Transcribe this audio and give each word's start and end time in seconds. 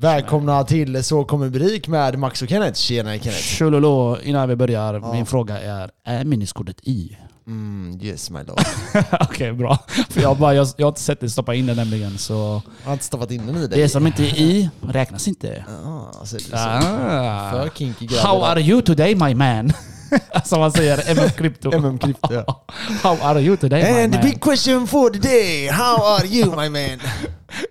Välkomna 0.00 0.64
till 0.64 1.04
Så 1.04 1.24
kommer 1.24 1.48
Brik 1.48 1.88
med 1.88 2.18
Max 2.18 2.42
och 2.42 2.48
Kenneth. 2.48 2.78
Tjena 2.78 3.10
Kenneth. 3.18 3.30
Tjololo, 3.42 4.16
innan 4.22 4.48
vi 4.48 4.56
börjar, 4.56 4.94
Ja. 4.94 5.12
min 5.12 5.26
fråga 5.26 5.58
är, 5.60 5.90
är 6.04 6.24
minneskortet 6.24 6.76
i? 6.82 7.16
Mm, 7.46 7.98
yes 8.02 8.30
my 8.30 8.38
lord. 8.42 8.60
Okej, 9.20 9.52
bra. 9.52 9.78
För 10.10 10.20
jag, 10.22 10.36
bara, 10.36 10.54
jag, 10.54 10.68
jag 10.76 10.86
har 10.86 10.90
inte 10.90 11.00
sett 11.00 11.20
dig 11.20 11.30
stoppa 11.30 11.54
in 11.54 11.66
den 11.66 11.76
nämligen, 11.76 12.18
så 12.18 12.62
Jag 12.82 12.86
har 12.86 12.92
inte 12.92 13.04
stoppat 13.04 13.30
in 13.30 13.46
den 13.46 13.56
i 13.56 13.66
dig. 13.66 13.80
det 13.82 13.88
som 13.88 14.06
inte 14.06 14.22
är 14.22 14.38
i 14.40 14.70
räknas 14.88 15.28
inte. 15.28 15.64
Ja, 15.84 16.10
alltså. 16.20 16.36
Ah. 16.52 17.50
För 17.50 17.68
kinky 17.74 18.06
grabbar. 18.06 18.28
How 18.28 18.44
are 18.44 18.60
you 18.60 18.82
today 18.82 19.14
my 19.14 19.34
man? 19.34 19.72
Som 20.44 20.60
man 20.60 20.72
säger, 20.72 21.14
MM 21.14 21.30
Crypto. 21.30 21.70
MM 21.80 21.98
Krypto, 22.04 22.34
ja. 22.34 22.64
How 23.02 23.16
are 23.22 23.40
you 23.40 23.56
today 23.56 23.82
my 23.94 24.02
And 24.02 24.12
the 24.12 24.18
man? 24.18 24.30
big 24.30 24.40
question 24.40 24.86
for 24.86 25.10
the 25.10 25.18
day, 25.18 25.68
how 25.68 26.04
are 26.04 26.26
you 26.26 26.50
my 26.62 26.68
man? 26.68 26.98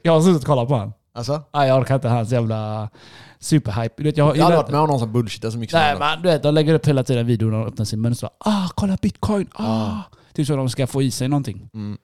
Jag 0.01 0.13
har 0.13 0.21
suttit 0.21 0.41
och 0.41 0.45
kollat 0.47 0.67
på 0.67 0.73
honom. 0.73 0.93
Alltså? 1.13 1.41
Nej, 1.53 1.67
jag 1.67 1.81
orkar 1.81 1.95
inte 1.95 2.07
hans 2.07 2.31
jävla 2.31 2.89
superhype. 3.39 3.93
Du 3.97 4.03
vet, 4.03 4.17
jag, 4.17 4.37
Jag 4.37 4.43
har 4.43 4.51
aldrig 4.51 4.57
varit 4.63 4.71
med 4.71 4.79
om 4.79 4.87
någon 4.87 4.99
som 4.99 5.11
bullshittar 5.13 5.49
så 5.49 5.57
mycket 5.57 5.73
Nej 5.73 5.99
men 5.99 6.21
du 6.21 6.29
vet, 6.29 6.43
de 6.43 6.53
lägger 6.53 6.73
upp 6.73 6.87
hela 6.87 7.03
tiden 7.03 7.25
videor 7.25 7.51
när 7.51 7.57
de 7.57 7.67
öppnar 7.67 7.85
sin 7.85 8.01
mun 8.01 8.11
och 8.11 8.17
så 8.17 8.29
ah 8.37 8.69
kolla 8.75 8.97
bitcoin, 9.01 9.47
ah. 9.53 9.97
Typ 10.33 10.47
så 10.47 10.55
de 10.55 10.69
ska 10.69 10.87
få 10.87 11.01
i 11.01 11.11
sig 11.11 11.27
någonting. 11.27 11.69
Mm. 11.73 11.97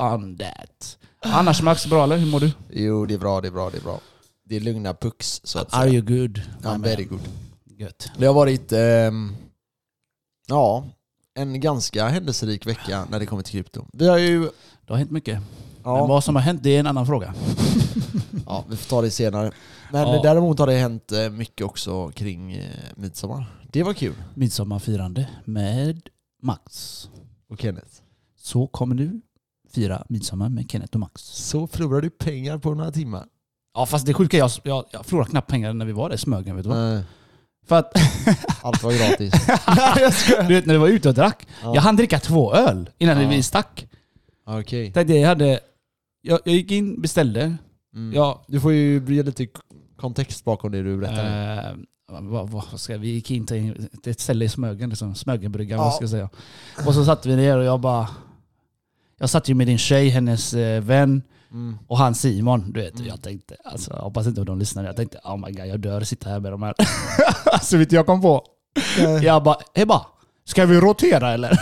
On 0.00 0.36
that. 0.38 0.98
Annars 1.20 1.62
Max, 1.62 1.86
bra 1.86 2.04
eller? 2.04 2.16
Hur 2.16 2.26
mår 2.26 2.40
du? 2.40 2.52
Jo, 2.70 3.06
det 3.06 3.14
är 3.14 3.18
bra, 3.18 3.40
det 3.40 3.48
är 3.48 3.52
bra, 3.52 3.70
det 3.70 3.76
är 3.76 3.82
bra. 3.82 4.00
Det 4.44 4.56
är 4.56 4.60
lugna 4.60 4.94
pucks 4.94 5.40
så 5.44 5.58
att 5.58 5.74
Are 5.74 5.82
säga. 5.82 5.92
you 5.92 6.02
good? 6.18 6.42
I'm 6.62 6.82
very 6.82 7.04
good. 7.04 7.20
Gött. 7.78 8.10
Det 8.18 8.26
har 8.26 8.34
varit, 8.34 8.72
ehm, 8.72 9.36
ja, 10.46 10.84
en 11.34 11.60
ganska 11.60 12.08
händelserik 12.08 12.66
vecka 12.66 13.06
när 13.10 13.18
det 13.20 13.26
kommer 13.26 13.42
till 13.42 13.52
krypto. 13.52 13.86
Vi 13.92 14.08
har 14.08 14.18
ju, 14.18 14.40
Det 14.86 14.92
har 14.92 14.96
hänt 14.96 15.10
mycket. 15.10 15.40
Ja, 15.88 15.96
Men 16.00 16.08
vad 16.08 16.24
som 16.24 16.34
har 16.36 16.42
hänt 16.42 16.62
det 16.62 16.76
är 16.76 16.80
en 16.80 16.86
annan 16.86 17.06
fråga. 17.06 17.34
ja 18.46 18.64
vi 18.68 18.76
får 18.76 18.88
ta 18.90 19.02
det 19.02 19.10
senare. 19.10 19.50
Men 19.92 20.08
Ja. 20.08 20.20
däremot 20.22 20.58
har 20.58 20.66
det 20.66 20.72
hänt 20.78 21.12
eh, 21.12 21.30
mycket 21.30 21.66
också 21.66 22.08
kring 22.08 22.52
eh, 22.52 22.64
midsommar. 22.96 23.44
Det 23.72 23.82
var 23.82 23.92
kul. 23.94 24.14
Midsommarfirande 24.34 25.28
med 25.44 26.00
Max. 26.42 27.04
Och 27.50 27.60
Kenneth. 27.60 27.86
Så 28.40 28.66
kommer 28.66 28.94
du 28.94 29.20
fira 29.74 30.04
midsommar 30.08 30.48
med 30.48 30.70
Kenneth 30.70 30.92
och 30.94 31.00
Max. 31.00 31.22
Så 31.22 31.66
förlorar 31.66 32.00
du 32.00 32.10
pengar 32.10 32.58
på 32.58 32.74
några 32.74 32.90
timmar. 32.90 33.24
Ja 33.74 33.86
fast 33.86 34.06
det 34.06 34.14
sjuka 34.14 34.36
är 34.36 34.40
jag, 34.40 34.50
jag, 34.62 34.84
jag 34.90 35.06
förlorade 35.06 35.30
knappt 35.30 35.50
pengar 35.50 35.72
när 35.72 35.86
vi 35.86 35.92
var 35.92 36.08
där 36.08 36.16
i 36.16 36.18
Smögen 36.18 36.56
vet 36.56 36.64
du 36.64 36.68
vad? 36.68 36.78
Nej, 36.78 37.02
För 37.66 37.76
att, 37.78 37.92
allt 38.62 38.82
var 38.82 38.92
gratis. 38.92 39.34
Du 40.48 40.54
vet 40.54 40.66
när 40.66 40.74
vi 40.74 40.78
var 40.78 40.88
ute 40.88 41.08
och 41.08 41.14
drack, 41.14 41.46
Ja. 41.62 41.74
jag 41.74 41.82
hann 41.82 41.96
dricka 41.96 42.18
två 42.20 42.54
öl 42.54 42.90
innan 42.98 43.22
Ja. 43.22 43.28
vi 43.28 43.42
stack. 43.42 43.86
Okej. 44.46 44.92
Tänkte 44.92 45.14
jag 45.14 45.28
hade, 45.28 45.60
jag, 46.28 46.40
jag 46.44 46.54
gick 46.54 46.70
in, 46.70 47.00
beställde, 47.00 47.56
Mm. 47.94 48.14
jag 48.14 48.40
Du 48.46 48.60
får 48.60 48.72
ju 48.72 49.04
ge 49.08 49.22
lite 49.22 49.46
kontext 49.96 50.44
bakom 50.44 50.72
det 50.72 50.82
du 50.82 50.96
berättar. 50.96 51.68
Eh, 51.70 51.76
vad, 52.20 52.50
vad 52.50 52.80
ska, 52.80 52.96
vi 52.98 53.08
gick 53.08 53.30
in 53.30 53.46
till, 53.46 53.88
till 54.02 54.10
ett 54.12 54.20
ställe 54.20 54.44
i 54.44 54.48
Smögen, 54.48 54.88
liksom, 54.90 55.14
Smögenbryggan 55.14 55.78
Ja. 55.78 55.84
vad 55.84 55.94
ska 55.94 56.02
jag 56.02 56.10
säga. 56.10 56.28
Och 56.86 56.94
så 56.94 57.04
satt 57.04 57.26
vi 57.26 57.36
ner 57.36 57.56
och 57.58 57.64
jag 57.64 57.80
bara... 57.80 58.08
Jag 59.18 59.30
satt 59.30 59.48
ju 59.48 59.54
med 59.54 59.66
din 59.66 59.78
tjej, 59.78 60.08
hennes 60.08 60.54
eh, 60.54 60.82
vän 60.82 61.22
Mm. 61.50 61.78
och 61.86 61.98
han 61.98 62.14
Simon. 62.14 62.72
Du 62.72 62.80
vet, 62.80 62.94
Mm. 62.94 63.06
jag 63.06 63.22
tänkte, 63.22 63.56
alltså, 63.64 63.90
jag 63.92 64.00
hoppas 64.02 64.26
inte 64.26 64.40
att 64.40 64.46
de 64.46 64.58
lyssnar. 64.58 64.84
Jag 64.84 64.96
tänkte, 64.96 65.18
oh 65.24 65.36
my 65.36 65.52
god, 65.52 65.66
jag 65.66 65.80
dör 65.80 66.00
sitta 66.00 66.30
här 66.30 66.40
med 66.40 66.52
de 66.52 66.62
här. 66.62 66.74
alltså 67.52 67.76
vet 67.76 67.90
du, 67.90 67.96
jag 67.96 68.06
kom 68.06 68.20
på. 68.22 68.44
Jag 69.22 69.42
bara, 69.42 69.56
Ebba, 69.74 70.06
ska 70.44 70.66
vi 70.66 70.80
rotera 70.80 71.30
eller? 71.32 71.60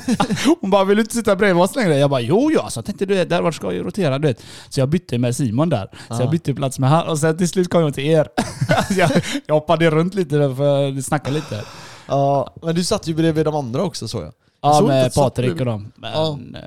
Hon 0.60 0.70
bara, 0.70 0.84
vill 0.84 0.96
du 0.96 1.02
inte 1.02 1.14
sitta 1.14 1.36
bredvid 1.36 1.62
oss 1.62 1.76
längre? 1.76 1.96
Jag 1.98 2.10
bara, 2.10 2.20
jo 2.20 2.50
jo. 2.52 2.60
Så 2.68 2.78
jag 2.78 2.84
tänkte, 2.84 3.06
du 3.06 3.14
vet, 3.14 3.28
där 3.28 3.42
var 3.42 3.52
ska 3.52 3.72
jag 3.72 3.86
rotera? 3.86 4.18
Du 4.18 4.28
vet. 4.28 4.42
Så 4.68 4.80
jag 4.80 4.88
bytte 4.88 5.18
med 5.18 5.36
Simon 5.36 5.68
där. 5.68 5.86
Så 5.92 5.96
Ja. 6.08 6.20
jag 6.20 6.30
bytte 6.30 6.54
plats 6.54 6.78
med 6.78 6.90
han 6.90 7.08
och 7.08 7.18
sen 7.18 7.38
till 7.38 7.48
slut 7.48 7.70
kom 7.70 7.80
jag 7.82 7.94
till 7.94 8.04
er. 8.06 8.28
jag, 8.96 9.10
jag 9.46 9.54
hoppade 9.54 9.90
runt 9.90 10.14
lite 10.14 10.36
där 10.36 10.54
för 10.54 10.98
att 10.98 11.04
snacka 11.04 11.30
lite. 11.30 11.64
Ja, 12.08 12.54
men 12.62 12.74
du 12.74 12.84
satt 12.84 13.06
ju 13.06 13.14
bredvid 13.14 13.44
de 13.44 13.54
andra 13.56 13.82
också 13.82 14.08
så 14.08 14.18
jag. 14.18 14.24
Jag 14.24 14.32
Ja, 14.62 14.72
såg 14.74 14.82
inte 14.84 14.94
med 14.94 15.14
Patrik 15.14 15.60
och 15.60 15.66
dem. 15.66 15.92
Men, 15.96 16.12
Ja. 16.12 16.38
eh, 16.54 16.60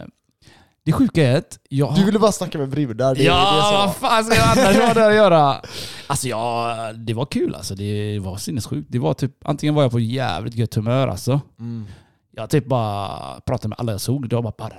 Det 0.85 0.91
sjuka 0.91 1.23
är 1.23 1.38
att 1.38 1.59
jag... 1.69 1.95
Du 1.95 2.05
ville 2.05 2.19
bara 2.19 2.31
snacka 2.31 2.57
med 2.57 2.69
brudar. 2.69 3.16
Det, 3.16 3.23
ja, 3.23 3.33
det 3.71 3.77
vad 3.77 3.95
fan 3.95 4.23
ska 4.25 4.35
jag 4.35 4.47
annars 4.57 4.77
ha 4.88 4.94
där 4.94 5.09
att 5.09 5.16
göra? 5.16 5.61
Alltså 6.07 6.27
ja, 6.27 6.75
det 6.95 7.13
var 7.13 7.25
kul 7.25 7.55
alltså. 7.55 7.75
Det 7.75 8.19
var 8.19 8.38
sinnessjukt. 8.38 8.88
Det 8.91 9.00
var 9.00 9.13
typ, 9.13 9.31
antingen 9.45 9.75
var 9.75 9.81
jag 9.81 9.91
på 9.91 10.00
jävligt 10.00 10.55
gött 10.55 10.75
humör 10.75 11.07
alltså. 11.07 11.41
Mm. 11.59 11.85
Jag 12.38 12.50
typ 12.50 12.66
bara 12.66 13.09
pratade 13.46 13.68
med 13.69 13.79
alla 13.79 13.91
jag 13.91 14.01
såg. 14.01 14.34
Var 14.34 14.41
bara... 14.57 14.72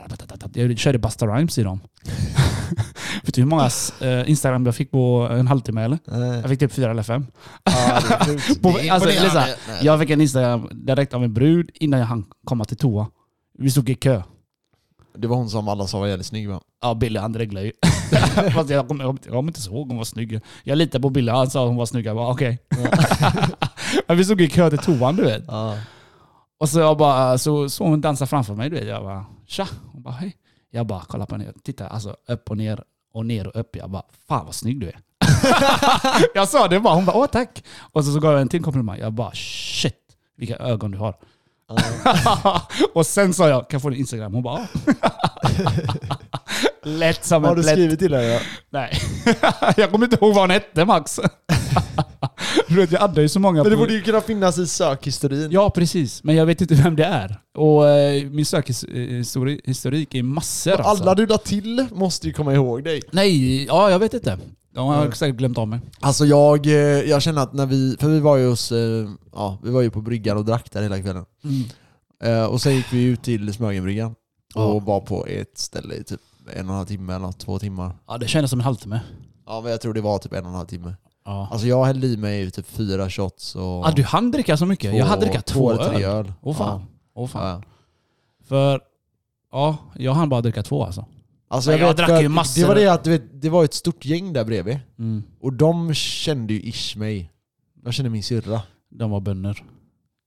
Jag 0.52 0.78
körde 0.78 0.98
Busta 0.98 1.26
Rhymes 1.26 1.58
i 1.58 1.62
dem. 1.62 1.80
Vet 3.22 3.34
du 3.34 3.40
hur 3.40 3.48
många 3.48 3.70
eh, 4.00 4.30
Instagram 4.30 4.66
jag 4.66 4.74
fick 4.74 4.90
på 4.90 5.28
en 5.30 5.46
halvtimme 5.46 5.84
eller? 5.84 5.98
Nej. 6.06 6.40
Jag 6.40 6.48
fick 6.50 6.60
typ 6.60 6.72
fyra 6.72 6.90
eller 6.90 7.02
fem. 7.02 7.26
Ja. 7.64 8.00
På- 8.62 8.78
alltså. 8.90 9.08
Nej. 9.38 9.54
Jag 9.82 10.00
fick 10.00 10.10
en 10.10 10.20
Instagram 10.20 10.68
direkt 10.72 11.14
av 11.14 11.24
en 11.24 11.34
brud 11.34 11.70
innan 11.74 12.00
jag 12.00 12.06
hann 12.06 12.24
komma 12.44 12.64
till 12.64 12.76
toa. 12.76 13.06
Vi 13.58 13.70
stod 13.70 13.88
i 13.88 13.94
kö. 13.94 14.22
Det 15.18 15.26
var 15.26 15.36
hon 15.36 15.50
som 15.50 15.68
alla 15.68 15.86
sa 15.86 15.98
var 15.98 16.06
jävligt 16.06 16.26
snygg 16.26 16.48
va? 16.48 16.60
Ja, 16.82 16.94
Billy 16.94 17.18
han 17.18 17.32
dreglade 17.32 17.66
ju. 17.66 17.72
Fast 18.54 18.70
jag 18.70 18.88
kommer 18.88 19.04
jag 19.04 19.18
kommer 19.28 19.42
inte 19.48 19.70
ihåg 19.70 19.88
hon 19.88 19.96
var 19.96 20.04
snygg. 20.04 20.40
Jag 20.64 20.78
litar 20.78 20.98
på 20.98 21.10
Billy, 21.10 21.32
han 21.32 21.50
sa 21.50 21.62
att 21.62 21.68
hon 21.68 21.76
var 21.76 21.86
snygg. 21.86 22.06
Jag 22.06 22.16
bara 22.16 22.30
okej. 22.30 22.58
Men 24.06 24.16
vi 24.16 24.24
stod 24.24 24.40
i 24.40 24.48
kö 24.48 24.70
till 24.70 24.78
toan 24.78 25.16
du 25.16 25.24
vet. 25.24 25.44
Ja. 25.46 25.76
Och 26.58 26.68
så 26.68 26.78
jag 26.78 26.96
bara, 26.96 27.38
så 27.38 27.68
såg 27.68 27.88
hon 27.88 28.00
dansa 28.00 28.26
framför 28.26 28.54
mig 28.54 28.70
du 28.70 28.76
vet. 28.76 28.88
Jag 28.88 29.02
bara 29.02 29.26
tja. 29.46 29.66
Hon 29.92 30.02
bara 30.02 30.14
hej. 30.14 30.36
Jag 30.70 30.86
bara 30.86 31.02
kolla 31.08 31.26
på 31.26 31.34
henne. 31.34 31.52
Titta 31.64 31.88
alltså 31.88 32.16
upp 32.28 32.50
och 32.50 32.56
ner 32.56 32.84
och 33.12 33.26
ner 33.26 33.46
och 33.46 33.60
upp. 33.60 33.76
Jag 33.76 33.90
bara 33.90 34.02
fan 34.28 34.44
vad 34.46 34.54
snygg 34.54 34.80
du 34.80 34.88
är. 34.88 34.98
jag 36.34 36.48
sa 36.48 36.68
det 36.68 36.80
bara. 36.80 36.94
Hon 36.94 37.04
bara 37.04 37.16
åh 37.16 37.26
tack. 37.26 37.64
Och 37.78 38.04
så, 38.04 38.12
så 38.12 38.20
gav 38.20 38.32
jag 38.32 38.40
en 38.40 38.48
till 38.48 38.62
komplimang. 38.62 38.98
Jag 38.98 39.12
bara 39.12 39.32
shit 39.34 40.16
vilka 40.36 40.56
ögon 40.56 40.90
du 40.90 40.98
har. 40.98 41.16
och 42.94 43.06
sen 43.06 43.34
sa 43.34 43.48
jag, 43.48 43.60
kan 43.60 43.76
jag 43.76 43.82
få 43.82 43.90
din 43.90 43.98
Instagram? 43.98 44.34
Hon 44.34 44.42
bara. 44.42 44.60
Lätt 46.86 47.24
som 47.24 47.44
Har 47.44 47.50
en 47.50 47.56
du 47.56 47.62
plätt. 47.62 47.72
skrivit 47.74 47.98
till 47.98 48.14
henne? 48.14 48.40
Nej. 48.70 48.98
jag 49.76 49.90
kommer 49.90 50.04
inte 50.06 50.16
ihåg 50.16 50.34
vad 50.34 50.42
hon 50.42 50.50
hette 50.50 50.84
Max. 50.84 51.20
du 52.68 52.74
vet, 52.76 52.92
jag 52.92 53.02
addar 53.02 53.22
ju 53.22 53.28
så 53.28 53.40
många 53.40 53.62
Men 53.62 53.70
det 53.72 53.76
borde 53.78 53.92
ju 53.94 54.02
kunna 54.02 54.20
finnas 54.20 54.58
i 54.58 54.66
sökhistorin. 54.66 55.48
Ja, 55.50 55.70
precis. 55.70 56.24
Men 56.24 56.34
jag 56.36 56.46
vet 56.46 56.60
inte 56.60 56.74
vem 56.74 56.96
det 56.96 57.04
är. 57.04 57.40
Och 57.58 57.88
eh, 57.88 58.24
min 58.30 58.44
sökhistorik 58.46 60.14
är 60.14 60.22
massor 60.22 60.72
Och 60.80 60.86
alltså. 60.86 61.02
Alla 61.04 61.14
du 61.14 61.26
la 61.26 61.38
till 61.38 61.86
måste 61.92 62.26
ju 62.26 62.32
komma 62.32 62.54
ihåg 62.54 62.84
dig. 62.84 63.02
Nej, 63.12 63.64
ja 63.64 63.90
jag 63.90 63.98
vet 63.98 64.14
inte. 64.14 64.38
De 64.74 64.86
har 64.88 65.00
Mm. 65.00 65.12
säkert 65.12 65.36
glömt 65.36 65.58
av 65.58 65.68
mig. 65.68 65.80
Alltså 66.00 66.24
jag, 66.26 66.66
eh, 66.66 66.72
jag 67.10 67.22
känner 67.22 67.42
att 67.42 67.52
när 67.52 67.66
vi, 67.66 67.96
för 68.00 68.08
vi 68.08 68.20
var 68.20 68.36
ju 68.36 68.48
hos, 68.48 68.72
eh, 68.72 69.08
ja 69.32 69.58
vi 69.62 69.70
var 69.70 69.80
ju 69.82 69.90
på 69.90 70.00
bryggan 70.00 70.36
och 70.36 70.44
drack 70.44 70.72
där 70.72 70.82
hela 70.82 71.00
kvällen. 71.02 71.24
Eh, 72.24 72.44
Och 72.44 72.60
sen 72.62 72.74
gick 72.76 72.92
vi 72.92 73.02
ut 73.04 73.22
till 73.22 73.52
Smögenbryggan 73.54 74.14
och 74.54 74.62
Ja. 74.62 74.78
var 74.78 75.00
på 75.00 75.26
ett 75.26 75.58
ställe 75.58 75.94
i 75.94 76.04
typ 76.04 76.20
en 76.52 76.66
och 76.66 76.70
en 76.72 76.76
halv 76.76 76.86
timme 76.86 77.14
eller 77.14 77.32
två 77.32 77.58
timmar. 77.58 77.96
Ja, 78.08 78.18
det 78.18 78.28
kändes 78.28 78.50
som 78.50 78.60
en 78.60 78.64
halvtimme. 78.64 79.00
Ja 79.46 79.60
men 79.60 79.70
jag 79.70 79.80
tror 79.80 79.94
det 79.94 80.00
var 80.00 80.18
typ 80.18 80.32
en 80.32 80.44
och 80.44 80.50
en 80.50 80.56
halv 80.56 80.66
timme. 80.66 80.94
Ja. 81.24 81.48
Alltså 81.50 81.66
jag 81.66 81.84
hällde 81.84 82.06
i 82.06 82.16
mig 82.16 82.50
typ 82.50 82.66
fyra 82.66 83.10
shots 83.10 83.56
och... 83.56 83.86
Ah, 83.88 83.90
du 83.90 84.02
hann 84.02 84.30
dricka 84.30 84.56
så 84.56 84.66
mycket? 84.66 84.90
två- 84.90 84.98
jag 84.98 85.06
hade 85.06 85.24
drickat 85.26 85.46
två, 85.46 85.70
eller 85.70 85.88
tre 85.94 86.04
öl. 86.04 86.32
Åh 86.42 86.54
fan. 86.56 86.82
Åh 87.14 87.28
fan. 87.28 87.46
Ja. 87.48 87.62
För, 88.44 88.80
ja, 89.52 89.76
jag 89.96 90.12
hann 90.14 90.28
bara 90.28 90.40
dricka 90.40 90.62
två 90.62 90.84
alltså. 90.84 91.04
Alltså 91.48 91.70
jag, 91.70 91.80
jag 91.80 91.86
vet, 91.88 91.96
drack 91.96 92.22
ju 92.22 92.28
massor. 92.28 92.60
Det 92.62 92.68
var 92.68 92.74
det 92.74 92.88
att 92.92 93.04
du 93.04 93.10
vet, 93.10 93.42
det 93.42 93.48
var 93.48 93.64
ett 93.64 93.74
stort 93.74 94.04
gäng 94.04 94.32
där 94.32 94.44
bredvid. 94.44 94.78
Mm. 94.98 95.22
Och 95.40 95.52
de 95.52 95.94
kände 95.94 96.54
ju 96.54 96.60
ish 96.62 96.96
mig. 96.96 97.32
De 97.84 97.92
kände 97.92 98.10
min 98.10 98.22
syrra. 98.22 98.62
De 98.90 99.10
var 99.10 99.20
bönder. 99.20 99.64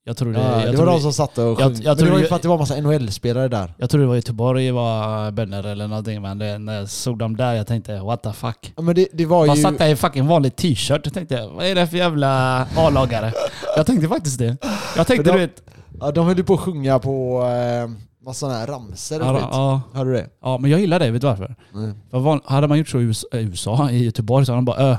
Jag 0.10 0.18
tror 0.18 0.34
det, 0.34 0.40
Ja, 0.40 0.52
jag 0.62 0.72
det 0.72 0.78
tror 0.78 0.86
var 0.86 0.94
de 0.94 1.02
som 1.02 1.14
satt 1.14 1.38
och 1.38 1.44
jag- 1.44 1.58
sjöng. 1.58 1.76
jag 1.82 1.98
Men 1.98 2.06
det 2.06 2.12
var 2.12 2.20
ju 2.20 2.26
för 2.26 2.36
att 2.36 2.42
det 2.42 2.48
var 2.48 2.58
massa 2.58 2.76
NHL-spelare 2.82 3.48
där. 3.48 3.74
Jag 3.78 3.90
tror 3.90 4.02
det 4.02 4.08
var 4.08 4.16
Göteborg 4.16 4.72
var 4.72 5.32
bönder 5.32 5.64
eller 5.68 5.88
någonting 5.88 6.22
men 6.22 6.38
det, 6.38 6.58
när 6.58 6.74
jag 6.80 6.90
såg 6.90 7.18
dem 7.18 7.38
där 7.38 7.54
jag 7.54 7.68
tänkte 7.68 8.00
what 8.00 8.24
the 8.24 8.34
fuck. 8.34 8.74
Ja, 8.76 8.82
men 8.82 8.96
det, 8.96 9.08
det 9.14 9.26
var 9.26 9.48
Man 9.48 9.56
ju... 9.56 9.62
satt 9.62 9.78
där 9.78 9.88
i 9.90 9.96
fucking 9.96 10.28
vanlig 10.28 10.56
t-shirt 10.56 11.08
och 11.08 11.14
tänkte 11.14 11.48
vad 11.48 11.66
är 11.66 11.76
det 11.76 11.88
för 11.88 11.98
jävla 11.98 12.62
A-lagare? 12.78 13.34
jag 13.76 13.86
tänkte 13.86 14.08
faktiskt 14.08 14.40
det. 14.40 14.58
Jag 14.98 15.08
tänkte 15.08 15.32
Men 15.32 15.40
du 15.40 15.46
de- 15.46 15.48
vet... 15.48 15.64
Ja, 16.00 16.12
de 16.12 16.26
höll 16.26 16.38
ju 16.38 16.44
på 16.44 16.54
att 16.54 16.60
sjunga 16.60 17.00
på 17.00 17.42
eh, 17.44 17.90
massa 18.26 18.40
sådana 18.40 18.58
här 18.60 18.68
ramsor 18.68 19.22
Ja, 19.22 19.40
ja, 19.52 19.82
Hörde 19.94 20.10
du 20.10 20.16
det? 20.16 20.28
ja, 20.42 20.58
men 20.58 20.72
jag 20.72 20.80
gillar 20.80 21.00
det, 21.00 21.12
vet 21.12 21.22
du 21.22 21.28
varför? 21.28 21.56
Nej. 21.74 21.94
För 22.12 22.20
van, 22.20 22.42
hade 22.46 22.68
man 22.68 22.78
gjort 22.78 22.90
så 22.90 23.00
i 23.00 23.04
USA, 23.04 23.28
i 23.34 23.38
USA, 23.42 23.90
i 23.92 24.04
Göteborg, 24.06 24.46
så 24.46 24.52
hade 24.52 24.58
de 24.58 24.66
bara 24.66 24.78
ö. 24.78 24.98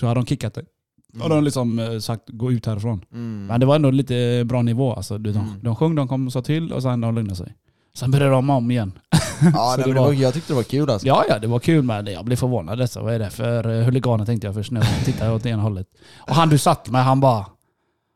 Så 0.00 0.06
hade 0.06 0.20
de 0.20 0.26
kickat 0.26 0.54
dig. 0.54 0.64
Då 1.12 1.22
hade 1.22 1.34
de 1.34 1.44
liksom 1.44 1.78
eh, 1.78 1.98
sagt 1.98 2.22
gå 2.28 2.52
ut 2.52 2.66
härifrån. 2.66 3.04
Mm. 3.12 3.46
Men 3.46 3.60
det 3.60 3.66
var 3.66 3.76
ändå 3.76 3.90
lite 3.90 4.42
bra 4.46 4.62
nivå. 4.62 4.92
Alltså, 4.92 5.18
de, 5.18 5.30
Mm. 5.30 5.44
de 5.62 5.76
sjöng, 5.76 5.94
de 5.94 6.08
kom 6.08 6.26
och 6.26 6.32
sa 6.32 6.42
till 6.42 6.72
och 6.72 6.82
sen 6.82 7.00
de 7.00 7.14
lugnade 7.14 7.36
sig. 7.36 7.54
Sen 7.94 8.10
började 8.10 8.30
de 8.32 8.50
om 8.50 8.70
igen. 8.70 8.92
Ja, 9.54 9.74
nej, 9.78 9.94
det 9.94 10.00
var- 10.00 10.12
jag 10.12 10.34
tyckte 10.34 10.52
det 10.52 10.56
var 10.56 10.62
kul 10.62 10.90
alltså. 10.90 11.06
Ja, 11.06 11.24
ja, 11.28 11.38
det 11.38 11.46
var 11.46 11.58
kul 11.58 11.84
men 11.84 12.06
jag 12.06 12.24
blev 12.24 12.36
förvånad. 12.36 12.78
Dessa. 12.78 13.02
Vad 13.02 13.14
är 13.14 13.18
det 13.18 13.30
för 13.30 13.68
eh, 13.78 13.84
huliganer 13.84 14.24
tänkte 14.26 14.46
jag 14.46 14.54
först 14.54 14.70
när 14.72 14.80
jag 14.80 15.04
tittade 15.04 15.32
åt 15.32 15.46
ena 15.46 15.62
hållet. 15.62 15.86
Och 16.28 16.34
han 16.34 16.48
du 16.48 16.58
satt 16.58 16.90
med, 16.90 17.04
han 17.04 17.20
bara... 17.20 17.46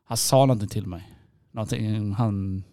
Han 0.07 0.17
sa 0.17 0.37
någonting 0.45 0.67
till 0.69 0.87
mig. 0.87 1.09
Någonting, 1.53 2.11
han... 2.13 2.63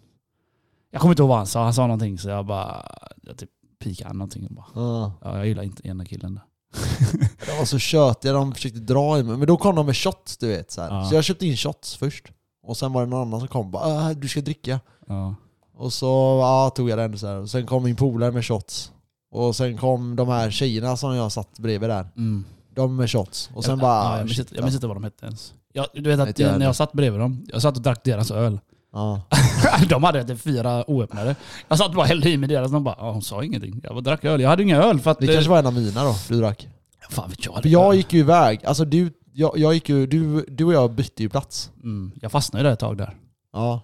Jag 0.91 1.01
kommer 1.01 1.13
inte 1.13 1.23
ihåg 1.23 1.29
vad 1.29 1.39
han 1.39 1.47
sa. 1.47 1.63
Han 1.65 1.75
sa 1.75 1.83
någonting 1.87 2.19
så 2.19 2.29
jag 2.29 2.47
bara... 2.47 2.85
Jag 3.23 3.37
typ 3.37 3.51
pikade 3.85 4.09
han 4.09 4.19
någonting 4.19 4.47
och 4.47 4.53
bara... 4.55 4.67
Ja. 4.75 5.13
Ja, 5.23 5.37
jag 5.39 5.47
gillar 5.47 5.63
inte 5.63 5.89
ena 5.89 6.05
killen 6.05 6.35
där. 6.35 6.43
De 7.47 7.59
var 7.59 7.65
så 7.65 7.79
tjötiga, 7.79 8.33
de 8.33 8.55
försökte 8.55 8.79
dra 8.81 9.19
i 9.19 9.23
mig. 9.23 9.37
Men 9.37 9.47
då 9.47 9.57
kom 9.57 9.75
de 9.77 9.87
med 9.87 9.97
shots 9.97 10.37
du 10.37 10.49
vet. 10.49 10.71
Så, 10.71 10.83
här. 10.83 10.89
Ja. 10.91 11.05
så 11.09 11.15
jag 11.15 11.25
köpte 11.25 11.47
in 11.47 11.57
shots 11.57 11.97
först. 11.97 12.25
Och 12.67 12.77
sen 12.77 12.93
var 12.93 13.01
det 13.05 13.11
någon 13.11 13.23
annan 13.29 13.41
som 13.41 13.49
kom 13.49 13.67
och 13.67 13.73
bara 13.73 13.85
"Ah, 13.85 14.15
du 14.15 14.29
ska 14.29 14.41
dricka. 14.41 14.81
Ja. 15.09 15.35
Och 15.77 15.93
så 15.93 16.07
ja, 16.43 16.71
tog 16.77 16.91
jag 16.91 16.99
den 16.99 17.19
så 17.19 17.27
här. 17.27 17.37
Och 17.37 17.51
sen 17.51 17.67
kom 17.67 17.85
min 17.85 17.97
polare 17.97 18.31
med 18.33 18.45
shots. 18.47 18.93
Och 19.33 19.57
sen 19.57 19.79
kom 19.79 20.17
de 20.17 20.29
här 20.29 20.51
tjejerna 20.51 20.97
som 20.97 21.15
jag 21.17 21.33
satt 21.33 21.59
bredvid 21.59 21.91
där. 21.91 22.09
Mm. 22.17 22.45
De 22.75 22.97
med 22.97 23.11
shots. 23.11 23.51
Och 23.55 23.65
sen 23.65 23.71
jag, 23.71 23.79
bara... 23.79 24.05
ja, 24.05 24.17
jag, 24.19 24.27
minns 24.27 24.39
inte, 24.39 24.55
jag 24.55 24.63
minns 24.65 24.75
inte 24.75 24.87
vad 24.87 24.97
de 24.97 25.05
hette 25.05 25.27
ens. 25.27 25.55
Jag, 25.73 25.87
du 25.95 26.03
vet 26.17 26.21
att 26.21 26.39
jag 26.39 26.59
när 26.59 26.67
jag 26.67 26.77
satt 26.77 26.93
bredvid 26.93 27.21
dem, 27.21 27.45
jag 27.49 27.63
satt 27.63 27.77
och 27.77 27.83
drack 27.83 28.05
deras 28.05 28.31
öl. 28.31 28.61
ja. 28.93 29.21
de 29.89 30.05
hade 30.05 30.25
typ 30.25 30.41
fyra 30.41 30.91
oöppnade. 30.91 31.37
Jag 31.69 31.79
satt 31.79 31.89
och 31.89 31.95
bara 31.95 32.07
hällde 32.07 32.31
i 32.31 32.37
mig 32.37 32.49
deras 32.49 32.67
och 32.67 32.73
de 32.73 32.85
bara 32.85 32.97
ja, 32.99 33.11
hon 33.11 33.23
sa 33.23 33.45
ingenting. 33.45 33.81
Jag 33.83 33.95
bara 33.95 34.01
drack 34.01 34.25
öl. 34.25 34.41
Jag 34.41 34.49
hade 34.49 34.63
inga 34.63 34.83
öl 34.83 35.01
för 35.01 35.11
att... 35.11 35.19
Det 35.19 35.27
eh, 35.27 35.33
kanske 35.33 35.51
var 35.51 35.59
en 35.59 35.67
av 35.67 35.75
mina 35.75 36.05
då, 36.05 36.15
du 36.29 36.41
drack. 36.41 36.69
Fan 37.11 37.31
vet 37.31 37.47
jag. 37.47 37.63
För 37.63 37.69
jag 37.69 37.95
gick 37.95 38.13
ju 38.13 38.21
iväg. 38.21 38.65
Alltså 38.65 38.85
du, 38.85 39.13
jag, 39.33 39.59
jag 39.59 39.75
gick 39.75 39.89
ju, 39.89 40.07
du, 40.07 40.45
du 40.49 40.65
och 40.65 40.73
jag 40.73 40.91
bytte 40.91 41.23
ju 41.23 41.29
plats. 41.29 41.71
Mm, 41.83 42.13
jag 42.21 42.33
fastnade 42.33 42.63
ju 42.63 42.67
där 42.67 42.73
ett 42.73 42.79
tag 42.79 42.97
där. 42.97 43.17
Ja. 43.53 43.81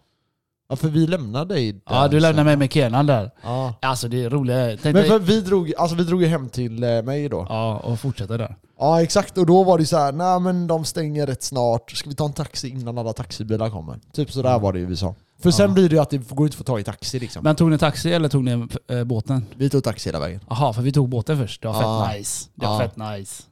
Ja 0.70 0.76
för 0.76 0.88
vi 0.88 1.06
lämnade 1.06 1.54
dig 1.54 1.72
där 1.72 1.80
Ja, 1.88 2.08
du 2.08 2.20
lämnade 2.20 2.44
mig 2.44 2.56
med 2.56 2.72
Kenan 2.72 3.06
där. 3.06 3.30
Ja. 3.42 3.74
Alltså 3.82 4.08
det 4.08 4.24
är 4.24 4.30
roligt. 4.30 4.80
Tänk 4.82 4.94
Men 4.94 4.94
dig- 4.94 5.08
för 5.08 5.18
vi 5.18 5.40
drog, 5.40 5.72
alltså 5.78 5.96
vi 5.96 6.04
drog 6.04 6.22
ju 6.22 6.28
hem 6.28 6.48
till 6.48 6.82
eh, 6.84 7.02
mig 7.02 7.28
då. 7.28 7.46
Ja, 7.48 7.76
och 7.78 8.00
fortsätta 8.00 8.36
där. 8.36 8.56
Ja 8.78 9.02
exakt, 9.02 9.38
och 9.38 9.46
då 9.46 9.64
var 9.64 9.78
det 9.78 9.86
så 9.86 9.96
här, 9.96 10.12
nej 10.12 10.40
men 10.40 10.66
de 10.66 10.84
stänger 10.84 11.26
rätt 11.26 11.42
snart, 11.42 11.90
ska 11.90 12.08
vi 12.08 12.14
ta 12.16 12.24
en 12.24 12.32
taxi 12.32 12.68
innan 12.68 12.98
alla 12.98 13.12
taxibilar 13.12 13.70
kommer? 13.70 13.98
Typ 14.12 14.32
sådär 14.32 14.58
var 14.58 14.72
det 14.72 14.78
ju 14.78 14.86
vi 14.86 14.96
sa. 14.96 15.14
För 15.42 15.50
sen 15.50 15.68
Ja. 15.68 15.74
blir 15.74 15.88
det 15.88 15.94
ju 15.94 16.02
att 16.02 16.10
det 16.10 16.18
går 16.30 16.46
inte 16.46 16.54
att 16.54 16.58
få 16.58 16.64
tag 16.64 16.80
i 16.80 16.84
taxi 16.84 17.18
liksom. 17.18 17.44
Men 17.44 17.56
tog 17.56 17.70
ni 17.70 17.78
taxi 17.78 18.12
eller 18.12 18.28
tog 18.28 18.44
ni 18.44 18.66
eh, 18.90 19.04
båten? 19.04 19.46
Vi 19.56 19.70
tog 19.70 19.84
taxi 19.84 20.08
hela 20.08 20.20
vägen. 20.20 20.40
Jaha, 20.50 20.72
för 20.72 20.82
vi 20.82 20.92
tog 20.92 21.08
båten 21.08 21.38
först. 21.38 21.62
Det 21.62 21.68
var 21.68 21.82
Ja. 21.82 22.06
fett 22.08 22.18
nice. 22.18 22.48
Det 22.54 22.66
var 22.66 22.72
Ja. 22.72 22.78
fett 22.88 22.96
nice. 22.96 23.42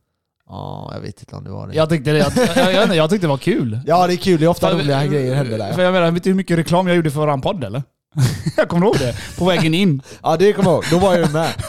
Ja, 0.48 0.90
jag 0.94 1.00
vet 1.00 1.20
inte 1.20 1.36
om 1.36 1.44
det 1.44 1.50
var 1.50 1.66
det. 1.68 1.74
Jag 1.74 1.88
tyckte 1.88 2.12
det, 2.12 2.18
jag, 2.18 2.32
jag, 2.56 2.74
jag, 2.74 2.96
jag 2.96 3.10
tyckte 3.10 3.26
det 3.26 3.30
var 3.30 3.36
kul. 3.38 3.80
Ja 3.86 4.06
det 4.06 4.12
är 4.12 4.16
kul, 4.16 4.40
det 4.40 4.46
är 4.46 4.48
ofta 4.48 4.68
För- 4.70 4.78
roliga 4.78 5.06
grejer 5.06 5.34
händer 5.34 5.58
där. 5.58 5.72
För 5.72 5.82
jag 5.82 5.92
menar, 5.92 6.10
vet 6.10 6.24
du 6.24 6.30
hur 6.30 6.34
mycket 6.36 6.58
reklam 6.58 6.86
jag 6.86 6.96
gjorde 6.96 7.10
för 7.10 7.20
våran 7.20 7.40
podd 7.40 7.64
eller? 7.64 7.82
jag 8.56 8.68
kommer 8.68 8.86
ihåg 8.86 8.98
det. 8.98 9.16
På 9.38 9.44
vägen 9.44 9.74
in. 9.74 10.02
Ja 10.22 10.36
det 10.36 10.52
kommer 10.52 10.70
jag 10.70 10.74
ihåg, 10.74 10.84
då 10.90 10.98
var 10.98 11.14
jag 11.16 11.26
ju 11.26 11.32
med. 11.32 11.48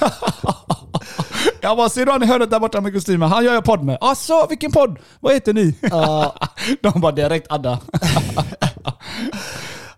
Jag 1.62 1.77
bara, 1.77 1.89
ser 1.89 2.06
du 2.06 2.12
han 2.12 2.24
i 2.24 2.25
hörnet 2.25 2.50
där 2.51 2.59
borta 2.59 2.81
med 2.81 2.94
kostymen? 2.94 3.29
Han 3.29 3.45
gör 3.45 3.53
jag 3.53 3.63
podd 3.63 3.83
med. 3.83 3.97
Asså, 4.01 4.47
vilken 4.50 4.71
podd? 4.71 5.00
Vad 5.19 5.33
heter 5.33 5.53
ni? 5.53 5.75
Ja, 5.81 6.35
De 6.81 7.01
bara 7.01 7.12
direkt 7.12 7.47
adda. 7.50 7.80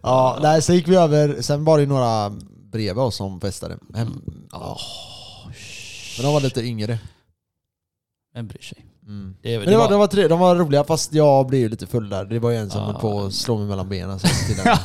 ja, 0.01 0.39
nej 0.41 0.61
sen 0.61 0.75
gick 0.75 0.87
vi 0.87 0.95
över, 0.95 1.41
sen 1.41 1.65
var 1.65 1.79
det 1.79 1.85
några 1.85 2.29
bredvid 2.71 3.03
oss 3.03 3.15
som 3.15 3.41
festade. 3.41 3.77
Hem, 3.95 4.21
ja. 4.51 4.77
Men 6.17 6.25
de 6.25 6.33
var 6.33 6.41
lite 6.41 6.61
yngre. 6.61 6.99
Vem 8.35 8.47
bryr 8.47 8.61
sig? 8.61 8.85
Mm. 9.07 9.35
Det, 9.41 9.59
Men 9.59 9.67
det 9.69 9.77
var, 9.77 9.89
det 9.89 9.97
var 9.97 10.07
tre, 10.07 10.27
de 10.27 10.39
var 10.39 10.55
roliga 10.55 10.83
fast 10.83 11.13
jag 11.13 11.47
blev 11.47 11.61
ju 11.61 11.69
lite 11.69 11.87
full 11.87 12.09
där. 12.09 12.25
Det 12.25 12.39
var 12.39 12.49
ju 12.51 12.57
en 12.57 12.69
som 12.69 12.81
höll 12.83 12.95
på 12.95 13.21
att 13.21 13.33
slå 13.33 13.57
mig 13.57 13.67
mellan 13.67 13.89
benen. 13.89 14.19
Så 14.19 14.27
jag 14.65 14.77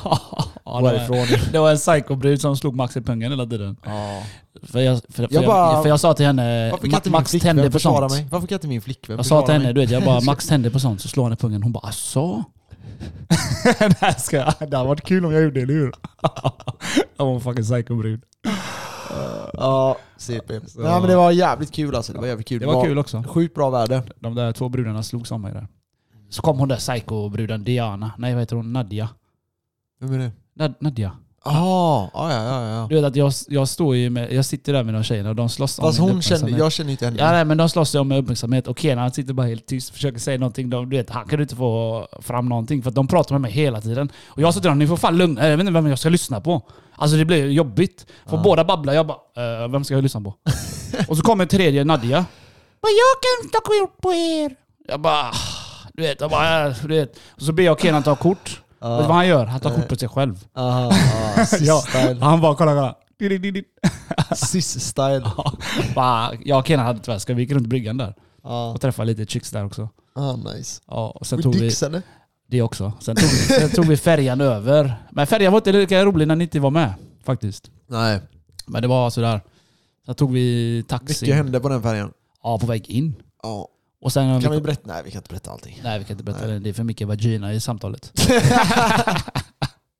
ja, 0.64 0.81
Gå 0.81 0.91
det, 0.91 1.08
var, 1.08 1.52
det 1.52 1.58
var 1.58 1.70
en 1.70 1.76
psykobrud 1.76 2.41
som 2.41 2.56
slog 2.56 2.76
Max 2.76 2.96
i 2.96 3.00
pungen 3.00 3.31
hela 3.32 3.46
tiden. 3.46 3.76
Ja. 3.85 4.23
För 4.62 4.81
jag, 4.81 5.00
för, 5.02 5.12
för 5.12 5.23
Jag 5.23 5.32
jag, 5.32 5.44
bara- 5.46 5.82
för 5.82 5.88
jag 5.88 6.00
sa 6.00 6.14
till 6.14 6.26
henne, 6.26 6.73
Max 7.06 7.31
tänder 7.32 7.70
på 7.70 7.79
sånt. 7.79 8.11
mig? 8.12 8.26
Varför 8.31 8.46
kan 8.46 8.56
inte 8.56 8.69
min 8.69 8.81
flickvän 8.82 9.17
Jag 9.17 9.26
sa 9.26 9.43
till 9.43 9.52
henne, 9.52 9.64
mig? 9.64 9.75
du 9.75 9.81
vet, 9.81 9.90
jag 9.90 10.05
bara 10.05 10.20
Max 10.25 10.47
tänder 10.47 10.70
på 10.70 10.81
sånt, 10.81 11.00
så 11.00 11.08
slår 11.08 11.25
han 11.25 11.32
i 11.32 11.37
pungen. 11.37 11.62
Hon 11.62 11.73
bara 11.73 11.88
asså? 11.88 12.44
Ska 14.19 14.37
jag. 14.37 14.55
Det 14.70 14.76
hade 14.76 14.88
varit 14.88 15.00
kul 15.06 15.25
om 15.26 15.32
jag 15.32 15.43
gjorde 15.43 15.55
det, 15.55 15.62
eller 15.62 15.75
hur? 15.75 15.93
Jag 17.17 17.25
var 17.26 17.35
en 17.35 17.40
fucking 17.40 17.64
psykobrud. 17.64 18.23
Ja, 19.52 19.96
CP. 20.16 20.61
Så- 20.69 20.81
Nej 20.81 21.00
men 21.00 21.08
det 21.11 21.16
var 21.16 21.31
jävligt 21.31 21.72
kul 21.72 21.94
alltså. 21.94 22.12
Det 22.12 22.19
var 22.19 22.26
jävligt 22.26 22.49
kul. 22.49 22.61
Det 22.61 22.66
var 22.66 22.84
kul 22.84 22.99
också. 22.99 23.22
Sjukt 23.28 23.55
bra 23.55 23.70
väder. 23.70 24.02
De 24.20 24.34
där 24.34 24.52
två 24.52 24.69
brudarna 24.69 25.02
slogs 25.02 25.31
om 25.31 25.43
mig 25.43 25.52
där. 25.52 25.69
Så 26.28 26.43
kom 26.43 26.58
hon 26.58 26.69
där 26.69 26.76
psykobruden 26.76 27.64
Diana. 27.64 28.12
Nej 28.19 28.32
vad 28.34 28.43
heter 28.43 28.56
hon? 28.56 28.72
Nadja. 28.72 29.08
Vem 30.00 30.12
är 30.12 30.19
det? 30.19 30.32
Nad- 30.55 30.75
Nadja. 30.81 31.12
Ah, 31.46 32.08
ja, 32.14 32.32
ja, 32.32 32.43
ja, 32.44 32.69
ja. 32.69 32.87
Du 32.91 32.94
vet 32.94 33.05
att 33.05 33.17
jag, 33.17 33.32
jag 33.49 33.69
står 33.69 33.96
ju 33.96 34.11
med, 34.11 34.32
jag 34.32 34.44
sitter 34.44 34.73
där 34.73 34.82
med 34.85 34.94
de 34.94 35.02
tjejerna 35.02 35.29
och 35.29 35.37
de 35.37 35.49
slåss 35.49 35.79
om 35.79 35.85
min 35.91 36.00
hon 36.00 36.11
uppmärksamhet. 36.11 36.58
jag 36.58 36.73
känner 36.73 36.91
inte 36.91 37.05
henne. 37.05 37.17
Ja 37.19 37.32
nej, 37.32 37.44
men 37.44 37.56
de 37.58 37.69
slåss 37.69 37.94
ju 37.94 37.99
om 37.99 38.12
uppmärksamhet 38.12 38.67
och 38.67 38.79
Kenan 38.79 39.11
sitter 39.12 39.32
bara 39.32 39.46
helt 39.46 39.67
tyst 39.67 39.88
och 39.91 39.94
försöker 39.94 40.19
säga 40.19 40.38
någonting. 40.38 40.70
De, 40.70 40.91
du 40.91 40.96
vet, 40.96 41.11
han 41.11 41.26
kan 41.29 41.41
inte 41.41 41.56
få 41.56 42.06
fram 42.23 42.49
någonting 42.49 42.82
för 42.82 42.88
att 42.88 42.94
de 42.94 43.06
pratar 43.08 43.35
med 43.35 43.41
mig 43.41 43.50
hela 43.52 43.81
tiden. 43.81 44.08
Och 44.26 44.43
jag 44.43 44.55
sa 44.55 44.61
till 44.61 44.69
dem, 44.69 44.79
ni 44.79 44.87
får 44.87 44.96
fan 44.96 45.17
lugna 45.19 45.43
jag 45.49 45.56
vet 45.56 45.61
inte 45.61 45.73
vem 45.73 45.87
jag 45.87 45.99
ska 45.99 46.08
lyssna 46.08 46.41
på. 46.41 46.62
Alltså 46.96 47.17
det 47.17 47.25
blir 47.25 47.47
jobbigt. 47.50 48.06
För 48.26 48.37
Ja. 48.37 48.43
båda 48.43 48.64
babblar, 48.64 48.94
jag 48.94 49.06
bara, 49.06 49.19
"Eh, 49.62 49.69
vem 49.69 49.85
ska 49.85 49.94
jag 49.94 50.02
lyssna 50.02 50.20
på? 50.20 50.35
och 51.08 51.17
så 51.17 51.23
kommer 51.23 51.47
tredje 51.47 51.85
Nadja. 51.85 52.25
Bara, 52.82 52.90
jag 52.90 53.17
kan 53.23 53.50
ta 53.50 53.61
kort 53.61 54.00
på 54.02 54.12
er. 54.12 54.56
Jag 54.88 55.00
bara, 55.00 55.14
"Ah." 55.23 55.35
du 55.94 56.02
vet, 56.02 56.20
jag 56.20 56.31
bara, 56.31 56.67
"Äh", 56.67 56.75
du 56.82 56.88
vet. 56.88 57.17
Och 57.37 57.43
så 57.43 57.52
ber 57.52 57.62
jag 57.62 57.81
Kenan 57.81 58.02
ta 58.02 58.17
kort. 58.17 58.61
Vet 58.90 59.00
du 59.02 59.06
vad 59.08 59.16
han 59.16 59.26
gör? 59.28 59.46
Han 59.46 59.60
tar 59.60 59.70
kort 59.75 59.88
på 59.88 59.96
sig 59.96 60.08
själv. 60.08 60.44
Aha, 60.54 60.92
ah, 60.92 61.46
Ja. 61.60 61.82
Han 62.20 62.40
bara, 62.40 62.54
kolla 62.54 62.72
kolla. 62.75 62.94
Sis-style. 64.34 65.31
Bara, 65.94 66.32
Jag 66.44 66.58
och 66.58 66.66
Kenan 66.66 66.86
hade 66.86 66.98
tyvärr, 66.98 67.19
ska 67.19 67.34
vi 67.34 67.42
gick 67.42 67.52
runt 67.52 67.66
bryggan 67.66 67.96
där 67.96 68.14
Ja, 68.42 68.70
och 68.70 68.81
träffa 68.81 69.04
lite 69.04 69.26
chicks 69.26 69.50
där 69.50 69.64
också. 69.64 69.88
ah, 70.14 70.36
nice. 70.36 70.81
Ja, 70.86 71.10
och 71.20 71.26
sen 71.26 71.42
tog 71.42 71.54
vi 71.54 71.60
Dicks 71.60 71.82
eller? 71.82 72.02
det 72.48 72.62
också. 72.62 72.92
Sen 73.00 73.16
tog, 73.16 73.28
vi, 73.28 73.36
sen 73.36 73.70
tog 73.70 73.84
vi 73.86 73.96
färjan 73.96 74.40
över. 74.40 74.94
Men 75.10 75.26
färjan 75.26 75.52
var 75.52 75.58
inte 75.60 75.72
lika 75.72 76.04
rolig 76.04 76.28
när 76.28 76.37
ni 76.37 76.44
inte 76.44 76.60
var 76.60 76.70
med 76.70 76.94
faktiskt. 77.25 77.70
Nej. 77.87 78.20
Men 78.66 78.82
det 78.82 78.88
var 78.88 79.10
sådär. 79.10 79.40
Sen 80.06 80.14
tog 80.14 80.32
vi 80.32 80.84
taxi. 80.88 81.25
Mycket 81.25 81.37
hände 81.37 81.60
på 81.60 81.69
den 81.69 81.82
färjan. 81.82 82.12
Ja, 82.42 82.58
på 82.58 82.66
väg 82.66 82.90
in. 82.90 83.14
Ja. 83.42 83.69
Och 84.04 84.12
sen... 84.12 84.40
Kan 84.42 84.52
vi 84.52 84.60
berätta? 84.60 84.80
Nej 84.84 85.02
vi 85.04 85.10
kan 85.10 85.18
inte 85.18 85.28
berätta 85.28 85.50
allting. 85.50 85.80
Nej, 85.84 85.98
vi 85.98 86.04
kan 86.04 86.14
inte 86.14 86.24
berätta 86.24 86.46
det. 86.46 86.58
Det 86.58 86.68
är 86.68 86.72
för 86.72 86.84
mycket 86.84 87.08
vagina 87.08 87.52
i 87.52 87.60
samtalet. 87.60 88.12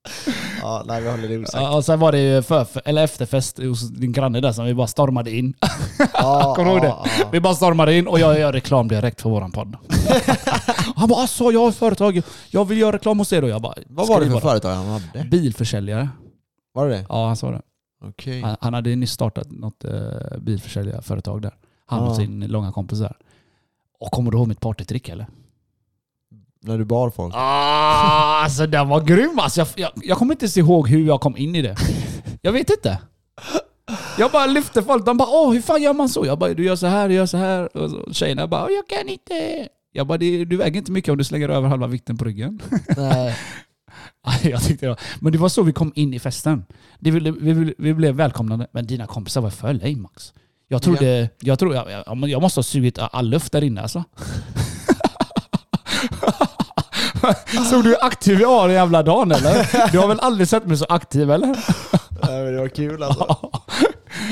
Ja, 0.61 0.83
nej 0.87 1.01
vi 1.01 1.09
håller 1.09 1.27
det 1.27 1.37
osagt. 1.37 1.53
Ja, 1.63 1.75
och 1.75 1.85
sen 1.85 1.99
var 1.99 2.11
det 2.11 2.19
ju 2.19 2.41
för, 2.41 2.67
eller 2.85 3.03
efterfest 3.03 3.57
hos 3.57 3.89
din 3.89 4.11
granne 4.11 4.41
där 4.41 4.51
som 4.51 4.65
vi 4.65 4.73
bara 4.73 4.87
stormade 4.87 5.31
in. 5.31 5.53
Ja, 6.13 6.53
Kommer 6.55 6.69
du 6.69 6.75
ihåg 6.75 6.81
det? 6.81 6.87
ja. 6.87 7.29
Vi 7.31 7.39
bara 7.39 7.53
stormade 7.55 7.97
in 7.97 8.07
och 8.07 8.19
jag 8.19 8.39
gör 8.39 8.53
reklam 8.53 8.87
direkt 8.87 9.21
för 9.21 9.29
våran 9.29 9.51
podd. 9.51 9.75
Han 10.95 11.09
bara 11.09 11.21
alltså 11.21 11.51
jag 11.51 11.59
har 11.59 11.69
ett 11.69 11.75
företag, 11.75 12.21
jag 12.49 12.65
vill 12.65 12.77
göra 12.77 12.95
reklam 12.95 13.19
hos 13.19 13.33
er 13.33 13.41
då. 13.41 13.47
Jag 13.47 13.61
bara, 13.61 13.75
Vad 13.87 14.07
var 14.07 14.19
det 14.19 14.25
för 14.25 14.31
bara. 14.33 14.41
företag 14.41 14.73
han 14.75 14.85
hade? 14.85 15.29
Bilförsäljare. 15.29 16.09
Var 16.73 16.87
det 16.87 16.95
det? 16.95 17.05
Ja, 17.09 17.27
han 17.27 17.35
sa 17.35 17.51
det. 17.51 17.61
Okej. 18.05 18.41
Han, 18.41 18.55
han 18.61 18.73
hade 18.73 18.95
nyss 18.95 19.11
startat 19.11 19.51
något 19.51 19.85
uh, 19.85 20.39
bilförsäljarföretag 20.39 21.41
där. 21.41 21.53
Han 21.85 21.99
och 21.99 22.15
sin 22.15 22.39
långa 22.47 22.71
kompis 22.71 22.99
där. 22.99 23.15
Och 23.99 24.11
kommer 24.11 24.31
du 24.31 24.37
ihåg 24.37 24.47
mitt 24.47 24.59
partytrick 24.59 25.09
eller? 25.09 25.27
När 26.61 26.77
du 26.77 26.85
bar 26.85 27.09
folk? 27.09 27.33
Ah, 27.37 28.43
alltså 28.43 28.67
den 28.67 28.87
var 28.89 29.01
grym 29.01 29.39
alltså. 29.39 29.61
Jag, 29.61 29.67
jag, 29.75 29.91
jag 29.95 30.17
kommer 30.17 30.33
inte 30.33 30.45
ens 30.45 30.57
ihåg 30.57 30.89
hur 30.89 31.05
jag 31.07 31.21
kom 31.21 31.37
in 31.37 31.55
i 31.55 31.61
det. 31.61 31.75
Jag 32.41 32.51
vet 32.51 32.69
inte. 32.69 32.99
Jag 34.17 34.31
bara 34.31 34.45
lyfte 34.45 34.83
folk. 34.83 35.05
De 35.05 35.17
bara 35.17 35.29
åh 35.31 35.53
hur 35.53 35.61
fan 35.61 35.81
gör 35.81 35.93
man 35.93 36.09
så? 36.09 36.25
Jag 36.25 36.39
bara 36.39 36.53
du 36.53 36.65
gör 36.65 36.75
så 36.75 36.87
här, 36.87 37.09
du 37.09 37.15
gör 37.15 37.25
så 37.25 37.37
här. 37.37 37.77
Och 37.77 37.89
så, 37.91 38.13
tjejerna 38.13 38.47
bara 38.47 38.69
jag 38.71 38.87
kan 38.87 39.09
inte. 39.09 39.67
Jag 39.91 40.07
bara 40.07 40.17
du 40.17 40.57
väger 40.57 40.77
inte 40.77 40.91
mycket 40.91 41.11
om 41.11 41.17
du 41.17 41.23
slänger 41.23 41.49
över 41.49 41.67
halva 41.69 41.87
vikten 41.87 42.17
på 42.17 42.25
ryggen. 42.25 42.61
Nej. 42.97 43.35
jag 44.43 44.63
tyckte 44.63 44.85
det 44.85 44.89
var, 44.89 44.99
men 45.19 45.31
det 45.31 45.37
var 45.37 45.49
så 45.49 45.63
vi 45.63 45.73
kom 45.73 45.91
in 45.95 46.13
i 46.13 46.19
festen. 46.19 46.65
Ville, 46.99 47.31
vi, 47.31 47.53
ville- 47.53 47.73
vi 47.77 47.93
blev 47.93 48.15
välkomnade. 48.15 48.67
Men 48.71 48.87
dina 48.87 49.07
kompisar 49.07 49.41
var 49.41 49.49
för 49.49 49.73
lame 49.73 49.95
Max. 49.95 50.33
Jag 50.67 50.81
trodde, 50.81 51.29
jag, 51.39 51.59
trodde 51.59 51.75
jag, 51.75 52.29
jag, 52.29 52.41
måste 52.41 52.57
ha 52.57 52.63
sugit 52.63 52.99
all 52.99 53.29
luft 53.29 53.51
där 53.51 53.63
inne 53.63 53.81
alltså. 53.81 54.03
Såg 57.69 57.83
du 57.83 57.89
hur 57.89 58.05
aktiv 58.05 58.41
jag 58.41 58.49
var 58.49 58.67
den 58.67 58.75
jävla 58.75 59.03
dagen 59.03 59.31
eller? 59.31 59.91
Du 59.91 59.99
har 59.99 60.07
väl 60.07 60.19
aldrig 60.19 60.47
sett 60.47 60.65
mig 60.65 60.77
så 60.77 60.85
aktiv 60.89 61.31
eller? 61.31 61.47
Nej 62.27 62.43
men 62.43 62.53
det 62.53 62.59
var 62.59 62.67
kul 62.67 63.03
alltså. 63.03 63.49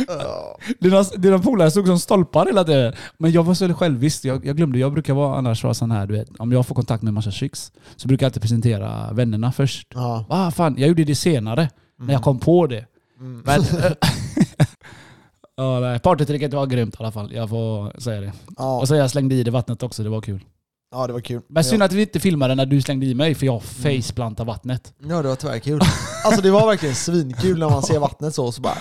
Ja. 0.08 0.58
Dina, 0.80 1.04
dina 1.04 1.40
polare 1.40 1.72
stod 1.72 1.88
som 1.88 2.00
stolpar 2.00 2.46
hela 2.46 2.64
tiden. 2.64 2.94
Men 3.18 3.32
jag 3.32 3.44
var 3.44 3.54
så 3.54 3.74
självvisk. 3.74 4.26
Jag, 4.26 4.46
jag 4.46 4.58
glömde, 4.58 4.80
jag 4.80 4.94
brukar 4.94 5.14
vara 5.14 5.38
annars 5.38 5.64
vara 5.64 5.74
sån 5.74 5.92
här, 5.92 6.08
du 6.08 6.14
vet. 6.14 6.28
Om 6.40 6.52
jag 6.52 6.68
får 6.68 6.76
kontakt 6.76 7.04
med 7.04 7.08
en 7.08 7.14
massa 7.14 7.32
chicks 7.32 7.72
så 7.96 8.08
brukar 8.08 8.26
jag 8.26 8.30
alltid 8.30 8.42
presentera 8.42 9.10
vännerna 9.12 9.52
först. 9.52 9.88
Ja. 9.94 10.26
Ah, 10.30 10.52
fan, 10.52 10.76
jag 10.78 10.88
gjorde 10.88 11.04
det 11.04 11.16
senare. 11.16 11.70
När 12.00 12.14
jag 12.14 12.24
kom 12.24 12.40
på 12.40 12.68
det. 12.68 12.86
Mm. 13.20 13.44
Men... 13.46 13.62
ja, 15.58 15.80
nej, 15.80 16.00
partytricket 16.00 16.54
var 16.54 16.66
grymt 16.66 16.94
i 16.94 16.98
alla 17.00 17.12
fall. 17.12 17.34
Jag 17.34 17.50
får 17.50 18.00
säga 18.00 18.22
det. 18.22 18.34
Ja. 18.58 18.80
Och 18.80 18.88
så 18.88 18.96
jag 18.96 19.12
slängde 19.12 19.36
i 19.36 19.44
det 19.44 19.52
vattnet 19.52 19.84
också, 19.84 20.04
det 20.04 20.10
var 20.10 20.22
kul. 20.22 20.46
ja, 20.92 21.08
det 21.08 21.14
var 21.14 21.20
kul. 21.20 21.42
Men 21.48 21.64
synd 21.64 21.82
ja. 21.82 21.86
att 21.86 21.94
vi 21.94 22.02
inte 22.02 22.20
filmade 22.20 22.56
när 22.56 22.66
du 22.66 22.82
slängde 22.82 23.06
i 23.06 23.14
mig 23.16 23.36
för 23.36 23.46
jag 23.46 23.64
faceplantade 23.64 24.48
vattnet. 24.48 24.94
ja, 25.10 25.22
det 25.22 25.28
var 25.28 25.36
tvärkul. 25.36 25.82
Alltså 26.26 26.42
det 26.42 26.52
var 26.52 26.68
verkligen 26.68 26.96
svinkul 26.96 27.60
när 27.60 27.70
man 27.70 27.84
ser 27.84 28.00
vattnet 28.00 28.36
så, 28.36 28.52
så 28.52 28.62
bara... 28.62 28.78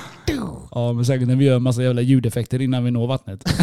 Ja, 0.70 0.92
men 0.92 1.04
säkert 1.04 1.28
när 1.28 1.36
vi 1.36 1.44
gör 1.44 1.56
en 1.56 1.62
massa 1.62 1.82
jävla 1.82 2.00
ljudeffekter 2.00 2.62
innan 2.62 2.84
vi 2.84 2.90
når 2.90 3.06
vattnet. 3.06 3.44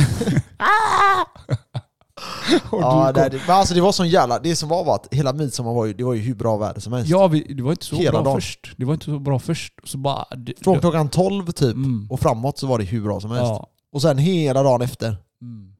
Ja, 2.71 3.11
nej, 3.15 3.29
det, 3.29 3.41
men 3.47 3.55
alltså 3.55 3.73
det 3.73 3.81
var 3.81 3.91
sån 3.91 4.09
jävla... 4.09 4.39
Det 4.39 4.55
som 4.55 4.69
var 4.69 4.83
var 4.83 4.95
att 4.95 5.07
hela 5.11 5.33
midsommar 5.33 5.73
var 5.73 5.85
ju, 5.85 5.93
det 5.93 6.03
var 6.03 6.13
ju 6.13 6.21
hur 6.21 6.35
bra 6.35 6.57
väder 6.57 6.81
som 6.81 6.93
helst. 6.93 7.09
ja 7.09 7.27
vi, 7.27 7.53
det 7.53 7.63
var 7.63 7.71
inte 7.71 7.85
så 7.85 7.95
Hela 7.95 8.11
bra 8.11 8.21
dagen. 8.21 8.35
först. 8.41 8.73
Det 8.77 8.85
var 8.85 8.93
inte 8.93 9.05
så 9.05 9.19
bra 9.19 9.39
först. 9.39 9.73
Så 9.83 9.97
bara... 9.97 10.25
Det, 10.38 10.53
Från 10.63 10.79
klockan 10.79 11.09
12 11.09 11.51
typ 11.51 11.75
Mm. 11.75 12.07
och 12.11 12.19
framåt 12.19 12.57
så 12.57 12.67
var 12.67 12.77
det 12.79 12.83
hur 12.85 13.01
bra 13.03 13.19
som 13.19 13.31
helst. 13.31 13.43
Ja. 13.45 13.67
Och 13.93 14.01
sen 14.01 14.17
hela 14.17 14.63
dagen 14.63 14.81
efter. 14.81 15.07
Mm. 15.41 15.73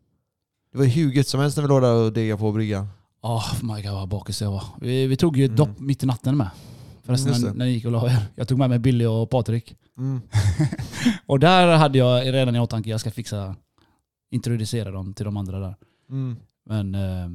Det 0.72 0.78
var 0.78 0.86
hur 0.86 1.12
gött 1.12 1.28
som 1.28 1.40
helst 1.40 1.58
när 1.58 1.62
vi 1.64 1.68
låg 1.70 1.82
där 1.82 1.94
och 1.94 2.14
degade 2.14 2.40
på 2.40 2.52
bryggan. 2.52 2.88
Oh 3.22 3.46
my 3.76 3.82
god 3.82 3.92
vad 3.92 4.10
bakis 4.10 4.42
jag 4.42 4.52
var. 4.52 4.64
Vi, 4.82 5.08
vi 5.08 5.16
tog 5.18 5.38
ju 5.38 5.44
Mm. 5.46 5.56
dopp 5.56 5.80
mitt 5.80 6.04
i 6.04 6.06
natten 6.06 6.38
med. 6.38 6.50
Förresten 7.06 7.32
när, 7.42 7.48
det. 7.50 7.54
när 7.58 7.66
ni 7.66 7.72
gick 7.72 7.86
och 7.86 7.92
la 7.92 8.06
er. 8.08 8.18
Jag 8.36 8.48
tog 8.48 8.58
med 8.58 8.70
mig 8.70 8.80
Billy 8.80 9.06
och 9.06 9.30
Patrik. 9.30 9.76
Mm. 9.98 10.22
Och 11.26 11.40
där 11.40 11.78
hade 11.78 11.98
jag 11.98 12.34
redan 12.34 12.56
i 12.56 12.60
åtanke, 12.60 12.90
jag 12.90 13.00
ska 13.00 13.12
fixa, 13.12 13.56
introducera 14.32 14.92
dem 14.92 15.14
till 15.14 15.26
de 15.26 15.38
andra 15.38 15.60
där. 15.60 15.76
Mm. 16.10 16.36
Men 16.70 16.96
eh, 16.96 17.30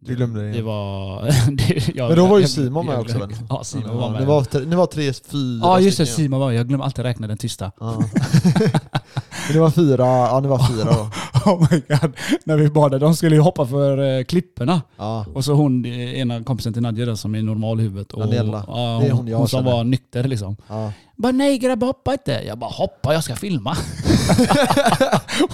Du 0.00 0.14
glömde 0.16 0.42
det 0.42 0.52
det 0.52 0.62
var... 0.62 1.22
det, 1.56 1.88
jag, 1.96 2.08
Men 2.08 2.16
då 2.16 2.26
var 2.26 2.38
ju 2.38 2.46
Simon 2.46 2.86
med 2.86 2.98
också 2.98 3.18
väl? 3.18 3.30
Ja, 3.48 3.64
Simon 3.64 3.96
var 3.96 4.10
med. 4.10 4.20
Ni 4.20 4.26
var, 4.26 4.44
tre- 4.44 4.64
ni 4.66 4.76
var 4.76 4.86
tre, 4.86 5.12
fyra 5.12 5.60
Ja 5.62 5.80
just 5.80 5.98
det, 5.98 6.06
stycken. 6.06 6.24
Simon 6.24 6.40
var 6.40 6.52
Jag 6.52 6.68
glömmer 6.68 6.84
alltid 6.84 7.04
räkna 7.04 7.26
den 7.26 7.38
tysta. 7.38 7.72
Ja. 7.80 8.02
Men 9.48 9.54
det 9.56 9.60
var 9.60 9.70
fyra, 9.70 10.06
ja 10.06 10.40
ni 10.40 10.48
var 10.48 10.58
fyra 10.68 10.84
då. 10.84 11.10
Oh 11.50 11.60
my 11.70 11.82
god. 11.88 12.12
När 12.44 12.56
vi 12.56 12.68
badade, 12.70 12.98
de 13.04 13.16
skulle 13.16 13.36
ju 13.36 13.40
hoppa 13.42 13.66
för 13.66 14.18
eh, 14.18 14.24
klipporna. 14.24 14.82
Ja. 14.96 15.26
Och 15.34 15.44
så 15.44 15.52
hon, 15.52 15.84
eh, 15.84 16.18
ena 16.20 16.44
kompisen 16.44 16.72
till 16.72 16.82
Nadja 16.82 17.06
där 17.06 17.14
som 17.14 17.34
är 17.34 17.42
normalhuvudet. 17.42 18.12
Och, 18.12 18.20
Daniela. 18.20 18.64
Ja, 18.66 18.98
Det 19.00 19.06
är 19.06 19.10
hon, 19.10 19.18
hon 19.18 19.28
jag 19.28 19.38
hon 19.38 19.48
som 19.48 19.58
känner. 19.64 19.72
var 19.76 19.84
nykter 19.84 20.24
liksom. 20.24 20.56
Ja. 20.68 20.92
Bara 21.16 21.32
nej 21.32 21.58
grabbar 21.58 21.86
hoppa 21.86 22.12
inte. 22.12 22.32
Jag 22.46 22.58
bara 22.58 22.70
hoppa, 22.70 23.12
jag 23.14 23.24
ska 23.24 23.36
filma. 23.36 23.70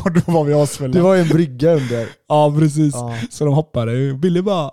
och 0.05 0.13
då 0.13 0.21
var 0.33 0.45
vi 0.45 0.55
asfulla. 0.55 0.93
Det 0.95 1.01
var 1.01 1.15
ju 1.15 1.21
en 1.21 1.29
brygga 1.29 1.73
under. 1.75 2.09
Ja 2.29 2.55
precis. 2.59 2.95
Ja. 2.95 3.15
Så 3.31 3.45
de 3.45 3.55
hoppade. 3.55 4.15
Billy 4.15 4.43
bara 4.43 4.71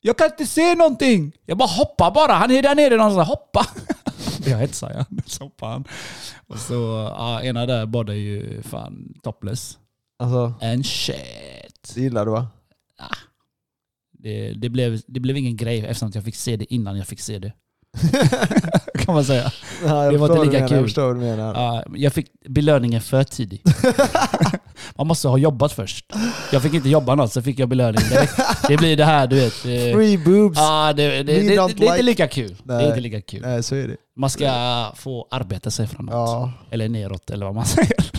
Jag 0.00 0.18
kan 0.18 0.26
inte 0.26 0.46
se 0.46 0.74
någonting. 0.74 1.32
Jag 1.46 1.58
bara 1.58 1.68
hoppa 1.68 2.10
bara. 2.10 2.32
Han 2.32 2.50
är 2.50 2.62
där 2.62 2.74
nere 2.74 2.96
någonstans. 2.96 3.28
Hoppa. 3.28 3.66
jag 4.50 4.58
hetsade 4.58 4.94
ja. 4.94 5.16
Så 5.26 5.44
hoppade 5.44 5.72
han. 5.72 5.84
Och 6.46 6.58
så, 6.58 6.74
ja, 7.18 7.42
ena 7.42 7.66
där 7.66 7.86
badade 7.86 8.18
ju 8.18 8.62
fan 8.62 9.14
topless. 9.22 9.78
Alltså, 10.18 10.54
And 10.60 10.86
shit. 10.86 11.92
det 11.94 12.00
gillar 12.00 12.26
du 12.26 12.32
va? 12.32 12.48
Det, 14.12 14.52
det, 14.52 14.68
blev, 14.68 15.00
det 15.06 15.20
blev 15.20 15.36
ingen 15.36 15.56
grej 15.56 15.78
eftersom 15.78 16.08
att 16.08 16.14
jag 16.14 16.24
fick 16.24 16.36
se 16.36 16.56
det 16.56 16.74
innan 16.74 16.96
jag 16.96 17.06
fick 17.06 17.20
se 17.20 17.38
det. 17.38 17.52
kan 18.98 19.14
man 19.14 19.24
säga. 19.24 19.52
Ja, 19.86 20.04
jag 20.04 20.12
Det 20.14 20.18
var 20.18 20.28
inte 20.28 20.44
lika 20.44 20.52
menar, 20.52 20.68
kul. 20.68 20.76
Jag 20.76 20.86
förstår 20.86 21.06
vad 21.06 21.16
du 21.16 21.20
menar. 21.20 21.54
Ja, 21.54 21.84
jag 21.94 22.12
fick 22.12 22.26
belöningen 22.48 23.00
för 23.00 23.24
tidigt. 23.24 23.62
Man 24.96 25.06
måste 25.06 25.28
ha 25.28 25.38
jobbat 25.38 25.72
först. 25.72 26.12
Jag 26.52 26.62
fick 26.62 26.74
inte 26.74 26.88
jobba 26.88 27.14
något, 27.14 27.32
så 27.32 27.42
fick 27.42 27.58
jag 27.58 27.68
belöning 27.68 28.08
direkt. 28.08 28.32
Det 28.68 28.76
blir 28.76 28.96
det 28.96 29.04
här, 29.04 29.26
du 29.26 29.36
vet. 29.36 29.52
Free 29.52 30.18
boobs! 30.18 30.58
Ja, 30.58 30.92
det, 30.92 31.08
det, 31.08 31.22
det, 31.22 31.22
det, 31.22 31.56
är 31.56 31.68
inte 31.68 32.02
lika 32.02 32.28
kul. 32.28 32.56
Det 32.64 32.74
är 32.74 32.88
inte 32.88 33.00
lika 33.00 33.20
kul. 33.20 33.40
Nej, 33.42 33.62
så 33.62 33.74
är 33.74 33.88
det. 33.88 33.96
Man 34.16 34.30
ska 34.30 34.52
få 34.96 35.28
arbeta 35.30 35.70
sig 35.70 35.86
framåt. 35.86 36.12
Ja, 36.12 36.52
Eller 36.70 36.88
neråt, 36.88 37.30
eller 37.30 37.46
vad 37.46 37.54
man 37.54 37.64
säger. 37.76 38.10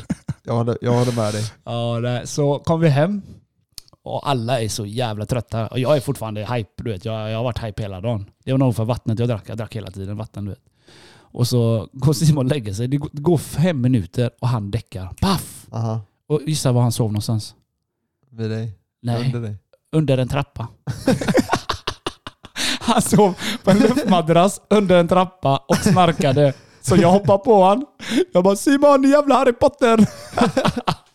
jag 0.44 0.54
håller, 0.54 0.78
jag 0.82 0.92
håller 0.92 1.12
med 1.12 1.34
dig. 1.34 1.44
Ja, 1.66 2.00
det, 2.00 2.28
så 2.28 2.60
kom 2.60 2.80
vi 2.80 2.90
hem. 2.90 3.22
Och 4.04 4.30
alla 4.30 4.62
är 4.62 4.70
så 4.70 4.86
jävla 4.86 5.26
trötta. 5.26 5.68
Och 5.68 5.80
jag 5.80 5.96
är 5.98 6.02
fortfarande 6.02 6.46
hype, 6.56 6.70
du 6.84 6.92
vet. 6.92 7.06
Jag, 7.06 7.32
jag 7.32 7.38
har 7.38 7.44
varit 7.44 7.64
hype 7.64 7.82
hela 7.82 8.02
dagen. 8.02 8.26
Det 8.46 8.52
var 8.52 8.60
nog 8.60 8.76
för 8.76 8.86
vattnet 8.86 9.20
jag 9.20 9.28
drack. 9.30 9.44
Jag 9.50 9.58
drack 9.58 9.76
hela 9.76 9.92
tiden 9.92 10.18
vatten, 10.18 10.46
du 10.46 10.50
vet. 10.52 10.60
Och 11.34 11.48
så 11.48 11.88
går 11.94 12.14
Simon 12.14 12.46
och 12.46 12.52
lägger 12.52 12.74
sig. 12.74 12.88
Det 12.88 12.98
går- 12.98 13.38
fem 13.38 13.82
minuter 13.82 14.32
och 14.42 14.48
han 14.48 14.72
däckar. 14.72 15.10
Paff! 15.22 15.66
Aha, 15.72 16.02
Och 16.28 16.42
gissa 16.48 16.72
var 16.72 16.82
han 16.82 16.92
sov 16.92 17.12
någonstans? 17.12 17.56
vid 18.32 18.50
dig. 18.50 18.72
Nej, 19.02 19.26
Under 19.26 19.40
dig. 19.42 19.56
under 19.92 20.18
en 20.18 20.28
trappa. 20.28 20.68
han 22.80 23.02
sov 23.02 23.34
på 23.64 23.72
en 23.72 23.78
luftmadrass 23.80 24.62
under 24.70 24.98
en 25.00 25.08
trappa 25.08 25.58
och 25.68 25.76
snarkade. 25.78 26.54
Så 26.82 26.96
jag 26.96 27.12
hoppade 27.12 27.38
på 27.44 27.64
han. 27.64 27.86
Jag 28.34 28.44
bara 28.44 28.56
Simon, 28.56 29.02
din 29.02 29.12
jävla 29.12 29.36
Harry 29.36 29.54
Potter! 29.54 30.00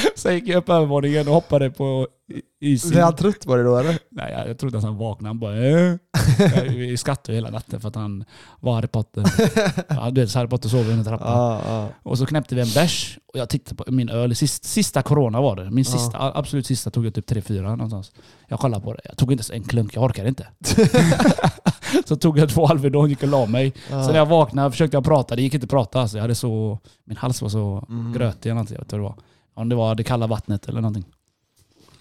Sen 0.16 0.34
gick 0.34 0.48
jag 0.48 0.56
upp 0.56 0.68
övervåningen 0.68 1.28
och 1.28 1.34
hoppade 1.34 1.70
på 1.70 2.08
isen. 2.60 2.90
Blev 2.90 3.04
han 3.04 3.16
trött 3.16 3.46
på 3.46 3.56
det 3.56 3.62
då 3.62 3.76
eller? 3.76 3.98
Nej, 4.10 4.32
jag, 4.32 4.48
jag 4.48 4.58
trodde 4.58 4.78
att 4.78 4.84
han 4.84 4.96
vaknade. 4.96 5.28
Han 5.28 5.38
bara 5.38 5.56
äh. 5.66 5.94
Vi 6.68 6.96
skrattade 6.96 7.36
hela 7.36 7.50
natten 7.50 7.80
för 7.80 7.88
att 7.88 7.94
han 7.94 8.24
var 8.60 8.74
Harry 8.74 8.86
Potter. 8.88 9.24
Ja, 9.88 10.10
du 10.10 10.20
vet, 10.20 10.34
Harry 10.34 10.48
Potter 10.48 10.68
sov 10.68 10.88
under 10.88 11.04
trappan. 11.04 11.32
Ja, 11.32 11.60
ja. 11.66 11.88
Och 12.02 12.18
så 12.18 12.26
knäppte 12.26 12.54
vi 12.54 12.60
en 12.60 12.68
bärs 12.74 13.18
och 13.32 13.38
jag 13.38 13.48
tittade 13.48 13.84
på 13.84 13.92
min 13.92 14.08
öl. 14.08 14.36
Sista, 14.36 14.68
sista 14.68 15.02
corona 15.02 15.40
var 15.40 15.56
det. 15.56 15.70
Min 15.70 15.84
sista, 15.84 16.32
absolut 16.38 16.66
sista 16.66 16.90
tog 16.90 17.06
jag 17.06 17.14
typ 17.14 17.30
3-4 17.30 17.62
någonstans. 17.62 18.12
Jag 18.48 18.58
kollade 18.60 18.84
på 18.84 18.92
det. 18.92 19.00
Jag 19.04 19.16
tog 19.16 19.32
inte 19.32 19.40
ens 19.42 19.50
en 19.50 19.62
klunk, 19.68 19.96
jag 19.96 20.04
orkade 20.04 20.28
inte. 20.28 20.46
så 22.04 22.16
tog 22.16 22.38
jag 22.38 22.48
två 22.48 22.66
Alvedon 22.66 23.02
och 23.02 23.08
gick 23.08 23.22
och 23.22 23.28
la 23.28 23.46
mig. 23.46 23.72
Ja. 23.90 24.02
Så 24.04 24.10
när 24.12 24.18
jag 24.18 24.26
vaknade 24.26 24.70
försökte 24.70 24.96
jag 24.96 25.04
prata. 25.04 25.36
Det 25.36 25.42
gick 25.42 25.54
inte 25.54 25.64
att 25.64 25.70
prata. 25.70 26.00
Alltså 26.00 26.16
jag 26.16 26.22
hade 26.22 26.34
så, 26.34 26.78
min 27.04 27.16
hals 27.16 27.42
var 27.42 27.48
så 27.48 27.84
Mm. 27.88 28.12
grötig. 28.12 28.50
Jag 28.50 28.54
vet 28.54 28.60
inte 28.70 28.74
vad 28.78 28.88
det 28.88 28.98
var. 29.02 29.14
Om 29.54 29.68
det 29.68 29.74
var 29.74 29.94
det 29.94 30.04
kalla 30.04 30.26
vattnet 30.26 30.68
eller 30.68 30.80
någonting. 30.80 31.04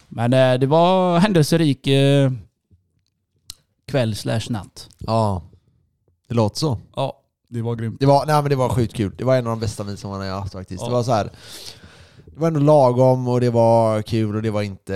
Men 0.08 0.34
eh, 0.34 0.60
det 0.60 0.68
var 0.68 1.20
händelserik 1.20 1.88
eh, 1.88 2.32
kväll 3.88 4.16
slash 4.16 4.42
natt. 4.50 4.90
ja. 4.98 5.42
Det 6.28 6.36
låter 6.36 6.58
så. 6.60 6.80
Ja, 6.96 7.20
det 7.48 7.62
var 7.62 7.76
grymt. 7.76 8.00
Det 8.00 8.06
var, 8.06 8.26
nej, 8.26 8.36
men 8.42 8.50
det 8.50 8.56
var 8.56 8.70
sjukt 8.70 8.94
kul. 8.96 9.12
Det 9.18 9.24
var 9.24 9.36
en 9.38 9.48
av 9.48 9.50
de 9.52 9.60
bästa 9.60 9.84
midsommarna 9.84 10.26
jag 10.26 10.40
haft 10.40 10.54
faktiskt. 10.54 10.82
Ja. 10.82 10.88
Det 10.88 10.94
var 10.94 11.04
så 11.04 11.12
här. 11.12 11.30
Det 12.26 12.40
var 12.40 12.48
ändå 12.48 12.60
lagom 12.60 13.28
och 13.28 13.42
det 13.42 13.50
var 13.50 14.02
kul 14.02 14.36
och 14.36 14.42
det 14.42 14.52
var 14.52 14.62
inte... 14.62 14.94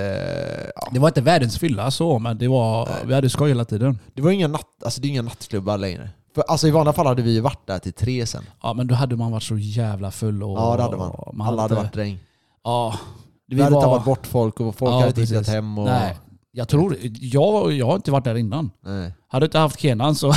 Ja. 0.76 0.88
Det 0.92 1.00
var 1.00 1.08
inte 1.08 1.22
världens 1.22 1.58
fylla 1.60 1.92
så, 1.92 2.20
men 2.20 2.38
det 2.38 2.48
var, 2.48 2.86
Nej. 2.86 2.96
vi 3.06 3.14
hade 3.14 3.30
skoj 3.30 3.48
hela 3.50 3.66
tiden. 3.66 4.00
Det 4.14 4.22
var 4.22 4.32
inga, 4.32 4.48
natt, 4.48 4.68
alltså 4.86 5.02
det 5.02 5.08
är 5.08 5.10
inga 5.10 5.22
nattklubbar 5.22 5.78
längre. 5.78 6.10
För, 6.36 6.42
alltså 6.48 6.68
I 6.68 6.72
vanliga 6.72 6.94
fall 6.94 7.08
hade 7.08 7.22
vi 7.22 7.34
ju 7.34 7.40
varit 7.42 7.68
där 7.68 7.80
till 7.80 7.94
tre 7.94 8.26
sen. 8.26 8.44
Ja 8.64 8.74
men 8.74 8.88
då 8.88 8.96
hade 8.96 9.16
man 9.16 9.32
varit 9.32 9.44
så 9.44 9.58
jävla 9.58 10.12
full 10.12 10.44
och... 10.44 10.58
Ja 10.58 10.76
det 10.78 10.84
hade 10.84 10.98
man. 10.98 11.12
Alla 11.42 11.62
hade 11.62 11.64
inte- 11.64 11.76
varit 11.76 11.94
dräng. 11.94 12.20
Ja. 12.64 13.00
Vi 13.48 13.62
hade 13.62 13.76
tappat 13.82 14.06
bort 14.06 14.28
folk 14.28 14.60
och 14.60 14.76
folk 14.76 14.92
Ja, 14.92 14.96
hade 14.96 15.08
inte 15.08 15.22
hittat 15.22 15.48
hem. 15.48 15.78
Och, 15.78 15.86
Nej. 15.86 16.18
Jag 16.52 16.68
tror... 16.68 16.98
Jag, 17.22 17.72
jag 17.72 17.86
har 17.86 17.96
inte 17.96 18.12
varit 18.12 18.24
där 18.24 18.36
innan. 18.36 18.72
Nej. 18.86 19.14
Hade 19.28 19.46
inte 19.46 19.60
haft 19.60 19.80
Kenan 19.80 20.16
så... 20.16 20.34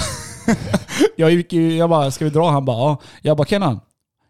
jag 1.17 1.31
gick 1.31 1.53
ju, 1.53 1.77
jag 1.77 1.91
bara, 1.91 2.11
ska 2.11 2.25
vi 2.25 2.31
dra? 2.31 2.51
Han 2.51 2.65
bara, 2.65 2.77
ja. 2.77 3.01
Jag 3.23 3.37
bara, 3.37 3.47
Kenan. 3.47 3.81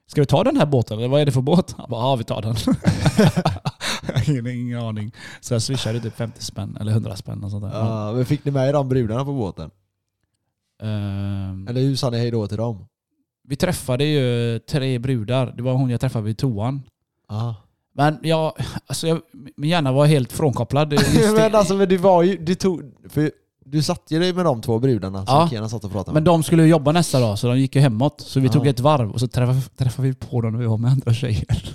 Ska 0.06 0.20
vi 0.20 0.26
ta 0.26 0.44
den 0.44 0.56
här 0.56 0.66
båten? 0.66 0.98
Eller 0.98 1.08
vad 1.08 1.20
är 1.20 1.26
det 1.26 1.32
för 1.32 1.40
båt? 1.40 1.74
Han 1.78 1.90
bara, 1.90 2.00
ja 2.00 2.16
vi 2.16 2.24
tar 2.24 2.42
den. 2.42 2.56
ingen, 4.26 4.46
ingen 4.46 4.78
aning. 4.78 5.12
Så 5.40 5.54
jag 5.54 5.62
swishade 5.62 6.00
typ 6.00 6.16
50 6.16 6.42
spänn 6.42 6.76
eller 6.80 6.92
100 6.92 7.16
spänn 7.16 7.44
och 7.44 7.50
sånt 7.50 7.64
där. 7.64 7.78
Ja, 7.78 8.12
men 8.12 8.26
fick 8.26 8.44
ni 8.44 8.50
med 8.50 8.68
er 8.68 8.72
de 8.72 8.88
brudarna 8.88 9.24
på 9.24 9.32
båten? 9.32 9.70
Ehm, 10.82 11.66
Eller 11.68 11.80
hur 11.80 11.96
sa 11.96 12.10
ni 12.10 12.18
hej 12.18 12.30
då 12.30 12.46
till 12.46 12.56
dem? 12.56 12.86
vi 13.48 13.56
träffade 13.56 14.04
ju 14.04 14.58
tre 14.58 14.98
brudar. 14.98 15.46
Det 15.56 15.62
var 15.62 15.72
hon 15.72 15.90
jag 15.90 16.00
träffade 16.00 16.24
vid 16.24 16.38
toan. 16.38 16.82
Ja. 17.28 17.54
Men 17.96 18.18
jag, 18.22 18.52
alltså 18.86 19.06
jag, 19.08 19.20
min 19.56 19.70
hjärna 19.70 19.92
var 19.92 20.06
helt 20.06 20.32
frånkopplad. 20.32 20.90
Det- 20.90 21.32
men 21.36 21.54
alltså 21.54 21.74
men 21.74 21.88
du 21.88 21.96
var 21.96 22.22
ju, 22.22 22.36
du 22.36 22.54
tog, 22.54 22.82
för 23.08 23.30
du 23.64 23.82
satt 23.82 24.02
ju 24.08 24.18
dig 24.18 24.32
med 24.32 24.44
de 24.44 24.62
två 24.62 24.78
brudarna 24.78 25.26
som 25.26 25.34
Ja. 25.34 25.48
Kena 25.48 25.68
satt 25.68 25.84
och 25.84 25.92
pratade 25.92 26.14
Men 26.14 26.22
med. 26.24 26.32
de 26.32 26.42
skulle 26.42 26.62
ju 26.62 26.68
jobba 26.68 26.92
nästa 26.92 27.20
dag, 27.20 27.38
så 27.38 27.46
de 27.46 27.58
gick 27.60 27.74
ju 27.76 27.80
hemåt. 27.82 28.20
Så 28.20 28.40
vi 28.40 28.46
Ja. 28.46 28.52
tog 28.52 28.66
ett 28.66 28.80
varv 28.80 29.10
och 29.10 29.20
så 29.20 29.28
träffade, 29.28 29.60
träffade 29.60 30.08
vi 30.08 30.14
på 30.14 30.40
dem 30.40 30.52
när 30.52 30.60
vi 30.60 30.66
var 30.66 30.78
med 30.78 30.90
andra 30.90 31.14
tjejer. 31.14 31.74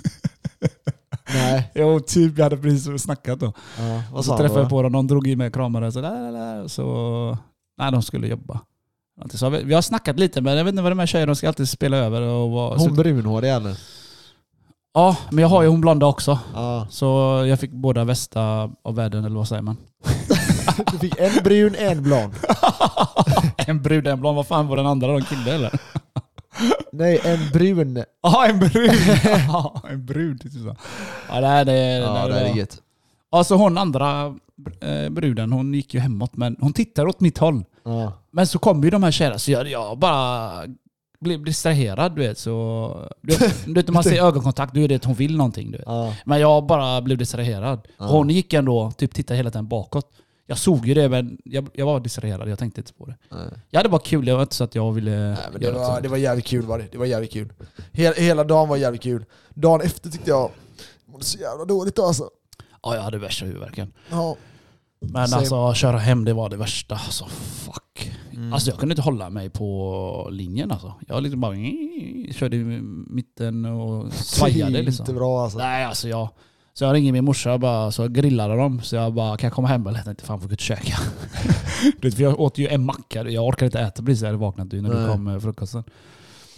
Nej. 1.34 1.70
Jo, 1.74 2.00
typ. 2.00 2.32
Vi 2.38 2.42
hade 2.42 2.56
precis 2.56 3.02
snackat 3.02 3.40
då. 3.40 3.52
Ja, 3.78 4.02
Och 4.12 4.24
så 4.24 4.36
träffade 4.36 4.60
jag 4.60 4.68
på 4.70 4.82
dem, 4.82 4.92
de 4.92 5.06
drog 5.06 5.26
i 5.26 5.36
mig 5.36 5.46
och 5.46 5.54
kramade. 5.54 5.92
Så, 5.92 6.00
där, 6.00 6.32
där, 6.32 6.68
så 6.68 7.38
Nej, 7.78 7.92
de 7.92 8.02
skulle 8.02 8.26
jobba. 8.26 8.60
Så 9.34 9.50
vi, 9.50 9.62
vi 9.64 9.74
har 9.74 9.82
snackat 9.82 10.18
lite, 10.18 10.40
men 10.40 10.56
jag 10.56 10.64
vet 10.64 10.72
inte 10.72 10.82
vad 10.82 10.92
de 10.92 10.98
här 10.98 11.06
tjejerna 11.06 11.30
de 11.30 11.36
ska 11.36 11.48
alltid 11.48 11.68
spela 11.68 11.96
över. 11.96 12.22
Och 12.22 12.50
vara, 12.50 12.70
Hon 12.78 12.88
så, 12.88 12.94
brunhårig 12.94 13.50
eller? 13.50 13.76
Ja, 14.94 15.16
men 15.30 15.42
jag 15.42 15.48
har 15.48 15.62
ju 15.62 15.68
hon 15.68 15.80
blonda 15.80 16.06
också. 16.06 16.38
Ja. 16.54 16.86
Så 16.90 17.06
jag 17.48 17.60
fick 17.60 17.70
båda 17.70 18.04
västa 18.04 18.70
av 18.82 18.94
världen, 18.94 19.24
eller 19.24 19.36
vad 19.36 19.48
säger 19.48 19.62
man? 19.62 19.76
Du 20.92 20.98
fick 20.98 21.18
en 21.18 21.42
brun, 21.44 21.74
en 21.78 22.02
blond. 22.02 22.34
en 23.56 23.82
brud, 23.82 24.06
en 24.06 24.20
blond. 24.20 24.36
Vad 24.36 24.46
fan 24.46 24.68
var 24.68 24.76
den 24.76 24.86
andra 24.86 25.08
då? 25.08 25.14
En 25.14 25.24
kille 25.24 25.54
eller? 25.54 25.80
Nej, 26.92 27.20
en 27.24 27.50
brun. 27.52 28.04
Ja, 28.22 28.46
en 28.46 28.58
brud! 28.58 28.92
Ja, 29.48 29.82
en 29.90 30.06
brud. 30.06 30.40
typ. 30.40 30.52
Ja, 31.28 31.40
det, 31.40 31.46
här, 31.46 31.64
det, 31.64 31.96
Ja, 31.98 32.26
det, 32.26 32.34
det 32.34 32.40
är 32.40 32.54
gött. 32.54 32.78
Alltså 33.30 33.54
hon 33.54 33.78
andra 33.78 34.34
eh, 34.80 35.10
bruden, 35.10 35.52
hon 35.52 35.74
gick 35.74 35.94
ju 35.94 36.00
hemåt, 36.00 36.36
men 36.36 36.56
hon 36.60 36.72
tittar 36.72 37.06
åt 37.06 37.20
mitt 37.20 37.38
håll. 37.38 37.64
Ja. 37.84 38.12
Men 38.30 38.46
så 38.46 38.58
kom 38.58 38.84
ju 38.84 38.90
de 38.90 39.02
här 39.02 39.10
tjejerna, 39.10 39.38
så 39.38 39.50
jag, 39.50 39.68
jag 39.68 39.98
bara 39.98 40.52
blev 41.22 41.44
distraherad, 41.44 42.16
du 42.16 42.22
vet. 42.22 42.38
Så, 42.38 43.10
du, 43.20 43.36
vet, 43.36 43.64
du 43.66 43.74
vet, 43.74 43.86
när 43.86 43.92
man 43.92 44.04
ser 44.04 44.22
ögonkontakt, 44.22 44.74
då 44.74 44.80
är 44.80 44.88
det 44.88 44.94
att 44.94 45.04
hon 45.04 45.14
vill 45.14 45.36
någonting. 45.36 45.70
Du 45.70 45.78
vet. 45.78 45.86
Ja. 45.86 46.14
Men 46.24 46.40
jag 46.40 46.66
bara 46.66 47.00
blev 47.00 47.18
distraherad. 47.18 47.88
Ja. 47.98 48.06
Hon 48.06 48.30
gick 48.30 48.52
ändå, 48.52 48.92
typ 48.96 49.14
tittade 49.14 49.36
hela 49.36 49.50
tiden 49.50 49.68
bakåt. 49.68 50.10
Jag 50.46 50.58
såg 50.58 50.86
ju 50.86 50.94
det, 50.94 51.08
men 51.08 51.38
jag, 51.44 51.68
jag 51.74 51.86
var 51.86 52.00
distraherad. 52.00 52.48
Jag 52.48 52.58
tänkte 52.58 52.80
inte 52.80 52.92
på 52.92 53.06
det. 53.06 53.16
Nej. 53.30 53.40
Jag 53.70 53.78
hade 53.78 53.88
bara 53.88 54.00
kul, 54.00 54.24
det 54.24 54.34
var 54.34 54.42
inte 54.42 54.54
så 54.54 54.64
att 54.64 54.74
jag 54.74 54.92
ville 54.92 55.10
Nej, 55.10 55.36
men 55.52 55.60
det, 55.60 55.72
var, 55.72 56.00
det 56.00 56.08
var 56.08 56.16
jävligt 56.16 56.46
kul 56.46 56.66
var 56.66 56.78
det. 56.78 56.88
Det 56.92 56.98
var 56.98 57.06
jävligt 57.06 57.32
kul. 57.32 57.52
Hela, 57.92 58.14
hela 58.14 58.44
dagen 58.44 58.68
var 58.68 58.76
jävligt 58.76 59.02
kul. 59.02 59.24
Dagen 59.54 59.80
efter 59.80 60.10
tyckte 60.10 60.30
jag 60.30 60.50
mådde 61.06 61.24
så 61.24 61.38
jävla 61.38 61.64
dåligt 61.64 61.96
då 61.96 62.04
alltså. 62.04 62.30
Ja, 62.82 62.94
jag 62.94 63.02
hade 63.02 63.18
värsta 63.18 63.44
huvudvärken. 63.46 63.92
Ja. 64.10 64.36
Men 65.02 65.28
Same. 65.28 65.40
alltså, 65.40 65.74
köra 65.74 65.98
hem, 65.98 66.24
det 66.24 66.32
var 66.32 66.48
det 66.50 66.56
värsta. 66.56 66.94
Alltså, 66.94 67.24
fuck. 67.26 68.12
Mm. 68.32 68.52
Alltså 68.52 68.70
jag 68.70 68.78
kunde 68.78 68.92
inte 68.92 69.02
hålla 69.02 69.30
mig 69.30 69.50
på 69.50 70.28
linjen 70.30 70.70
alltså. 70.70 70.94
Jag 71.08 71.22
liksom 71.22 71.40
bara 71.40 71.54
körde 72.32 72.56
i 72.56 72.64
mitten 73.06 73.64
och 73.64 74.04
det 74.04 74.10
är 74.10 74.12
svajade 74.12 74.78
inte 74.78 74.82
liksom. 74.82 75.14
bra 75.14 75.42
alltså. 75.42 75.58
Nej 75.58 75.84
alltså 75.84 76.08
jag, 76.08 76.28
Så 76.74 76.84
jag 76.84 76.94
ringer 76.94 77.12
min 77.12 77.24
morsa 77.24 77.52
och 77.52 77.60
bara, 77.60 77.92
så 77.92 78.08
grillade 78.08 78.56
dem. 78.56 78.80
Så 78.82 78.96
jag 78.96 79.14
bara, 79.14 79.36
kan 79.36 79.46
jag 79.48 79.54
komma 79.54 79.68
hem? 79.68 79.86
Eller 79.86 79.98
jag 79.98 80.04
tänkte, 80.04 80.24
fan 80.24 80.40
får 80.40 80.52
ut 80.52 80.58
och 80.58 80.60
käka. 80.64 80.96
Du 82.00 82.08
vet, 82.08 82.14
för 82.14 82.22
jag 82.22 82.40
åt 82.40 82.58
ju 82.58 82.68
en 82.68 82.84
macka. 82.84 83.28
Jag 83.28 83.44
orkade 83.46 83.66
inte 83.66 83.80
äta 83.80 84.02
precis 84.02 84.22
jag 84.22 84.28
hade 84.28 84.38
vaknat 84.38 84.72
ju 84.72 84.82
när 84.82 84.90
du 84.90 84.96
Nej. 84.96 85.08
kom 85.08 85.24
med 85.24 85.42
frukosten. 85.42 85.84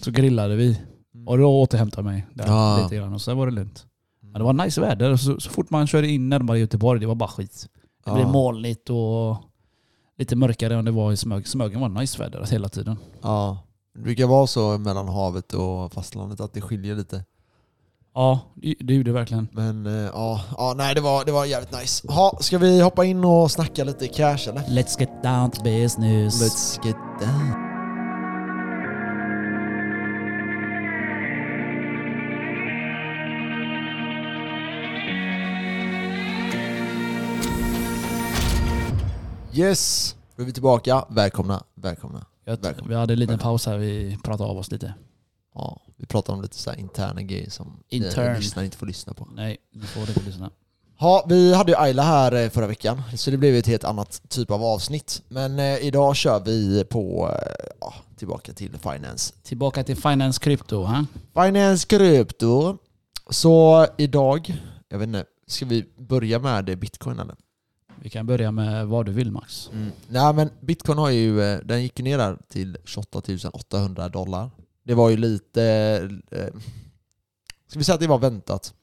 Så 0.02 0.10
grillade 0.10 0.56
vi. 0.56 0.80
Och 1.26 1.38
då 1.38 1.60
återhämtade 1.62 2.08
jag 2.08 2.12
mig 2.14 2.26
där 2.34 2.46
Ja. 2.46 2.80
lite 2.82 2.96
grann. 2.96 3.14
Och 3.14 3.20
sen 3.20 3.36
var 3.36 3.46
det 3.46 3.52
lugnt. 3.52 3.86
Ja, 4.32 4.38
det 4.38 4.44
var 4.44 4.52
nice 4.52 4.80
väder. 4.80 5.16
Så, 5.16 5.40
så 5.40 5.50
fort 5.50 5.70
man 5.70 5.86
körde 5.86 6.08
in 6.08 6.28
närmare 6.28 6.58
Göteborg, 6.58 7.00
det 7.00 7.06
var 7.06 7.14
bara 7.14 7.28
skit. 7.28 7.66
Det 8.04 8.12
blev 8.12 8.26
Ja. 8.26 8.32
molnigt 8.32 8.90
och 8.90 9.36
lite 10.18 10.36
mörkare 10.36 10.74
än 10.74 10.84
det 10.84 10.90
var 10.90 11.12
i 11.12 11.16
Smögen. 11.16 11.44
Smögen 11.44 11.80
var 11.80 11.88
nice 11.88 12.18
väder 12.22 12.38
alltså, 12.38 12.54
hela 12.54 12.68
tiden. 12.68 12.96
Ja. 13.22 13.58
Det 13.94 14.00
brukar 14.00 14.26
vara 14.26 14.46
så 14.46 14.78
mellan 14.78 15.08
havet 15.08 15.52
och 15.52 15.92
fastlandet 15.92 16.40
att 16.40 16.52
det 16.52 16.60
skiljer 16.60 16.94
lite. 16.96 17.24
Ja, 18.14 18.40
det, 18.54 18.74
det 18.80 18.94
gjorde 18.94 19.10
det 19.10 19.14
verkligen. 19.14 19.48
Men 19.52 19.86
eh, 19.86 19.92
ja, 19.92 20.40
ja 20.56 20.74
nej 20.76 20.94
det 20.94 21.00
var, 21.00 21.24
det 21.24 21.32
var 21.32 21.44
jävligt 21.44 21.80
nice. 21.80 22.12
Ha, 22.12 22.38
ska 22.40 22.58
vi 22.58 22.80
hoppa 22.80 23.04
in 23.04 23.24
och 23.24 23.50
snacka 23.50 23.84
lite 23.84 24.08
cash 24.08 24.48
eller? 24.48 24.60
Let's 24.60 25.00
get 25.00 25.22
down 25.22 25.50
to 25.50 25.62
business. 25.62 26.42
Let's 26.42 26.86
get 26.86 26.96
down. 27.20 27.53
Yes, 39.56 40.16
då 40.36 40.42
är 40.42 40.46
vi 40.46 40.52
tillbaka. 40.52 41.04
Välkomna, 41.08 41.64
välkomna. 41.74 42.26
Jag, 42.44 42.62
Välkommen. 42.62 42.88
vi 42.88 42.94
hade 42.94 43.12
en 43.12 43.18
liten 43.18 43.38
paus 43.38 43.66
här, 43.66 43.78
vi 43.78 44.18
pratade 44.24 44.50
av 44.50 44.58
oss 44.58 44.70
lite. 44.70 44.94
Ja, 45.54 45.80
vi 45.96 46.06
pratar 46.06 46.32
om 46.32 46.42
lite 46.42 46.56
så 46.56 46.70
här 46.70 46.78
interna 46.78 47.22
grejer 47.22 47.50
som 47.50 47.80
Intern. 47.88 48.36
lyssnare 48.36 48.64
inte 48.64 48.76
får 48.76 48.86
lyssna 48.86 49.14
på. 49.14 49.28
Nej, 49.34 49.56
ni 49.74 49.86
får 49.86 50.08
inte 50.08 50.22
lyssna. 50.22 50.50
Ja, 50.98 51.26
vi 51.28 51.54
hade 51.54 51.72
ju 51.72 51.78
Ayla 51.78 52.02
här 52.02 52.32
eh, 52.32 52.50
förra 52.50 52.66
veckan, 52.66 53.02
så 53.16 53.30
det 53.30 53.36
blev 53.36 53.54
ett 53.54 53.66
helt 53.66 53.84
annat 53.84 54.22
typ 54.28 54.50
av 54.50 54.64
avsnitt. 54.64 55.22
Men 55.28 55.58
eh, 55.58 55.78
idag 55.78 56.16
kör 56.16 56.40
vi 56.44 56.84
på, 56.84 57.30
eh, 57.32 57.66
ja, 57.80 57.94
tillbaka 58.16 58.52
till 58.52 58.78
finance. 58.78 59.34
Tillbaka 59.42 59.84
till 59.84 59.96
finance 59.96 60.40
krypto. 60.40 60.82
Ha? 60.82 61.04
Finance 61.44 61.86
krypto. 61.86 62.78
Så 63.30 63.86
idag, 63.96 64.62
jag 64.88 64.98
vet 64.98 65.06
inte, 65.06 65.24
ska 65.46 65.66
vi 65.66 65.84
börja 65.98 66.38
med 66.38 66.78
bitcoin 66.78 67.18
eller? 67.18 67.36
Vi 68.04 68.10
kan 68.10 68.26
börja 68.26 68.50
med 68.52 68.86
vad 68.86 69.06
du 69.06 69.12
vill 69.12 69.30
Max. 69.30 69.70
Mm. 69.72 69.90
Nej 70.08 70.34
men 70.34 70.50
bitcoin 70.60 70.98
har 70.98 71.10
ju, 71.10 71.40
eh, 71.42 71.58
den 71.64 71.82
gick 71.82 71.98
ner 72.00 72.18
där 72.18 72.38
till 72.48 72.76
28 72.84 73.50
800 73.52 74.08
dollar. 74.08 74.50
Det 74.82 74.94
var 74.94 75.10
ju 75.10 75.16
lite, 75.16 75.62
eh, 76.30 76.46
ska 77.68 77.78
vi 77.78 77.84
säga 77.84 77.94
att 77.94 78.00
det 78.00 78.06
var 78.06 78.18
väntat? 78.18 78.74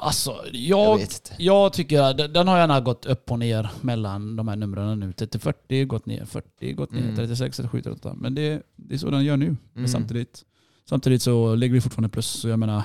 Alltså, 0.00 0.30
Jag 0.52 1.00
jag, 1.00 1.08
jag 1.38 1.72
tycker 1.72 2.02
att 2.02 2.34
den- 2.34 2.48
har 2.48 2.58
gärna 2.58 2.80
gått 2.80 3.06
upp 3.06 3.30
och 3.30 3.38
ner 3.38 3.70
mellan 3.80 4.36
de 4.36 4.48
här 4.48 4.56
numren 4.56 5.00
nu. 5.00 5.12
30-40 5.12 5.84
gått 5.84 6.06
ner, 6.06 6.24
40 6.24 6.72
gått 6.72 6.92
ner, 6.92 7.02
Mm. 7.02 7.16
36, 7.16 7.56
37, 7.56 7.82
38. 7.82 8.14
Men 8.14 8.34
det, 8.34 8.62
det 8.76 8.94
är 8.94 8.98
så 8.98 9.10
den 9.10 9.24
gör 9.24 9.36
nu. 9.36 9.46
Men 9.46 9.56
Mm. 9.76 9.88
samtidigt, 9.88 10.44
samtidigt 10.88 11.22
så 11.22 11.54
ligger 11.54 11.74
vi 11.74 11.80
fortfarande 11.80 12.08
plus. 12.08 12.26
Så 12.26 12.48
jag 12.48 12.58
menar, 12.58 12.82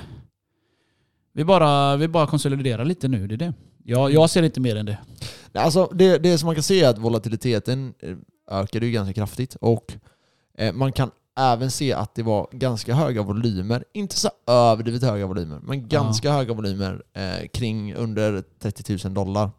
vi 1.33 1.43
bara, 1.45 1.95
vi 1.97 2.07
bara 2.07 2.27
konsoliderar 2.27 2.85
lite 2.85 3.07
nu. 3.07 3.27
Det 3.27 3.35
är 3.35 3.37
det. 3.37 3.53
Jag, 3.83 4.11
jag 4.11 4.29
ser 4.29 4.43
inte 4.43 4.59
mer 4.59 4.75
än 4.75 4.85
det. 4.85 4.97
Alltså 5.53 5.89
det, 5.93 6.17
det 6.17 6.37
som 6.37 6.45
man 6.45 6.55
kan 6.55 6.63
se 6.63 6.83
är 6.83 6.89
att 6.89 6.97
volatiliteten 6.97 7.93
eh, 7.99 8.15
ökade 8.51 8.85
ju 8.85 8.91
ganska 8.91 9.13
kraftigt 9.13 9.55
och 9.55 9.93
eh, 10.57 10.73
man 10.73 10.91
kan 10.91 11.11
även 11.39 11.71
se 11.71 11.93
att 11.93 12.15
det 12.15 12.23
var 12.23 12.47
ganska 12.51 12.93
höga 12.93 13.21
volymer, 13.21 13.83
inte 13.93 14.19
så 14.19 14.29
överdrivet 14.47 15.03
höga 15.03 15.25
volymer, 15.25 15.59
men 15.63 15.87
ganska 15.87 16.31
höga 16.31 16.53
volymer 16.53 17.03
eh, 17.13 17.47
kring 17.53 17.93
under 17.95 18.43
30 18.59 19.07
000 19.07 19.13
dollar. 19.13 19.51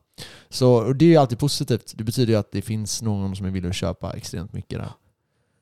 Så 0.49 0.93
det 0.93 1.04
är 1.04 1.09
ju 1.09 1.16
alltid 1.16 1.38
positivt. 1.38 1.93
Det 1.97 2.04
betyder 2.04 2.33
ju 2.33 2.38
att 2.38 2.52
det 2.52 2.62
finns 2.62 3.02
någon 3.02 3.37
som 3.37 3.47
är 3.47 3.50
villig 3.50 3.69
att 3.69 3.75
köpa 3.75 4.12
extremt 4.12 4.53
mycket 4.53 4.79
där. 4.79 4.90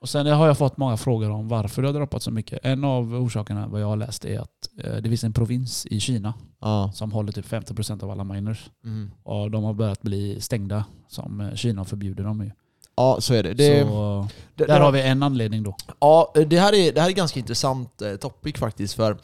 Och 0.02 0.08
sen 0.08 0.26
har 0.26 0.46
jag 0.46 0.58
fått 0.58 0.76
många 0.76 0.96
frågor 0.96 1.30
om 1.30 1.48
varför 1.48 1.82
det 1.82 1.88
har 1.88 1.92
droppat 1.92 2.22
så 2.22 2.30
mycket. 2.30 2.58
En 2.62 2.84
av 2.84 3.14
orsakerna 3.14 3.66
vad 3.68 3.80
jag 3.80 3.86
har 3.86 3.96
läst 3.96 4.24
är 4.24 4.40
att 4.40 4.68
eh, 4.84 4.96
det 4.96 5.08
finns 5.08 5.24
en 5.24 5.32
provins 5.32 5.86
i 5.86 6.00
Kina 6.00 6.34
Ja. 6.60 6.90
som 6.94 7.12
håller 7.12 7.32
typ 7.32 7.46
50% 7.46 8.02
av 8.04 8.10
alla 8.10 8.24
miners. 8.24 8.70
Mm. 8.84 9.10
Och 9.22 9.50
de 9.50 9.64
har 9.64 9.72
börjat 9.74 10.02
bli 10.02 10.40
stängda 10.40 10.84
som 11.08 11.40
eh, 11.40 11.54
Kina 11.54 11.84
förbjuder 11.84 12.24
dem 12.24 12.40
ju. 12.44 12.50
Ja, 12.96 13.16
så 13.20 13.34
är 13.34 13.42
det. 13.42 13.54
det, 13.54 13.86
så 13.88 14.28
det 14.54 14.64
där 14.64 14.80
har 14.80 14.92
vi 14.92 15.02
en 15.02 15.22
anledning 15.22 15.62
då. 15.62 15.76
Ja, 16.00 16.32
det 16.46 16.58
här 16.58 16.72
är, 16.74 16.92
det 16.92 17.00
här 17.00 17.08
är 17.08 17.12
ganska 17.12 17.40
intressant 17.40 18.02
eh, 18.02 18.16
topic 18.16 18.56
faktiskt. 18.56 18.94
För 18.94 19.16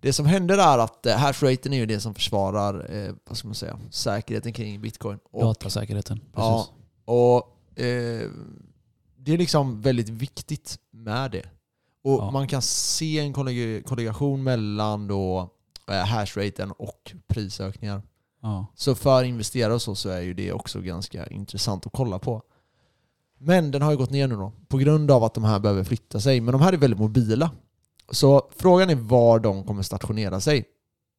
det 0.00 0.12
som 0.12 0.26
händer 0.26 0.58
är 0.58 0.78
att 0.78 1.06
eh, 1.06 1.16
hashraten 1.16 1.72
är 1.72 1.76
ju 1.76 1.86
det 1.86 2.00
som 2.00 2.14
försvarar 2.14 2.86
eh, 2.94 3.12
vad 3.28 3.36
ska 3.36 3.48
man 3.48 3.54
säga, 3.54 3.78
säkerheten 3.90 4.52
kring 4.52 4.80
bitcoin. 4.80 5.18
Och, 5.32 5.42
Datasäkerheten. 5.44 6.20
ja, 6.36 6.56
Precis. 6.56 6.72
och 7.04 7.82
eh, 7.84 8.28
det 9.22 9.32
är 9.32 9.38
liksom 9.38 9.80
väldigt 9.80 10.08
viktigt 10.08 10.78
med 10.90 11.30
det. 11.30 11.46
Och 12.04 12.20
Ja. 12.20 12.30
man 12.30 12.48
kan 12.48 12.62
se 12.62 13.18
en 13.18 13.32
kollegation 13.82 14.42
mellan 14.42 15.08
då 15.08 15.50
eh, 15.88 15.94
hashraten 16.06 16.72
och 16.72 17.12
prisökningar. 17.26 18.02
Ja. 18.42 18.66
Så 18.74 18.94
för 18.94 19.24
investerare 19.24 19.80
så, 19.80 19.94
så 19.94 20.08
är 20.08 20.20
ju 20.20 20.34
det 20.34 20.52
också 20.52 20.80
ganska 20.80 21.26
intressant 21.26 21.86
att 21.86 21.92
kolla 21.92 22.18
på. 22.18 22.42
Men 23.38 23.70
den 23.70 23.82
har 23.82 23.90
ju 23.90 23.96
gått 23.96 24.10
ner 24.10 24.28
nu 24.28 24.34
då, 24.34 24.52
på 24.68 24.78
grund 24.78 25.10
av 25.10 25.24
att 25.24 25.34
de 25.34 25.44
här 25.44 25.58
behöver 25.58 25.84
flytta 25.84 26.20
sig. 26.20 26.40
Men 26.40 26.52
de 26.52 26.60
här 26.62 26.72
är 26.72 26.76
väldigt 26.76 27.00
mobila. 27.00 27.50
Så 28.10 28.48
frågan 28.56 28.90
är 28.90 28.94
var 28.94 29.38
de 29.38 29.64
kommer 29.64 29.82
stationera 29.82 30.40
sig. 30.40 30.64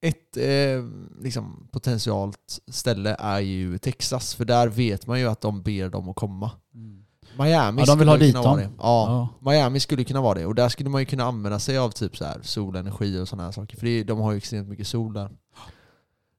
Ett 0.02 0.38
eh, 0.38 0.86
liksom, 1.22 1.68
potentialt 1.72 2.60
ställe 2.68 3.16
är 3.20 3.40
ju 3.40 3.78
Texas, 3.78 4.36
för 4.36 4.46
där 4.46 4.68
vet 4.68 5.08
man 5.08 5.20
ju 5.20 5.28
att 5.28 5.42
de 5.42 5.62
ber 5.62 5.90
dem 5.90 6.10
att 6.10 6.16
komma. 6.16 6.52
Mm. 6.74 7.01
Miami 7.42 7.82
Ja, 7.82 7.86
de 7.86 8.00
vill 8.00 8.08
skulle 8.08 8.12
ha 8.12 8.18
dit 8.18 8.36
kunna 8.36 8.44
vara 8.44 8.62
dem. 8.62 8.72
det. 8.72 8.78
Ja, 8.80 9.30
Ja. 9.42 9.52
Miami 9.52 9.80
skulle 9.80 10.04
kunna 10.04 10.22
vara 10.22 10.34
det. 10.40 10.46
Och 10.46 10.56
där 10.56 10.70
skulle 10.70 10.90
man 10.90 11.02
ju 11.02 11.06
kunna 11.06 11.24
använda 11.24 11.60
sig 11.60 11.78
av 11.78 11.90
typ 11.92 12.18
så 12.18 12.26
här 12.26 12.40
solenergi 12.44 13.20
och 13.20 13.28
sådana 13.28 13.44
här 13.44 13.52
saker. 13.52 13.78
För 13.78 13.86
det, 13.86 14.04
de 14.04 14.20
har 14.20 14.32
ju 14.32 14.38
extremt 14.38 14.68
mycket 14.70 14.88
sol 14.88 15.14
där. 15.14 15.30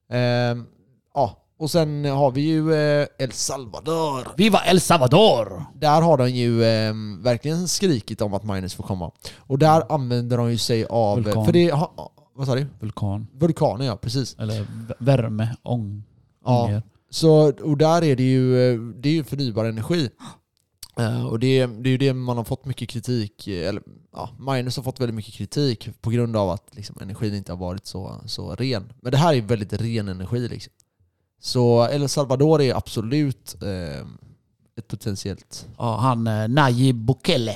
Ehm, 0.09 0.65
ja, 1.13 1.37
och 1.59 1.71
sen 1.71 2.05
har 2.05 2.31
vi 2.31 2.41
ju 2.41 2.73
eh, 2.73 3.07
El 3.19 3.31
Salvador. 3.31 4.27
Viva 4.37 4.59
El 4.65 4.81
Salvador! 4.81 5.65
Där 5.75 6.01
har 6.01 6.17
de 6.17 6.29
ju 6.29 6.63
ehm, 6.65 7.23
verkligen 7.23 7.67
skrikit 7.67 8.21
om 8.21 8.33
att 8.33 8.43
miners 8.43 8.75
får 8.75 8.83
komma. 8.83 9.11
Och 9.37 9.59
där 9.59 9.91
använder 9.93 10.37
de 10.37 10.51
ju 10.51 10.57
sig 10.57 10.85
av... 10.85 11.21
Vulkan. 11.23 11.45
För 11.45 11.53
det, 11.53 11.71
vad 12.35 12.47
sa 12.47 12.55
du? 12.55 12.67
Vulkan. 12.79 13.27
Vulkaner 13.33 13.85
ja, 13.85 13.95
precis. 13.95 14.35
Eller 14.39 14.65
värme, 14.99 15.55
ång. 15.63 16.03
Ja. 16.45 16.63
ånger. 16.63 16.83
Så, 17.09 17.51
och 17.61 17.77
där 17.77 18.03
är 18.03 18.15
det 18.15 18.23
ju, 18.23 18.73
eh, 18.73 18.79
det 18.79 19.09
är 19.09 19.13
ju 19.13 19.23
förnybar 19.23 19.65
energi. 19.65 20.09
Eh, 20.97 21.25
och 21.25 21.39
det, 21.39 21.65
det 21.65 21.89
är 21.89 21.91
ju 21.91 21.97
det 21.97 22.13
man 22.13 22.37
har 22.37 22.43
fått 22.43 22.65
mycket 22.65 22.89
kritik, 22.89 23.47
eh, 23.47 23.69
eller 23.69 23.83
ja, 24.11 24.29
miners 24.39 24.75
har 24.75 24.83
fått 24.83 24.99
väldigt 24.99 25.15
mycket 25.15 25.33
kritik 25.33 25.89
på 26.01 26.09
grund 26.09 26.35
av 26.35 26.49
att 26.49 26.75
liksom, 26.75 26.95
energin 27.01 27.35
inte 27.35 27.51
har 27.51 27.57
varit 27.57 27.85
så, 27.85 28.21
så 28.25 28.55
ren. 28.55 28.93
Men 29.01 29.11
det 29.11 29.17
här 29.17 29.33
är 29.33 29.41
väldigt 29.41 29.73
ren 29.73 30.07
energi 30.07 30.47
liksom. 30.47 30.73
Så 31.39 31.87
El 31.87 32.09
Salvador 32.09 32.61
är 32.61 32.75
absolut 32.75 33.55
eh, 33.61 34.07
ett 34.77 34.87
potentiellt... 34.87 35.67
Ja, 35.77 35.97
han 35.97 36.27
eh, 36.27 36.47
Nayib 36.47 36.95
Bukele 36.95 37.55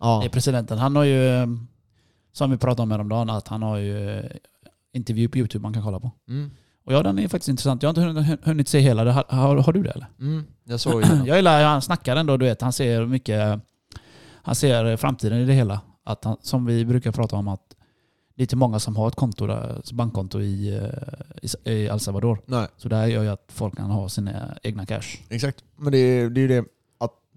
Ja, 0.00 0.24
är 0.24 0.28
presidenten. 0.28 0.78
Han 0.78 0.96
har 0.96 1.04
ju, 1.04 1.48
som 2.32 2.50
vi 2.50 2.56
pratade 2.56 2.82
om 2.82 2.90
häromdagen, 2.90 3.30
att 3.30 3.48
han 3.48 3.62
har 3.62 3.76
ju 3.76 4.22
intervju 4.92 5.28
på 5.28 5.38
YouTube 5.38 5.62
man 5.62 5.72
kan 5.72 5.82
kolla 5.82 6.00
på. 6.00 6.10
mm, 6.28 6.50
Och 6.88 6.94
ja, 6.94 7.02
den 7.02 7.18
är 7.18 7.28
faktiskt 7.28 7.48
intressant. 7.48 7.82
Jag 7.82 7.92
har 7.96 8.10
inte 8.10 8.38
hunnit, 8.42 8.68
se 8.68 8.78
hela. 8.80 9.04
Det 9.04 9.12
Har, 9.12 9.24
har, 9.28 9.56
har 9.56 9.72
du 9.72 9.82
det 9.82 9.90
eller? 9.90 10.06
mm, 10.20 10.44
jag 10.64 10.80
såg 10.80 11.02
det. 11.02 11.22
Jag 11.26 11.36
gillar 11.36 11.64
han 11.64 11.82
snackar 11.82 12.16
ändå, 12.16 12.36
du 12.36 12.44
vet. 12.46 12.62
Han 12.62 12.72
ser 12.72 13.06
mycket... 13.06 13.60
Han 14.42 14.54
ser 14.54 14.96
framtiden 14.96 15.38
i 15.38 15.44
det 15.44 15.52
hela. 15.52 15.80
Att 16.04 16.24
han, 16.24 16.36
som 16.42 16.66
vi 16.66 16.84
brukar 16.84 17.12
prata 17.12 17.36
om 17.36 17.48
att 17.48 17.60
det 18.36 18.42
är 18.42 18.44
inte 18.44 18.56
många 18.56 18.78
som 18.78 18.96
har 18.96 19.08
ett 19.08 19.14
konto 19.14 19.46
där, 19.46 19.80
bankkonto 19.92 20.40
i, 20.40 20.76
eh, 20.76 21.48
i, 21.66 21.70
i 21.72 21.86
El 21.86 22.00
Salvador. 22.00 22.40
Nej, 22.46 22.66
Så 22.76 22.88
det 22.88 22.96
här 22.96 23.06
gör 23.06 23.22
ju 23.22 23.28
att 23.28 23.44
folk 23.48 23.76
kan 23.76 23.90
ha 23.90 24.08
sina 24.08 24.58
egna 24.62 24.86
cash. 24.86 25.16
exakt. 25.28 25.64
Men 25.76 25.92
det, 25.92 25.98
är- 25.98 26.30
det 26.30 26.40
är 26.40 26.42
ju 26.42 26.48
det 26.48 26.64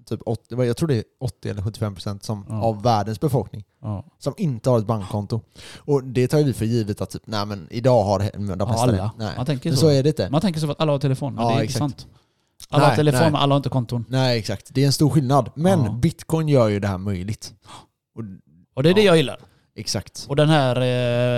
typ 0.06 0.20
80, 0.26 0.56
vad- 0.56 0.66
jag 0.66 0.78
tror 0.78 0.88
det 0.88 0.96
är 0.96 1.04
80 1.20 1.50
eller 1.50 1.62
75 1.62 1.94
procent 1.96 2.24
som, 2.24 2.46
Ja. 2.50 2.62
av 2.64 2.84
världens 2.84 3.20
befolkning 3.20 3.64
Ja. 3.82 4.06
som 4.20 4.34
inte 4.38 4.70
har 4.70 4.80
ett 4.80 4.86
bankkonto. 4.86 5.42
Och 5.78 6.04
det 6.04 6.28
tar 6.28 6.44
vi 6.44 6.54
för 6.54 6.66
givet 6.66 7.02
att 7.02 7.10
typ, 7.10 7.22
nej 7.26 7.46
men 7.46 7.68
idag 7.72 8.04
har 8.04 8.20
de 8.20 8.60
Ja, 8.60 8.66
alla. 8.84 8.92
det. 8.92 9.12
Nej. 9.18 9.34
Man 9.38 9.46
tänker 9.46 9.72
så. 9.72 9.78
så 9.78 9.88
är 9.88 10.04
det 10.04 10.10
inte. 10.10 10.30
Man 10.30 10.42
tänker 10.42 10.60
så 10.60 10.72
att 10.72 10.80
alla 10.82 10.92
har 10.92 11.00
telefon, 11.00 11.36
men 11.36 11.44
Ja, 11.44 11.50
det 11.52 11.58
är 11.60 11.62
inte 11.62 11.74
sant. 11.74 12.08
Alla 12.70 12.84
har 12.84 12.90
Nej, 12.90 12.98
telefon, 12.98 13.22
nej. 13.22 13.32
men 13.32 13.42
alla 13.42 13.54
har 13.54 13.58
inte 13.58 13.70
konton. 13.70 14.06
Nej 14.10 14.40
exakt, 14.40 14.68
det 14.74 14.82
är 14.82 14.86
en 14.86 14.94
stor 14.94 15.10
skillnad. 15.10 15.50
Men 15.56 16.02
bitcoin 16.02 16.48
gör 16.48 16.68
ju 16.68 16.80
det 16.80 16.88
här 16.88 16.98
möjligt. 16.98 17.54
Och, 18.16 18.24
Och 18.74 18.84
det 18.84 18.90
är 18.90 18.94
det 18.94 19.02
Ja. 19.02 19.06
jag 19.06 19.18
gillar. 19.18 19.40
exakt. 19.76 20.26
Och 20.30 20.36
den 20.36 20.50
här 20.50 20.76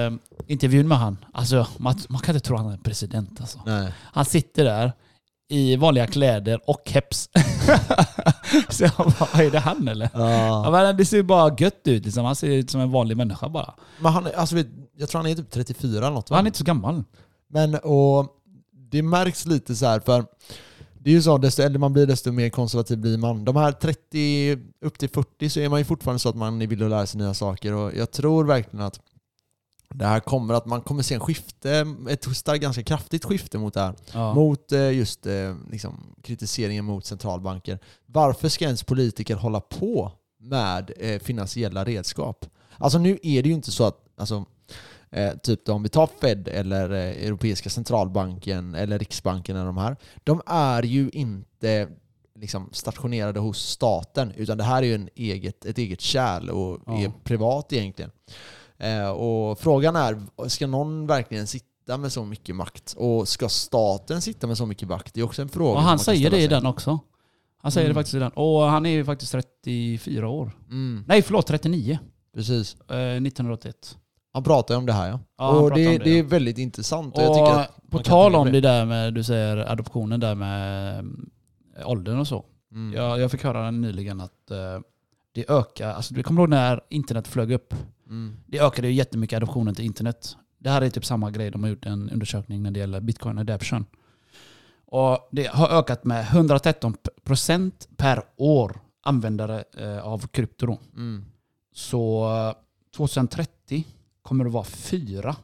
eh, 0.08 0.13
intervjun 0.47 0.88
med 0.88 0.97
han, 0.97 1.17
alltså 1.34 1.67
man, 1.78 1.95
man 2.10 2.21
kan 2.21 2.36
inte 2.36 2.47
tro 2.47 2.56
att 2.56 2.62
han 2.63 2.71
är 2.73 2.78
president 2.78 3.41
alltså. 3.41 3.60
Nej. 3.65 3.93
Han 4.02 4.26
sitter 4.26 4.63
där 4.63 4.93
i 5.53 5.75
vanliga 5.75 6.07
kläder 6.07 6.61
och 6.65 6.81
keps. 6.85 7.29
Så 8.69 8.83
jag 8.83 8.91
bara, 9.19 9.43
är 9.43 9.51
det 9.51 9.59
han 9.59 9.87
eller? 9.87 10.09
Ja, 10.13 10.71
men 10.71 10.97
det 10.97 11.05
ser 11.05 11.17
ju 11.17 11.23
bara 11.23 11.55
gött 11.59 11.81
ut 11.83 12.05
liksom. 12.05 12.25
Han 12.25 12.35
ser 12.35 12.47
ut 12.47 12.71
som 12.71 12.81
en 12.81 12.91
vanlig 12.91 13.17
människa 13.17 13.49
bara. 13.49 13.73
Men 13.99 14.11
han, 14.11 14.27
alltså, 14.35 14.55
jag 14.97 15.09
tror 15.09 15.21
han 15.21 15.31
är 15.31 15.35
typ 15.35 15.51
34 15.51 15.97
eller 15.97 16.09
något 16.09 16.29
va? 16.29 16.35
Han 16.35 16.45
är 16.45 16.47
inte 16.47 16.57
så 16.57 16.63
gammal. 16.63 17.03
Men 17.49 17.75
och 17.75 18.27
det 18.91 19.01
märks 19.01 19.45
lite 19.45 19.75
så 19.75 19.85
här 19.85 19.99
för 19.99 20.25
det 20.99 21.09
är 21.09 21.13
ju 21.13 21.21
så, 21.21 21.37
desto 21.37 21.61
äldre 21.61 21.79
man 21.79 21.93
blir 21.93 22.07
desto 22.07 22.31
mer 22.31 22.49
konservativ 22.49 22.97
blir 22.97 23.17
man. 23.17 23.45
De 23.45 23.55
här 23.55 23.71
30 23.71 24.57
upp 24.81 24.99
till 24.99 25.09
40 25.09 25.49
så 25.49 25.59
är 25.59 25.69
man 25.69 25.79
ju 25.79 25.85
fortfarande 25.85 26.19
så 26.19 26.29
att 26.29 26.35
man 26.35 26.59
vill 26.59 26.87
lära 26.87 27.05
sig 27.05 27.21
nya 27.21 27.33
saker 27.33 27.73
och 27.73 27.95
jag 27.95 28.11
tror 28.11 28.43
verkligen 28.43 28.85
att 28.85 28.99
det 29.95 30.06
här 30.06 30.19
kommer 30.19 30.53
att 30.53 30.65
man 30.65 30.82
kommer 30.82 31.03
se 31.03 31.13
en 31.15 31.19
skifte, 31.19 31.86
ett 32.10 32.38
starkt, 32.38 32.62
ganska 32.62 32.84
kraftigt 32.84 33.25
skifte 33.25 33.58
mot 33.58 33.73
det 33.73 33.82
här. 33.82 33.95
Ja. 34.13 34.34
Mot 34.34 34.71
eh, 34.71 34.91
just 34.91 35.25
eh, 35.25 35.56
liksom, 35.71 36.15
kritiseringen 36.23 36.86
mot 36.86 37.06
centralbanker. 37.06 37.79
Varför 38.06 38.49
ska 38.49 38.65
ens 38.65 38.84
politiker 38.84 39.36
hålla 39.36 39.60
på 39.60 40.12
med 40.39 40.91
eh, 40.99 41.19
finansiella 41.19 41.84
redskap? 41.86 42.45
Alltså 42.77 42.97
nu 42.97 43.19
är 43.23 43.43
det 43.43 43.49
ju 43.49 43.56
inte 43.56 43.71
så 43.71 43.84
att, 43.84 43.97
alltså, 44.17 44.45
typ 45.43 45.69
om 45.69 45.84
vi 45.84 45.89
tar 45.89 46.10
Fed 46.21 46.47
eller 46.47 46.89
Europeiska 46.89 47.69
centralbanken 47.69 48.75
eller 48.75 48.99
Riksbanken 48.99 49.56
eller 49.56 49.65
de 49.65 49.77
här. 49.77 49.95
De 50.23 50.41
är 50.45 50.84
ju 50.84 51.10
inte 51.10 51.88
liksom, 52.39 52.69
stationerade 52.71 53.39
hos 53.39 53.69
staten 53.69 54.32
utan 54.38 54.58
det 54.58 54.63
här 54.63 54.77
är 54.77 54.88
ju 54.88 54.95
en 54.95 55.10
eget, 55.15 55.65
ett 55.65 55.77
eget 55.77 56.01
kärl 56.01 56.49
och 56.49 56.79
Ja. 56.86 56.99
är 56.99 57.12
privat 57.23 57.73
egentligen. 57.73 58.12
Eh, 58.84 59.10
och 59.10 59.60
frågan 59.60 59.96
är, 59.96 60.19
ska 60.50 60.67
någon 60.67 61.08
verkligen 61.08 61.48
sitta 61.48 61.98
med 61.98 62.12
så 62.12 62.26
mycket 62.26 62.56
makt? 62.56 62.96
Och 62.98 63.28
ska 63.28 63.50
staten 63.50 64.22
sitta 64.22 64.48
med 64.48 64.58
så 64.58 64.65
mycket 64.65 64.88
makt? 64.88 65.13
Det 65.13 65.19
är 65.19 65.26
också 65.26 65.41
en 65.41 65.50
fråga 65.50 65.78
Och 65.78 65.82
han 65.82 66.00
säger 66.00 66.30
det 66.30 66.41
i 66.41 66.48
den 66.48 66.65
också. 66.65 67.00
Han 67.58 67.72
säger 67.72 67.86
Mm. 67.86 67.96
det 67.96 68.00
faktiskt 68.00 68.15
i 68.15 68.19
den. 68.19 68.32
Och 68.32 68.62
han 68.62 68.86
är 68.86 68.89
ju 68.89 69.06
faktiskt 69.06 69.32
34 69.32 70.28
år. 70.30 70.52
Mm, 70.69 71.04
Nej 71.08 71.22
förlåt, 71.22 71.48
39. 71.48 72.00
precis. 72.36 72.76
Eh, 72.89 72.98
1981. 72.98 73.98
Han 74.34 74.43
pratar 74.43 74.74
ju 74.74 74.78
om 74.78 74.86
det 74.86 74.93
här 74.93 75.10
ja. 75.10 75.19
Ja, 75.38 75.50
och 75.50 75.72
det, 75.72 75.84
det, 75.86 75.98
det 75.98 76.10
är 76.10 76.17
ja. 76.17 76.24
väldigt 76.24 76.58
intressant. 76.58 77.17
Och 77.17 77.41
Och 77.41 77.65
på 77.89 78.00
tal 78.00 78.36
om 78.36 78.52
det 78.52 78.62
där 78.62 78.86
med, 78.86 79.13
du 79.13 79.24
säger 79.24 79.58
adoptionen 79.58 80.19
där 80.19 80.36
med 80.36 80.98
eh, 81.78 81.89
åldern 81.89 82.19
och 82.19 82.28
så. 82.28 82.46
Mm. 82.72 82.93
Jag, 82.93 83.19
jag 83.19 83.32
fick 83.32 83.43
höra 83.43 83.72
nyligen 83.72 84.22
att 84.22 84.52
eh, 84.52 84.80
det 85.32 85.50
ökar, 85.50 85.93
alltså 85.93 86.13
du 86.13 86.24
kommer 86.24 86.41
ihåg 86.41 86.50
när 86.50 86.82
internet 86.89 87.28
flög 87.28 87.52
upp? 87.52 87.74
Mm. 88.13 88.38
Det 88.47 88.60
ökade 88.60 88.88
ju 88.88 88.93
jättemycket 88.93 89.38
adoptionen 89.38 89.76
till 89.76 89.86
internet. 89.86 90.38
Det 90.58 90.69
här 90.69 90.82
är 90.82 90.89
typ 90.89 91.06
samma 91.06 91.32
grej, 91.32 91.52
de 91.52 91.63
har 91.63 91.69
gjort 91.69 91.86
en 91.86 92.10
undersökning 92.10 92.63
när 92.63 92.71
det 92.71 92.80
gäller 92.80 93.02
bitcoin 93.02 93.38
adoption. 93.38 93.86
Och 94.86 95.30
det 95.32 95.47
har 95.47 95.69
ökat 95.69 96.04
med 96.04 96.26
113% 96.26 97.71
per 97.97 98.23
år 98.38 98.80
användare 99.04 99.63
eh, 99.78 99.99
av 99.99 100.28
krypto. 100.28 100.78
Mm. 100.95 101.26
Så 101.73 102.32
eh, 102.49 102.56
2030 102.95 103.88
kommer 104.21 104.43
det 104.43 104.49
vara 104.49 104.63
4 104.63 105.36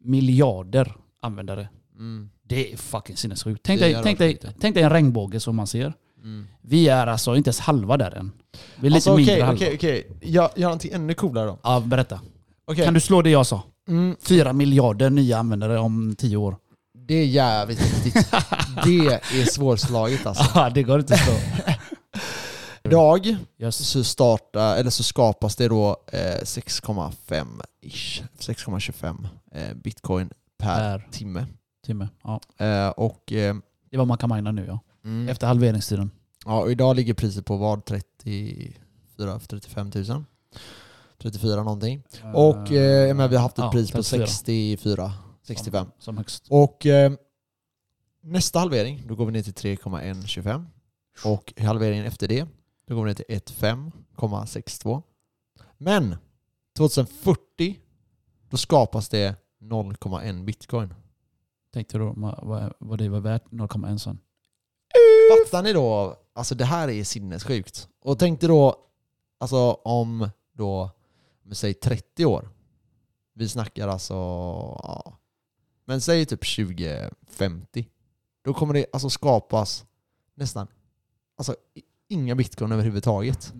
miljarder 0.00 0.96
användare. 1.20 1.68
Mm. 1.94 2.30
Det 2.42 2.72
är 2.72 2.76
fucking 2.76 3.16
sinnessjukt. 3.16 3.62
Tänk 3.62 3.80
dig, 3.80 4.00
tänk, 4.02 4.18
dig, 4.18 4.38
tänk 4.60 4.74
dig 4.74 4.84
en 4.84 4.90
regnbåge 4.90 5.40
som 5.40 5.56
man 5.56 5.66
ser. 5.66 5.92
Mm. 6.22 6.46
Vi 6.62 6.88
är 6.88 7.06
alltså 7.06 7.36
inte 7.36 7.48
ens 7.48 7.60
halva 7.60 7.96
där 7.96 8.10
än. 8.16 8.32
Vi 8.76 8.86
är 8.86 8.90
lite 8.90 8.96
Alltså 8.96 9.16
mindre 9.16 9.32
okej, 9.34 9.42
halva. 9.42 9.56
okej, 9.58 9.74
okej. 9.74 10.18
Jag 10.20 10.50
gör 10.56 10.62
någonting 10.68 10.92
ännu 10.92 11.14
coolare 11.14 11.46
då. 11.46 11.58
Ja, 11.62 11.80
berätta. 11.80 12.20
Okej. 12.64 12.84
Kan 12.84 12.94
du 12.94 13.00
slå 13.00 13.22
det 13.22 13.30
jag 13.30 13.46
sa? 13.46 13.62
Mm. 13.88 14.16
4 14.22 14.52
miljarder 14.52 15.10
nya 15.10 15.38
användare 15.38 15.78
om 15.78 16.14
10 16.18 16.36
år. 16.36 16.56
Det 17.08 17.14
är 17.14 17.26
jävligt 17.26 17.80
viktigt. 17.80 18.14
det 18.84 19.06
är 19.40 19.50
svårslaget 19.50 20.26
alltså. 20.26 20.44
Ja, 20.54 20.70
det 20.70 20.82
går 20.82 21.00
inte 21.00 21.14
att 21.14 21.20
slå. 21.20 21.34
Idag 22.84 23.36
Yes. 23.58 23.76
så, 23.88 24.04
starta, 24.04 24.76
eller 24.76 24.90
så 24.90 25.02
skapas 25.02 25.56
det 25.56 25.68
då 25.68 25.96
eh, 26.12 26.18
6,5-ish, 26.44 28.22
6,25 28.38 29.28
eh, 29.54 29.74
bitcoin 29.74 30.30
per, 30.58 30.98
Per 30.98 31.08
timme. 31.10 31.46
timme. 31.86 32.08
Ja. 32.24 32.40
Eh, 32.66 32.88
och, 32.88 33.32
eh, 33.32 33.56
Det 33.90 33.96
är 33.96 33.98
vad 33.98 34.06
man 34.06 34.18
kan 34.18 34.30
mina 34.34 34.52
nu 34.52 34.64
ja. 34.66 34.80
Mm, 35.08 35.28
Efter 35.28 35.46
halveringstiden. 35.46 36.10
ja, 36.44 36.60
och 36.60 36.70
idag 36.70 36.96
ligger 36.96 37.14
priset 37.14 37.46
på 37.46 37.56
vad? 37.56 37.84
34 37.84 39.40
35 39.48 39.90
000? 39.94 40.24
34 41.18 41.56
någonting. 41.62 42.02
Och 42.34 42.72
eh, 42.72 43.14
men 43.16 43.30
vi 43.30 43.36
har 43.36 43.42
haft 43.42 43.58
ett 43.58 43.64
Ja, 43.64 43.70
pris 43.72 43.90
på 43.90 44.02
34. 44.02 44.26
64, 44.26 45.12
65. 45.42 45.84
Som, 45.86 45.92
som 45.98 46.16
högst. 46.16 46.46
Och 46.50 46.86
eh, 46.86 47.12
nästa 48.22 48.58
halvering, 48.58 49.02
då 49.06 49.14
går 49.14 49.26
vi 49.26 49.32
ner 49.32 49.42
till 49.42 49.54
3,125. 49.54 50.66
Och 51.24 51.52
halveringen 51.60 52.04
efter 52.04 52.28
det, 52.28 52.46
då 52.86 52.94
går 52.94 53.04
vi 53.04 53.08
ner 53.10 53.14
till 53.14 53.24
1,5,62. 53.56 55.02
Men 55.78 56.16
2040, 56.76 57.78
då 58.50 58.56
skapas 58.56 59.08
det 59.08 59.36
0,1 59.60 60.44
bitcoin. 60.44 60.94
Tänkte 61.72 61.98
du 61.98 62.04
vad, 62.16 62.74
vad, 62.78 62.98
det 62.98 63.08
var 63.08 63.20
värt 63.20 63.44
0,1 63.50 63.96
sån? 63.98 64.18
Fattar 65.44 65.62
ni 65.62 65.72
då? 65.72 66.16
Alltså 66.32 66.54
det 66.54 66.64
här 66.64 66.88
är 66.90 67.04
sinnessjukt. 67.04 67.88
Och 68.02 68.18
tänk 68.18 68.40
dig 68.40 68.48
då, 68.48 68.76
alltså 69.40 69.72
om 69.72 70.28
då, 70.52 70.90
säger 71.52 71.74
30 71.74 72.24
år. 72.26 72.48
Vi 73.34 73.48
snackar 73.48 73.88
alltså, 73.88 74.14
ja. 74.14 75.18
Men 75.84 76.00
säg 76.00 76.26
typ 76.26 76.56
2050. 76.56 77.88
Då 78.44 78.54
kommer 78.54 78.74
det 78.74 78.86
alltså 78.92 79.10
skapas 79.10 79.84
nästan, 80.34 80.66
alltså 81.36 81.56
inga 82.08 82.34
bitcoin 82.34 82.72
överhuvudtaget. 82.72 83.52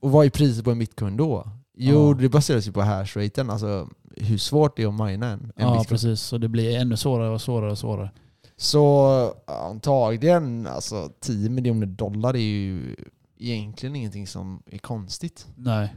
Och 0.00 0.10
vad 0.10 0.26
är 0.26 0.30
priset 0.30 0.64
på 0.64 0.70
en 0.70 0.78
bitcoin 0.78 1.16
då? 1.16 1.48
Jo, 1.76 2.08
Ja. 2.08 2.14
det 2.14 2.28
baseras 2.28 2.68
ju 2.68 2.72
på 2.72 2.82
hashraten, 2.82 3.50
alltså 3.50 3.88
hur 4.16 4.38
svårt 4.38 4.76
det 4.76 4.82
är 4.82 4.88
att 4.88 4.94
mina 4.94 5.26
en, 5.26 5.40
en 5.40 5.52
Ja, 5.56 5.68
bitcoin. 5.70 5.84
precis. 5.84 6.20
Så 6.20 6.38
det 6.38 6.48
blir 6.48 6.76
ännu 6.78 6.96
svårare 6.96 7.30
och 7.34 7.40
svårare 7.42 7.70
och 7.70 7.78
svårare. 7.78 8.10
Så 8.56 9.34
antagligen, 9.46 10.66
alltså 10.66 11.12
10 11.20 11.50
miljoner 11.50 11.86
dollar 11.86 12.34
är 12.34 12.38
ju 12.38 12.96
egentligen 13.38 13.96
ingenting 13.96 14.26
som 14.26 14.62
är 14.66 14.78
konstigt. 14.78 15.46
Nej. 15.56 15.94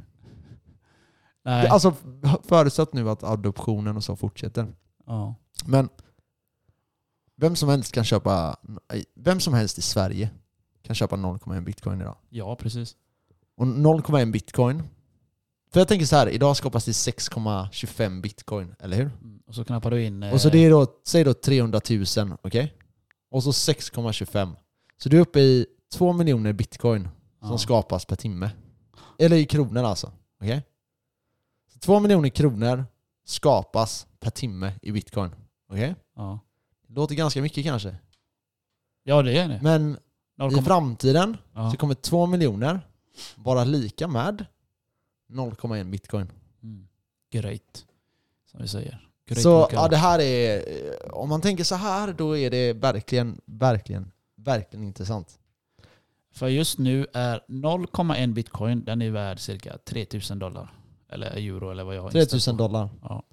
Nej. 1.45 1.67
Alltså 1.67 1.95
förutsatt 2.43 2.93
nu 2.93 3.09
att 3.09 3.23
adoptionen 3.23 3.97
och 3.97 4.03
så 4.03 4.15
fortsätter. 4.15 4.67
ja. 5.05 5.35
Men 5.65 5.89
vem 7.35 7.55
som 7.55 7.69
helst 7.69 7.91
kan 7.91 8.03
köpa, 8.03 8.55
vem 9.15 9.39
som 9.39 9.53
helst 9.53 9.77
i 9.77 9.81
Sverige 9.81 10.29
kan 10.81 10.95
köpa 10.95 11.15
0,1 11.15 11.61
bitcoin 11.61 12.01
idag. 12.01 12.15
ja, 12.29 12.55
precis. 12.55 12.95
Och 13.55 13.65
0,1 13.65 14.31
bitcoin, 14.31 14.83
för 15.71 15.79
jag 15.79 15.87
tänker 15.87 16.05
så 16.05 16.15
här, 16.15 16.29
idag 16.29 16.57
skapas 16.57 16.85
det 16.85 16.91
6,25 16.91 18.21
bitcoin, 18.21 18.75
eller 18.79 18.97
hur? 18.97 19.05
Mm. 19.05 19.39
Och 19.47 19.55
så 19.55 19.63
knappar 19.63 19.91
du 19.91 20.03
in... 20.03 20.23
Och 20.23 20.41
så 20.41 20.47
eh, 20.47 20.51
det 20.51 20.57
är 20.57 20.69
då, 20.69 20.87
säg 21.07 21.23
då 21.23 21.33
300 21.33 21.81
000, 21.89 22.05
okej? 22.41 22.73
Och 23.31 23.43
så 23.43 23.51
6,25. 23.51 24.55
Så 24.97 25.09
du 25.09 25.17
är 25.17 25.21
uppe 25.21 25.39
i 25.39 25.65
2 25.93 26.13
miljoner 26.13 26.53
bitcoin 26.53 27.09
som 27.41 27.51
ja. 27.51 27.57
skapas 27.57 28.05
per 28.05 28.15
timme. 28.15 28.51
Eller 29.19 29.37
i 29.37 29.45
kronor 29.45 29.83
alltså. 29.83 30.11
Okej? 30.41 30.63
Så 31.73 31.79
2 31.79 31.99
miljoner 31.99 32.29
kronor 32.29 32.85
skapas 33.25 34.07
per 34.19 34.29
timme 34.29 34.73
i 34.81 34.91
bitcoin. 34.91 35.35
Okej? 35.69 35.95
Ja. 36.15 36.39
Det 36.87 36.93
låter 36.93 37.15
ganska 37.15 37.41
mycket 37.41 37.63
kanske. 37.65 37.95
ja, 39.03 39.21
det 39.21 39.37
är 39.37 39.47
det. 39.47 39.59
Men 39.61 39.91
i 39.91 40.41
0,1. 40.41 40.63
framtiden 40.63 41.37
Ja. 41.53 41.71
så 41.71 41.77
kommer 41.77 41.93
2 41.93 42.25
miljoner 42.25 42.81
vara 43.35 43.63
lika 43.63 44.07
med 44.07 44.45
0,1 45.27 45.83
bitcoin. 45.89 46.31
Mm. 46.63 46.87
Great. 47.31 47.85
Som 48.51 48.61
vi 48.61 48.67
säger. 48.67 49.07
Great 49.25 49.41
Så 49.43 49.69
ja, 49.71 49.87
det 49.87 49.97
här 49.97 50.19
är, 50.19 50.63
om 51.15 51.29
man 51.29 51.41
tänker 51.41 51.63
så 51.63 51.75
här 51.75 52.13
då 52.13 52.37
är 52.37 52.49
det 52.49 52.73
verkligen, 52.73 53.41
verkligen, 53.45 54.11
verkligen 54.35 54.85
intressant. 54.85 55.39
För 56.31 56.47
just 56.47 56.77
nu 56.77 57.07
är 57.13 57.41
0,1 57.47 58.33
bitcoin, 58.33 58.85
den 58.85 59.01
är 59.01 59.09
värd 59.11 59.39
cirka 59.39 59.77
3000 59.85 60.39
dollar. 60.39 60.73
Eller 61.09 61.31
euro 61.31 61.71
eller 61.71 61.83
vad 61.83 61.95
jag 61.95 62.01
har 62.01 62.09
3000 62.11 62.35
inställt 62.37 62.57
på. 62.57 62.63
dollar. 62.63 62.89
Ja. 63.01 63.23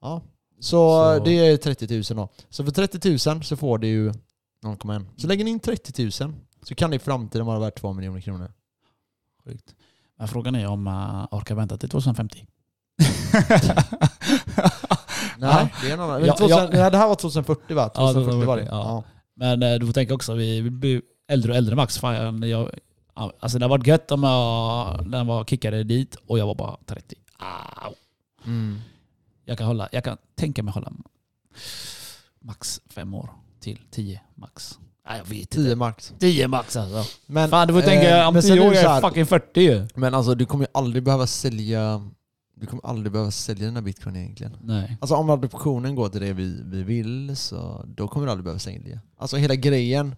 Ja. 0.00 0.22
Så, 0.60 1.16
Så- 1.18 1.24
det 1.24 1.30
är 1.32 1.56
30 1.56 2.14
000 2.14 2.26
då. 2.26 2.28
Så 2.48 2.64
för 2.64 2.70
30 2.72 3.30
000 3.30 3.44
så 3.44 3.56
får 3.56 3.78
du 3.78 3.88
ju 3.88 4.12
0,1. 4.62 5.06
Så 5.16 5.26
lägger 5.26 5.44
ni 5.44 5.50
in 5.50 5.60
30 5.60 6.02
000 6.02 6.34
så 6.62 6.74
kan 6.74 6.90
det 6.90 6.96
i 6.96 6.98
framtiden 6.98 7.46
vara 7.46 7.58
värt 7.58 7.80
2 7.80 7.92
miljoner 7.92 8.20
kronor. 8.20 8.52
Sjukt. 9.44 9.74
Men 10.20 10.28
frågan 10.28 10.54
är 10.54 10.66
om 10.66 10.82
man 10.82 11.28
orkar 11.30 11.54
vänta 11.54 11.76
till 11.76 11.88
2050. 11.88 12.38
Nej, 15.38 15.74
det 15.82 15.90
är 15.90 15.92
en 15.92 16.00
annan. 16.00 16.24
Ja, 16.24 16.36
2000, 16.36 16.58
ja. 16.72 16.90
Det 16.90 16.96
här 16.96 17.08
var 17.08 17.14
2040 17.14 17.74
va? 17.74 17.90
Ja, 17.94 18.12
2040 18.12 18.46
var 18.46 18.56
det. 18.56 18.62
2040, 18.62 18.68
ja. 18.70 18.82
Ja. 18.84 19.04
Men 19.34 19.62
eh, 19.62 19.78
du 19.78 19.86
får 19.86 19.92
tänka 19.92 20.14
också, 20.14 20.34
vi 20.34 20.70
blir 20.70 21.02
äldre 21.28 21.52
och 21.52 21.58
äldre 21.58 21.76
Max. 21.76 21.98
Fan, 21.98 22.42
jag, 22.42 22.70
ja, 23.14 23.32
alltså 23.40 23.58
det 23.58 23.64
hade 23.64 23.70
varit 23.70 23.86
gött 23.86 24.10
om 24.10 24.22
jag, 24.22 25.06
när 25.06 25.18
jag 25.18 25.24
var 25.24 25.44
kickade 25.44 25.84
dit 25.84 26.16
och 26.26 26.38
jag 26.38 26.46
var 26.46 26.54
bara 26.54 26.76
30. 26.86 27.16
Au. 27.38 27.94
Mm. 28.44 28.80
Jag 29.44 29.58
kan, 29.58 29.66
hålla, 29.66 29.88
jag 29.92 30.04
kan 30.04 30.16
tänka 30.34 30.62
mig 30.62 30.74
hålla 30.74 30.92
max 32.40 32.80
fem 32.86 33.14
år 33.14 33.30
till 33.60 33.80
tio 33.90 34.20
max. 34.34 34.78
Nej, 35.10 35.18
jag 35.18 35.24
vet 35.38 35.50
10 35.50 35.62
inte. 35.64 35.76
max. 35.76 36.12
10 36.18 36.48
max 36.48 36.76
alltså. 36.76 37.04
Men, 37.26 37.48
Fan 37.50 37.68
du 37.68 37.74
får 37.74 37.80
eh, 37.80 37.86
tänka, 37.86 38.28
om 38.28 38.34
men 38.34 38.42
sen 38.42 38.50
10 38.56 38.62
är 38.62 38.66
år 38.66 38.70
det 38.70 38.76
är 38.78 38.82
så 38.82 38.86
jag 38.86 38.90
här- 38.94 39.00
fucking 39.00 39.26
40 39.26 39.60
ju. 39.60 39.86
Men 39.94 40.14
alltså 40.14 40.34
du 40.34 40.46
kommer 40.46 40.64
ju 40.64 40.68
aldrig 40.74 41.02
behöva 41.04 41.26
sälja 41.26 42.10
du 42.54 42.66
kommer 42.66 42.86
aldrig 42.86 43.12
behöva 43.12 43.30
sälja 43.30 43.66
dina 43.66 43.82
bitcoin 43.82 44.16
egentligen. 44.16 44.56
Nej. 44.62 44.96
Alltså 45.00 45.14
om 45.14 45.30
adoptionen 45.30 45.94
går 45.94 46.08
till 46.08 46.20
det 46.20 46.32
vi, 46.32 46.62
vi 46.64 46.82
vill 46.82 47.36
så 47.36 47.84
då 47.96 48.08
kommer 48.08 48.26
du 48.26 48.30
aldrig 48.32 48.44
behöva 48.44 48.58
sälja. 48.58 49.00
Alltså 49.18 49.36
hela 49.36 49.54
grejen 49.54 50.16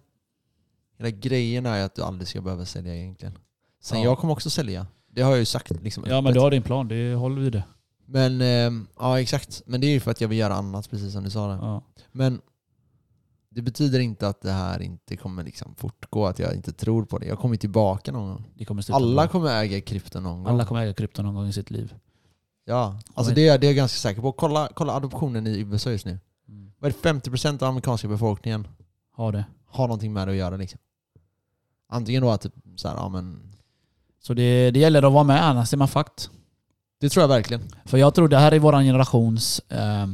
Hela 0.97 1.09
grejen 1.09 1.65
är 1.65 1.77
ju 1.77 1.83
att 1.83 1.95
du 1.95 2.01
aldrig 2.01 2.27
ska 2.27 2.41
behöva 2.41 2.65
sälja 2.65 2.95
egentligen. 2.95 3.37
Sen 3.83 3.97
Ja. 3.99 4.03
jag 4.05 4.17
kommer 4.17 4.33
också 4.33 4.49
sälja. 4.49 4.87
Det 5.11 5.21
har 5.21 5.29
jag 5.31 5.39
ju 5.39 5.45
sagt 5.45 5.71
liksom 5.83 6.03
Ja 6.07 6.15
men 6.15 6.25
öppet. 6.25 6.33
du 6.33 6.39
har 6.39 6.51
din 6.51 6.61
plan, 6.61 6.87
det 6.87 7.13
håller 7.15 7.41
vi 7.41 7.49
det. 7.49 7.63
Men, 8.05 8.41
ehm, 8.41 8.87
ja 8.99 9.19
exakt. 9.21 9.61
Men 9.65 9.81
det 9.81 9.87
är 9.87 9.91
ju 9.91 9.99
för 9.99 10.11
att 10.11 10.21
jag 10.21 10.27
vill 10.27 10.37
göra 10.37 10.53
annat 10.53 10.89
precis 10.89 11.13
som 11.13 11.23
du 11.23 11.29
sa 11.29 11.47
där. 11.47 11.55
Ja. 11.55 11.83
Men 12.11 12.41
det 13.55 13.61
betyder 13.61 13.99
inte 13.99 14.27
att 14.27 14.41
det 14.41 14.51
här 14.51 14.81
inte 14.81 15.17
kommer 15.17 15.43
liksom 15.43 15.75
fortgå, 15.75 16.25
att 16.25 16.39
jag 16.39 16.55
inte 16.55 16.73
tror 16.73 17.05
på 17.05 17.17
det. 17.19 17.25
Jag 17.25 17.39
kommer 17.39 17.55
tillbaka 17.55 18.11
någon 18.11 18.27
gång. 18.29 18.65
Kommer 18.67 18.91
Alla 18.93 19.27
kommer 19.27 19.61
äga 19.63 19.81
krypto 19.81 20.19
någon 20.19 20.43
gång. 20.43 20.53
Alla 20.53 20.65
kommer 20.65 20.81
äga 20.81 20.93
krypto 20.93 21.21
någon 21.21 21.35
gång 21.35 21.47
i 21.47 21.53
sitt 21.53 21.71
liv. 21.71 21.93
Ja, 22.65 22.99
alltså 23.13 23.33
det, 23.33 23.47
är- 23.47 23.57
det 23.57 23.67
är 23.67 23.69
jag 23.69 23.75
ganska 23.75 23.97
säker 23.97 24.21
på. 24.21 24.31
Kolla, 24.31 24.69
kolla 24.73 24.93
adoptionen 24.93 25.47
i 25.47 25.59
USA 25.59 25.89
just 25.91 26.05
nu. 26.05 26.19
Mm. 26.47 26.71
Vad 26.79 26.91
är 26.91 26.95
det 27.13 27.29
50% 27.29 27.63
av 27.63 27.69
amerikanska 27.69 28.07
befolkningen 28.07 28.67
Ha 29.15 29.31
det. 29.31 29.45
har 29.65 29.87
någonting 29.87 30.13
med 30.13 30.27
det 30.27 30.31
att 30.31 30.37
göra 30.37 30.57
liksom. 30.57 30.79
Antingen 31.89 32.21
då 32.21 32.29
att 32.31 32.41
typ 32.41 32.53
så 32.75 32.87
här, 32.87 32.95
ja 32.95 33.09
men... 33.09 33.39
Så 34.21 34.33
det, 34.33 34.71
det 34.71 34.79
gäller 34.79 35.03
att 35.03 35.13
vara 35.13 35.23
med, 35.23 35.43
annars 35.45 35.73
är 35.73 35.77
man 35.77 35.87
fucked. 35.87 36.23
Det 36.99 37.09
tror 37.09 37.21
jag 37.23 37.27
verkligen. 37.27 37.61
För 37.85 37.97
jag 37.97 38.15
tror 38.15 38.27
det 38.27 38.37
här 38.37 38.51
är 38.51 38.59
våran 38.59 38.83
generations, 38.83 39.59
eh, 39.69 40.07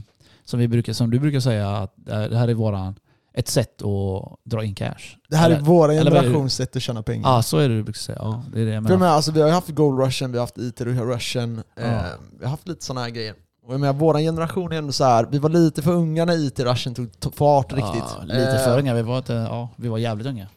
som, 0.44 0.60
vi 0.60 0.68
brukar, 0.68 0.94
som 0.94 1.10
du 1.12 1.20
brukar 1.20 1.40
säga, 1.40 1.70
att 1.70 1.94
det 2.06 2.38
här 2.38 2.48
är 2.48 2.54
våran, 2.54 2.96
ett 3.34 3.48
sätt 3.48 3.82
att 3.82 4.40
dra 4.46 4.64
in 4.64 4.76
cash. 4.76 4.96
Det 5.30 5.36
här 5.36 5.50
är 5.50 5.56
Eller- 5.56 5.90
är 5.90 6.04
det? 6.04 6.04
generations 6.12 6.54
sätt 6.56 6.76
att 6.76 6.82
tjäna 6.82 7.04
pengar. 7.04 7.30
Ja, 7.30 7.42
så 7.42 7.58
är 7.58 7.70
det 7.70 7.76
du 7.76 7.84
brukar 7.84 8.00
säga. 8.00 8.18
Ja, 8.22 8.44
det 8.54 8.62
är 8.62 8.66
det 8.66 8.72
jag 8.72 8.84
menar. 8.84 8.98
menar, 8.98 9.12
alltså, 9.14 9.32
vi 9.32 9.42
har 9.42 9.50
haft 9.50 9.70
gold 9.70 10.00
rushen, 10.00 10.32
vi 10.32 10.38
har 10.38 10.44
haft 10.44 10.58
IT-rushen, 10.58 11.64
Ja. 11.76 11.82
eh, 11.82 12.04
vi 12.40 12.44
har 12.46 12.52
haft 12.52 12.68
lite 12.68 12.86
sådana 12.86 13.02
här 13.02 13.10
grejer. 13.10 13.34
Och 13.66 13.74
jag 13.74 13.80
menar, 13.80 13.94
vår 13.94 14.18
generation 14.18 14.72
är 14.72 14.78
ändå 14.78 14.92
så 14.92 15.04
här, 15.04 15.28
vi 15.32 15.38
var 15.40 15.50
lite 15.50 15.82
för 15.82 15.92
unga 15.92 16.26
när 16.26 16.38
IT-rushen 16.48 16.96
tog 16.96 17.08
to- 17.12 17.32
fart 17.36 17.74
riktigt. 17.74 18.04
Ja, 18.18 18.24
lite 18.24 18.52
Eh, 18.58 18.64
för 18.64 18.80
unga. 18.80 18.94
Vi 18.94 19.02
var, 19.02 19.18
inte, 19.18 19.34
ja, 19.34 19.70
vi 19.78 19.88
var 19.88 19.98
jävligt 19.98 20.28
unga. 20.28 20.48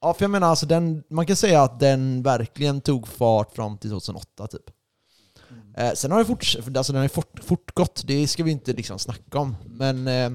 Ja, 0.00 0.14
för 0.14 0.24
jag 0.24 0.30
menar 0.30 0.48
alltså 0.48 0.66
den, 0.66 1.02
man 1.10 1.26
kan 1.26 1.36
säga 1.36 1.62
att 1.62 1.80
den 1.80 2.22
verkligen 2.22 2.80
tog 2.80 3.08
fart 3.08 3.52
fram 3.54 3.78
till 3.78 3.90
2008 3.90 4.46
typ. 4.46 4.62
Eh, 5.76 5.92
sen 5.94 6.10
har 6.10 6.18
det 6.18 6.24
fort, 6.24 6.56
alltså 6.76 6.92
den 6.92 7.02
har 7.02 7.08
fort, 7.08 7.40
fortgått, 7.44 8.02
det 8.06 8.26
ska 8.28 8.44
vi 8.44 8.50
inte 8.50 8.72
liksom 8.72 8.98
snacka 8.98 9.38
om. 9.38 9.56
Men 9.66 10.08
eh, 10.08 10.30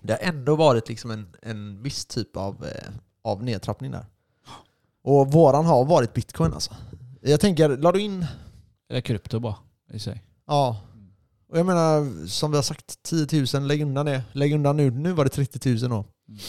det 0.00 0.12
har 0.12 0.28
ändå 0.28 0.56
varit 0.56 0.88
liksom 0.88 1.10
en, 1.10 1.26
en 1.42 1.82
viss 1.82 2.04
typ 2.04 2.36
av, 2.36 2.64
eh, 2.64 2.90
av 3.22 3.42
nedtrappning 3.42 3.90
där. 3.90 4.06
Och 5.02 5.32
våran 5.32 5.66
har 5.66 5.84
varit 5.84 6.14
bitcoin 6.14 6.52
alltså. 6.52 6.76
Jag 7.20 7.40
tänker, 7.40 7.68
la 7.68 7.92
du 7.92 8.00
in... 8.00 8.26
Eller 8.88 9.00
krypto 9.00 9.40
bara 9.40 9.56
i 9.92 9.98
sig. 9.98 10.22
Ja. 10.46 10.80
Och 11.48 11.58
jag 11.58 11.66
menar, 11.66 12.26
som 12.26 12.50
vi 12.50 12.56
har 12.56 12.62
sagt, 12.62 13.02
10 13.02 13.44
000, 13.54 13.66
lägg 13.66 13.82
undan 13.82 14.06
det. 14.06 14.22
Lägg 14.32 14.52
undan 14.52 14.76
nu, 14.76 14.90
nu 14.90 15.12
var 15.12 15.24
det 15.24 15.30
30 15.30 15.68
000 15.68 15.78
då. 15.78 15.86
Mm. 15.86 16.40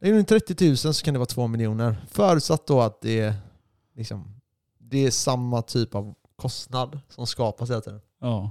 Lägg 0.00 0.12
undan 0.12 0.24
30 0.24 0.68
000 0.68 0.76
så 0.76 1.04
kan 1.04 1.14
det 1.14 1.18
vara 1.18 1.26
2 1.26 1.46
miljoner. 1.46 1.96
Förutsatt 2.10 2.66
då 2.66 2.80
att 2.80 3.00
det 3.00 3.20
är, 3.20 3.34
liksom, 3.96 4.40
det 4.78 5.06
är 5.06 5.10
samma 5.10 5.62
typ 5.62 5.94
av 5.94 6.14
kostnad 6.36 7.00
som 7.08 7.26
skapas 7.26 7.70
hela 7.70 7.80
tiden. 7.80 8.00
Ja. 8.20 8.50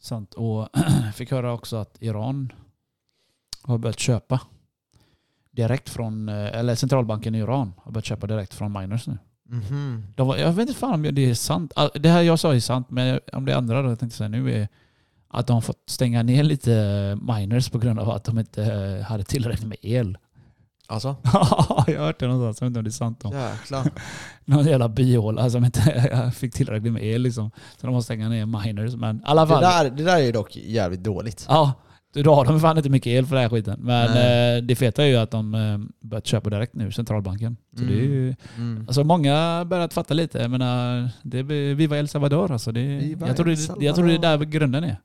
Sant. 0.00 0.34
Och 0.34 0.68
jag 1.04 1.14
fick 1.14 1.30
höra 1.30 1.52
också 1.52 1.76
att 1.76 1.96
Iran 2.00 2.52
har 3.62 3.78
börjat 3.78 3.98
köpa 3.98 4.40
direkt 5.50 5.88
från, 5.88 6.28
eh, 6.28 6.34
eller 6.58 6.74
centralbanken 6.74 7.34
i 7.34 7.38
Iran 7.38 7.72
har 7.82 7.92
börjat 7.92 8.04
köpa 8.04 8.26
direkt 8.26 8.54
från 8.54 8.72
miners 8.72 9.06
nu. 9.06 9.18
Mhm. 9.48 10.06
De 10.16 10.28
var, 10.28 10.36
jag 10.36 10.52
vet 10.52 10.68
inte 10.68 10.80
fan 10.80 10.92
om 10.94 11.14
det 11.14 11.30
är 11.30 11.34
sant. 11.34 11.72
All- 11.76 11.90
Det 11.94 12.08
här 12.08 12.22
jag 12.22 12.38
sa 12.38 12.54
är 12.54 12.60
sant, 12.60 12.90
men 12.90 13.20
om 13.32 13.44
det 13.44 13.56
andra 13.56 13.82
då, 13.82 13.88
jag 13.88 13.98
tänkte 13.98 14.16
säga 14.18 14.28
nu 14.28 14.52
är 14.52 14.68
att 15.28 15.46
de 15.46 15.52
har 15.52 15.60
fått 15.60 15.82
stänga 15.86 16.22
ner 16.22 16.42
lite 16.42 17.18
miners 17.22 17.68
på 17.70 17.78
grund 17.78 17.98
av 18.00 18.10
att 18.10 18.24
de 18.24 18.38
inte 18.38 18.64
eh, 18.64 19.04
hade 19.04 19.24
tillräckligt 19.24 19.68
med 19.68 19.78
el. 19.82 20.18
Alltså? 20.86 21.16
Ja, 21.32 21.84
jag 21.86 21.98
har 21.98 22.06
hört 22.06 22.20
det 22.20 22.26
någonstans. 22.26 22.60
Jag 22.60 22.66
vet 22.66 22.70
inte 22.70 22.78
om 22.78 22.84
det 22.84 22.88
är 22.88 22.92
sant. 22.92 23.20
Då. 23.20 23.32
Jäklar. 23.34 23.90
Någon 24.44 24.64
jävla 24.66 24.88
byhåla 24.88 25.50
som 25.50 25.64
inte 25.64 26.30
fick 26.34 26.54
tillräckligt 26.54 26.92
med 26.92 27.02
el 27.04 27.22
liksom. 27.22 27.50
Så 27.80 27.86
de 27.86 27.92
måste 27.94 28.04
stänga 28.04 28.28
ner 28.28 28.46
miners. 28.46 28.94
Men 28.94 29.16
i 29.16 29.20
alla 29.24 29.42
Det 29.42 29.48
fall. 29.48 29.62
där, 29.62 29.90
det 29.90 30.04
där 30.04 30.18
är 30.20 30.32
dock 30.32 30.56
jävligt 30.56 31.02
dåligt. 31.04 31.46
Ja, 31.48 31.72
då 32.12 32.34
har 32.34 32.44
de 32.44 32.60
fan 32.60 32.76
inte 32.76 32.90
mycket 32.90 33.06
el 33.10 33.26
för 33.26 33.34
den 33.36 33.42
här 33.42 33.48
skiten. 33.48 33.80
Men 33.80 34.08
eh, 34.08 34.62
det 34.62 34.76
feta 34.76 35.02
är 35.02 35.06
ju 35.06 35.16
att 35.16 35.30
de 35.30 35.54
eh, 35.54 35.78
börjat 36.08 36.26
köpa 36.26 36.50
direkt 36.50 36.74
nu, 36.74 36.92
centralbanken. 36.92 37.56
Så 37.76 37.84
det 37.84 37.92
är 37.92 38.02
ju, 38.02 38.34
Mm. 38.56 38.84
alltså 38.88 39.04
många 39.04 39.64
börjat 39.64 39.94
fatta 39.94 40.14
lite. 40.14 40.38
Jag 40.38 40.50
menar, 40.50 41.10
det 41.22 41.38
är 41.38 41.74
Viva 41.74 41.98
El 41.98 42.08
Salvador 42.08 42.52
alltså. 42.52 42.72
Det, 42.72 42.80
Viva 42.80 43.26
jag, 43.26 43.36
tror 43.36 43.46
det, 43.46 43.84
jag 43.84 43.94
tror 43.96 44.06
det 44.06 44.14
är 44.14 44.18
där 44.18 44.38
grunden 44.38 44.84
är. 44.84 44.96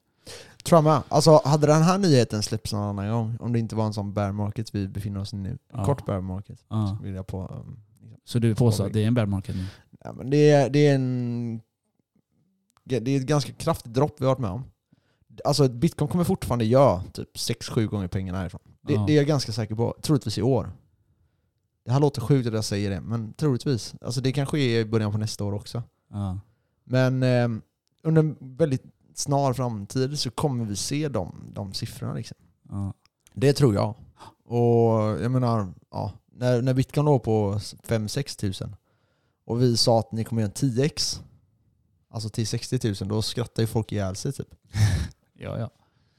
Tror 0.64 0.78
jag 0.78 0.84
med. 0.84 1.02
Alltså 1.10 1.42
hade 1.46 1.68
den 1.68 1.84
här 1.84 1.98
nyheten 1.98 2.44
släppts 2.44 2.74
någon 2.74 2.84
annan 2.84 3.12
gång, 3.12 3.38
om 3.40 3.54
det 3.54 3.60
inte 3.60 3.76
var 3.76 3.86
en 3.86 3.94
sån 3.94 4.14
bear 4.14 4.32
market 4.32 4.76
vi 4.76 4.88
befinner 4.88 5.20
oss 5.20 5.34
i 5.34 5.38
nu, 5.38 5.58
Ja. 5.74 5.86
kort 5.86 6.06
bear 6.06 6.22
market, 6.22 6.60
Ja. 6.70 6.98
så 6.98 7.04
vill 7.04 7.14
jag 7.16 7.28
på... 7.28 7.42
Um. 7.66 7.80
Så 8.26 8.40
du 8.40 8.56
påstår 8.56 8.86
att 8.86 8.94
det 8.94 9.04
är 9.04 9.08
en 9.08 9.14
bear 9.14 9.26
market 9.26 9.56
nu? 9.56 9.66
ja, 10.04 10.14
men 10.14 10.30
det, 10.30 10.50
är, 10.52 10.70
det 10.70 10.88
är 10.88 10.96
en... 10.96 11.62
Det 12.84 12.96
är 12.96 13.18
ett 13.18 13.28
ganska 13.28 13.52
kraftigt 13.54 13.94
dropp 13.94 14.16
vi 14.20 14.26
har 14.26 14.32
varit 14.32 14.40
med 14.40 14.52
om. 14.52 14.64
Alltså 15.46 15.68
bitcoin 15.68 16.08
kommer 16.12 16.24
fortfarande 16.24 16.66
göra 16.66 17.04
typ 17.14 17.36
6-7 17.36 17.86
gånger 17.86 18.08
pengarna 18.08 18.38
härifrån. 18.38 18.62
Det, 18.82 18.94
Ja. 18.94 19.04
det 19.08 19.14
är 19.14 19.18
jag 19.18 19.28
ganska 19.28 19.52
säker 19.52 19.76
på. 19.76 19.96
Troligtvis 20.02 20.38
i 20.38 20.42
år. 20.42 20.72
Det 21.86 21.92
här 21.92 22.00
låter 22.00 22.22
sjukt 22.22 22.48
att 22.48 22.54
jag 22.54 22.66
säger 22.66 22.90
det, 22.90 23.02
men 23.02 23.34
troligtvis. 23.34 23.96
Alltså 24.02 24.22
det 24.22 24.32
kan 24.32 24.46
ske 24.46 24.80
i 24.80 24.86
början 24.86 25.12
på 25.12 25.18
nästa 25.18 25.44
år 25.44 25.54
också. 25.54 25.84
Ja. 26.12 26.40
Men 26.84 27.24
eh, 27.24 27.50
under 28.04 28.20
en 28.22 28.38
väldigt 28.40 28.84
snar 29.16 29.54
framtid 29.54 30.20
så 30.20 30.32
kommer 30.32 30.66
vi 30.66 30.76
se 30.76 31.10
de, 31.10 31.36
de 31.54 31.74
siffrorna. 31.74 32.14
Liksom. 32.14 32.38
Ja. 32.70 32.94
Det 33.34 33.54
tror 33.54 33.76
jag. 33.76 33.96
Och 34.46 34.92
jag 35.24 35.32
menar, 35.32 35.74
ja, 35.92 36.12
när, 36.32 36.62
när 36.62 36.74
bitcoin 36.74 37.06
låg 37.06 37.24
på 37.24 37.54
5-6 37.88 38.40
tusen 38.40 38.76
och 39.46 39.62
vi 39.62 39.78
sa 39.78 40.00
att 40.00 40.12
ni 40.12 40.24
kommer 40.24 40.42
göra 40.42 40.52
en 40.62 40.70
10x, 40.72 41.20
alltså 42.10 42.30
till 42.30 42.48
60 42.48 42.80
000, 43.02 43.10
då 43.10 43.22
skrattar 43.22 43.64
ju 43.64 43.68
folk 43.68 43.92
ihjäl 43.92 44.16
sig 44.16 44.34
typ. 44.34 44.48
ja, 45.40 45.60
ja. 45.60 45.70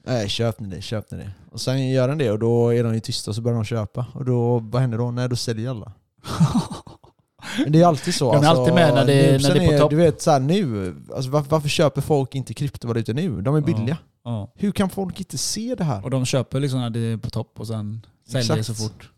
Nej, 0.05 0.29
köp 0.29 0.59
ni 0.59 0.67
det, 0.75 0.81
köp 0.81 1.11
ni 1.11 1.17
det. 1.17 1.31
Och 1.51 1.61
sen 1.61 1.89
gör 1.89 2.07
den 2.07 2.17
det 2.17 2.31
och 2.31 2.39
då 2.39 2.73
är 2.73 2.83
de 2.83 2.93
ju 2.93 2.99
tysta 2.99 3.31
och 3.31 3.35
så 3.35 3.41
börjar 3.41 3.55
de 3.55 3.65
köpa. 3.65 4.05
Och 4.13 4.25
då, 4.25 4.59
vad 4.59 4.81
händer 4.81 4.97
då? 4.97 5.11
Nej, 5.11 5.29
då 5.29 5.35
säljer 5.35 5.69
alla. 5.69 5.91
Men 7.63 7.71
det 7.71 7.81
är 7.81 7.85
alltid 7.85 8.15
så. 8.15 8.31
alltså, 8.31 8.41
De 8.41 8.55
är 8.55 8.59
alltid 8.59 8.73
med 8.75 8.93
när 8.93 9.05
det- 9.05 9.31
nu, 9.31 9.47
när 9.47 9.53
det 9.55 9.65
är 9.65 9.71
på 9.71 9.77
topp. 9.83 9.89
Du 9.89 9.95
vet 9.95 10.21
så 10.21 10.31
här, 10.31 10.39
nu, 10.39 10.95
alltså, 11.15 11.31
varför, 11.31 11.49
varför 11.49 11.69
köper 11.69 12.01
folk 12.01 12.35
inte 12.35 12.53
kryptovalutor 12.53 13.13
nu? 13.13 13.41
De 13.41 13.55
är 13.55 13.61
billiga. 13.61 13.97
ja. 14.23 14.51
Hur 14.55 14.71
kan 14.71 14.89
folk 14.89 15.19
inte 15.19 15.37
se 15.37 15.75
det 15.77 15.83
här? 15.83 16.03
Och 16.03 16.09
de 16.09 16.25
köper 16.25 16.59
liksom 16.59 16.79
när 16.79 16.89
det 16.89 16.99
är 16.99 17.17
på 17.17 17.29
topp 17.29 17.59
och 17.59 17.67
sen 17.67 18.05
säljer 18.27 18.55
det 18.55 18.63
så 18.63 18.71
Exakt. 18.71 18.79
fort. 18.93 19.09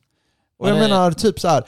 Och 0.58 0.70
jag 0.70 0.76
menar 0.80 1.12
typ 1.12 1.40
så 1.40 1.48
här. 1.48 1.64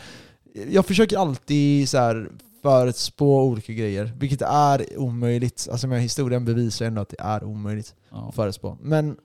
jag 0.69 0.85
försöker 0.85 1.17
alltid 1.17 1.89
så 1.89 1.97
här 1.97 2.29
förutspå 2.63 3.43
olika 3.43 3.73
grejer, 3.73 4.13
vilket 4.17 4.41
är 4.41 4.99
omöjligt. 4.99 5.67
Alltså 5.71 5.87
men 5.87 5.99
historien 5.99 6.45
bevisar 6.45 6.85
ändå 6.85 7.01
att 7.01 7.09
det 7.09 7.19
är 7.19 7.43
omöjligt 7.43 7.95
Ja. 8.11 8.29
att 8.29 8.35
förutspå. 8.35 8.77
Men 8.81 9.17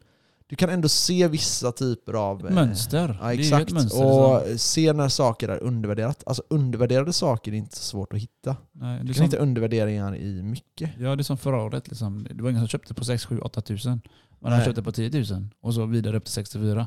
du 0.46 0.56
kan 0.56 0.70
ändå 0.70 0.88
se 0.88 1.28
vissa 1.28 1.72
typer 1.72 2.12
av... 2.14 2.46
eh, 2.46 2.54
Mönster. 2.54 3.18
Ja, 3.22 3.32
exakt. 3.32 3.72
mönster. 3.72 4.04
och 4.04 4.42
så- 4.48 4.58
se 4.58 4.92
när 4.92 5.08
saker 5.08 5.48
är 5.48 5.62
undervärderat. 5.62 6.22
Alltså 6.26 6.42
undervärderade 6.50 7.12
saker 7.12 7.52
är 7.52 7.56
inte 7.56 7.76
så 7.76 7.82
svårt 7.82 8.12
att 8.12 8.18
hitta. 8.18 8.56
Nej, 8.72 9.00
Du 9.00 9.06
kan 9.06 9.14
som, 9.14 9.24
hitta 9.24 9.36
undervärderingar 9.36 10.16
i 10.16 10.42
mycket. 10.42 10.90
ja, 10.98 11.16
det 11.16 11.20
är 11.22 11.24
som 11.24 11.38
förra 11.38 11.62
året. 11.62 11.88
Liksom. 11.88 12.26
Det 12.34 12.42
var 12.42 12.50
ingen 12.50 12.62
som 12.62 12.68
köpte 12.68 12.94
på 12.94 13.04
6, 13.04 13.24
7, 13.26 13.38
8 13.40 13.60
tusen. 13.60 14.00
Men 14.40 14.58
de 14.58 14.64
köpte 14.64 14.82
på 14.82 14.92
10 14.92 15.10
000 15.30 15.46
och 15.60 15.74
så 15.74 15.86
vidare 15.86 16.16
upp 16.16 16.24
till 16.24 16.32
64. 16.34 16.86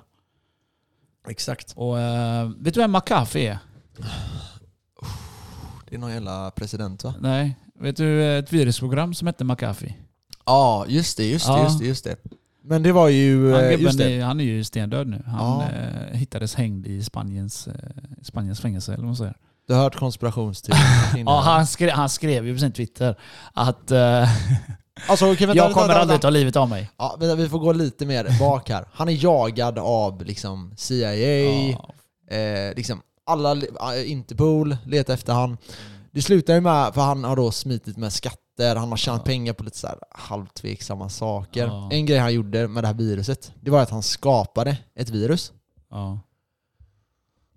Exakt. 1.30 1.74
Och 1.76 2.00
eh, 2.00 2.50
vet 2.60 2.74
du 2.74 2.80
vem 2.80 2.92
McAfee 2.92 3.48
är? 3.48 3.60
Det 5.92 5.96
är 5.98 6.00
någon 6.00 6.12
jävla 6.14 6.52
president 6.52 7.04
va? 7.04 7.14
Nej. 7.20 7.56
Vet 7.80 7.98
du 7.98 8.22
eh, 8.24 8.38
ett 8.40 8.54
virusprogram 8.54 9.14
som 9.14 9.28
hette 9.28 9.44
McAfee? 9.44 9.94
Ja, 10.46 10.86
just 10.88 11.18
det, 11.18 11.26
just 11.26 11.46
det, 11.48 11.52
Ja. 11.54 11.64
just 11.64 11.80
det, 11.80 11.86
just 11.86 12.04
det. 12.04 12.16
Men 12.64 12.84
det 12.84 12.92
var 12.92 13.08
ju... 13.10 13.52
Han, 13.54 13.64
eh, 13.64 13.82
Just 13.82 13.98
det. 13.98 14.12
är, 14.12 14.24
han 14.24 14.40
är 14.40 14.44
ju 14.44 14.64
stendöd 14.64 15.08
nu. 15.08 15.24
Han 15.28 15.60
Ja. 15.60 15.64
eh, 16.12 16.18
hittades 16.18 16.56
hängd 16.56 16.88
i 16.88 17.04
Spaniens, 17.04 17.68
eh, 17.68 17.74
Spaniens 18.24 18.60
fängelse 18.62 18.92
eller 18.94 19.02
vad 19.04 19.08
man 19.08 19.16
säger. 19.16 19.36
Du 19.68 19.74
har 19.74 19.82
hört 19.84 19.96
konspirationsteorin? 19.96 20.82
Ja, 21.26 21.40
han, 21.42 21.68
skrev, 21.68 21.90
han 21.90 22.10
skrev 22.10 22.48
ju 22.48 22.54
på 22.54 22.60
sin 22.60 22.72
Twitter 22.72 23.16
att 23.54 23.92
eh, 23.92 24.30
Alltså, 25.08 25.32
okej, 25.34 25.48
vänta, 25.48 25.64
jag 25.64 25.72
kommer 25.74 25.88
vänta, 25.88 26.02
aldrig 26.02 26.22
ta 26.22 26.30
livet 26.30 26.56
av 26.56 26.70
mig. 26.70 26.90
Ja, 26.98 27.18
vänta, 27.20 27.36
vi 27.36 27.50
får 27.50 27.60
gå 27.60 27.72
lite 27.74 28.06
mer 28.06 28.40
bak 28.40 28.70
här. 28.70 28.86
Han 28.94 29.10
är 29.10 29.24
jagad 29.24 29.80
av 29.80 30.26
liksom 30.26 30.74
CIA, 30.78 31.14
Ja. 32.30 32.36
eh, 32.36 32.76
liksom 32.76 33.02
alla, 33.32 33.52
eh, 33.96 34.12
Interpol 34.12 34.78
letar 34.86 35.14
efter 35.14 35.34
han. 35.34 35.58
Det 36.12 36.22
slutar 36.22 36.54
ju 36.54 36.62
med, 36.62 36.94
för 36.94 37.02
han 37.02 37.24
har 37.24 37.36
då 37.36 37.52
smitit 37.52 37.98
med 37.98 38.14
skatter, 38.14 38.76
han 38.76 38.90
har 38.90 38.98
tjänat 38.98 39.22
Ja. 39.22 39.26
pengar 39.26 39.54
på 39.54 39.64
lite 39.64 39.78
så 39.78 39.88
här 39.88 39.98
halvtveksamma 40.12 41.10
saker. 41.10 41.66
Ja. 41.68 41.90
En 41.92 42.06
grej 42.06 42.18
han 42.20 42.34
gjorde 42.34 42.68
med 42.68 42.84
det 42.84 42.88
här 42.88 42.94
viruset, 42.94 43.52
det 43.62 43.72
var 43.72 43.82
att 43.82 43.90
han 43.90 44.04
skapade 44.04 44.78
ett 44.96 45.10
virus. 45.10 45.52
Ja. 45.90 46.20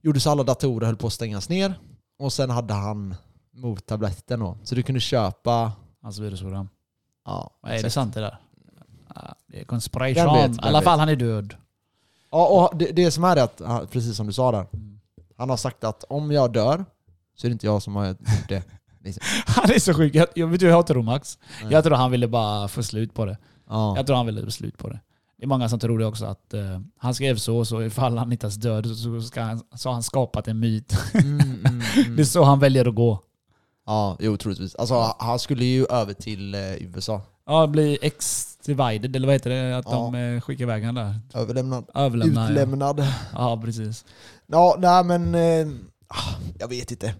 gjorde 0.02 0.20
så 0.20 0.30
alla 0.30 0.42
datorer 0.42 0.87
höll 0.87 0.96
på 0.96 1.06
att 1.06 1.12
stängas 1.12 1.48
ner. 1.48 1.74
Och 2.18 2.32
sen 2.32 2.50
hade 2.50 2.74
han 2.74 3.14
mottabletten 3.52 4.40
då. 4.40 4.58
Så 4.64 4.74
du 4.74 4.82
kunde 4.82 5.00
köpa... 5.00 5.72
Hans 6.02 6.18
virusprogram. 6.18 6.68
Ja, 7.24 7.50
Är 7.62 7.68
det 7.68 7.74
exakt. 7.74 7.94
sant 7.94 8.14
det 8.14 8.20
där? 8.20 8.38
Det 9.46 9.60
är 9.60 9.64
conspiration. 9.64 10.34
vem 10.34 10.52
I 10.52 10.56
alla 10.60 10.82
fall 10.82 10.98
han 10.98 11.08
är 11.08 11.16
död. 11.16 11.54
Ja, 12.30 12.46
och 12.70 12.78
det, 12.78 12.87
det 12.92 13.10
som 13.10 13.24
är 13.24 13.37
det 13.37 13.42
att, 13.42 13.90
precis 13.90 14.16
som 14.16 14.26
du 14.26 14.32
sa 14.32 14.52
där. 14.52 14.66
Mm. 14.72 14.93
Han 15.44 15.50
har 15.50 15.57
sagt 15.57 15.85
att 15.85 16.04
om 16.04 16.30
jag 16.30 16.52
dör 16.52 16.85
så 17.37 17.46
är 17.46 17.48
det 17.48 17.52
inte 17.52 17.66
jag 17.66 17.83
som 17.83 17.96
har 17.96 18.07
gjort 18.09 18.48
det. 18.48 18.62
Han 19.46 19.70
är 19.70 19.78
så 19.78 19.94
sjuk. 19.94 20.14
Jag, 20.14 20.26
jag 20.35 20.46
vet 20.46 20.61
du 20.61 20.66
jag 20.66 20.87
tror 20.87 21.02
Max? 21.02 21.38
Nej. 21.62 21.72
Jag 21.72 21.85
tror 21.85 21.96
han 21.96 22.11
ville 22.11 22.28
bara 22.28 22.68
få 22.68 22.83
slut 22.83 23.14
på 23.14 23.24
det. 23.24 23.38
Ja. 23.68 23.96
Jag 23.96 24.07
tror 24.07 24.16
han 24.16 24.26
ville 24.26 24.44
få 24.44 24.50
slut 24.50 24.78
på 24.78 24.88
det. 24.88 25.00
Det 25.38 25.44
är 25.44 25.48
många 25.48 25.68
som 25.68 25.78
tror 25.78 25.98
det 25.98 26.07
också 26.07 26.24
att 26.24 26.54
eh, 26.54 26.80
han 26.96 27.14
skrev 27.14 27.37
så, 27.37 27.64
så 27.64 27.83
ifall 27.83 28.18
han 28.18 28.33
inte 28.33 28.46
ens 28.46 28.54
död 28.54 28.87
så, 28.96 29.20
ska 29.20 29.42
han, 29.42 29.61
så 29.74 29.88
har 29.88 29.92
han 29.94 30.02
skapat 30.02 30.48
en 30.48 30.61
myt. 30.61 30.98
Mm, 31.14 31.40
mm, 31.40 31.66
mm. 31.96 32.16
Det 32.16 32.22
är 32.22 32.26
så 32.26 32.44
han 32.44 32.61
väljer 32.61 32.88
att 32.88 32.94
gå. 32.94 33.20
Ja, 33.87 34.16
jo 34.20 34.37
troligtvis. 34.37 34.74
Alltså 34.74 35.14
han 35.18 35.38
skulle 35.38 35.64
ju 35.64 35.87
över 35.87 36.12
till 36.12 36.54
eh, 36.54 36.61
USA. 36.74 37.22
Ja, 37.46 37.66
bli 37.66 37.98
ex-divided, 38.02 39.16
eller 39.16 39.26
vad 39.26 39.35
heter 39.35 39.50
det? 39.50 39.76
Att 39.78 39.85
Ja. 39.85 39.92
de 39.92 40.14
eh, 40.14 40.40
skickar 40.40 40.64
iväg 40.64 40.85
han 40.85 40.94
där. 40.94 41.20
Överlämnad. 41.35 41.85
Överlämnar. 41.94 42.42
Ja. 42.44 42.50
Utlämnad. 42.50 43.07
ja, 43.33 43.61
precis. 43.64 44.04
Ja, 44.46 44.76
nej 44.78 45.04
men... 45.04 45.35
Eh, 45.35 45.74
ah, 46.09 46.35
jag 46.59 46.68
vet 46.68 46.90
inte. 46.90 47.14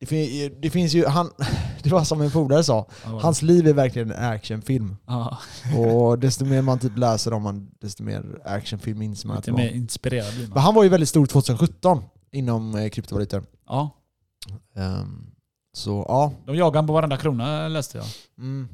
Det, 0.00 0.06
fin, 0.06 0.54
det 0.60 0.70
finns 0.70 0.92
ju... 0.94 1.06
Han, 1.06 1.30
det 1.82 1.90
var 1.90 2.04
som 2.04 2.20
en 2.20 2.30
polare 2.30 2.64
sa. 2.64 2.86
Hans 3.02 3.42
liv 3.42 3.68
är 3.68 3.72
verkligen 3.72 4.10
en 4.10 4.24
actionfilm. 4.32 4.96
ja, 5.06 5.38
Och 5.78 6.18
desto 6.18 6.44
mer 6.44 6.62
man 6.62 6.78
typ 6.78 6.98
läser 6.98 7.32
om 7.32 7.44
han, 7.46 7.70
desto 7.80 8.02
mer 8.02 8.24
actionfilm 8.44 9.02
inser 9.02 9.28
man 9.28 9.36
att 9.36 9.46
lite 9.46 9.50
det 9.50 9.64
mer 9.64 9.70
var. 9.70 9.76
inspirerad 9.76 10.34
blir 10.34 10.42
Men 10.42 10.50
man. 10.54 10.62
han 10.62 10.74
var 10.74 10.82
ju 10.82 10.88
väldigt 10.88 11.08
stor 11.08 11.26
2017 11.26 12.02
inom 12.32 12.74
eh, 12.74 12.88
kryptovalutor. 12.88 13.44
Ja, 13.66 13.90
Ehm, 14.76 15.26
så 15.72 16.04
ja. 16.08 16.32
de 16.46 16.56
jagar 16.56 16.78
han 16.78 16.86
på 16.86 16.92
varenda 16.92 17.16
krona 17.16 17.68
läste 17.68 17.98
jag. 17.98 18.06
Mm. 18.38 18.68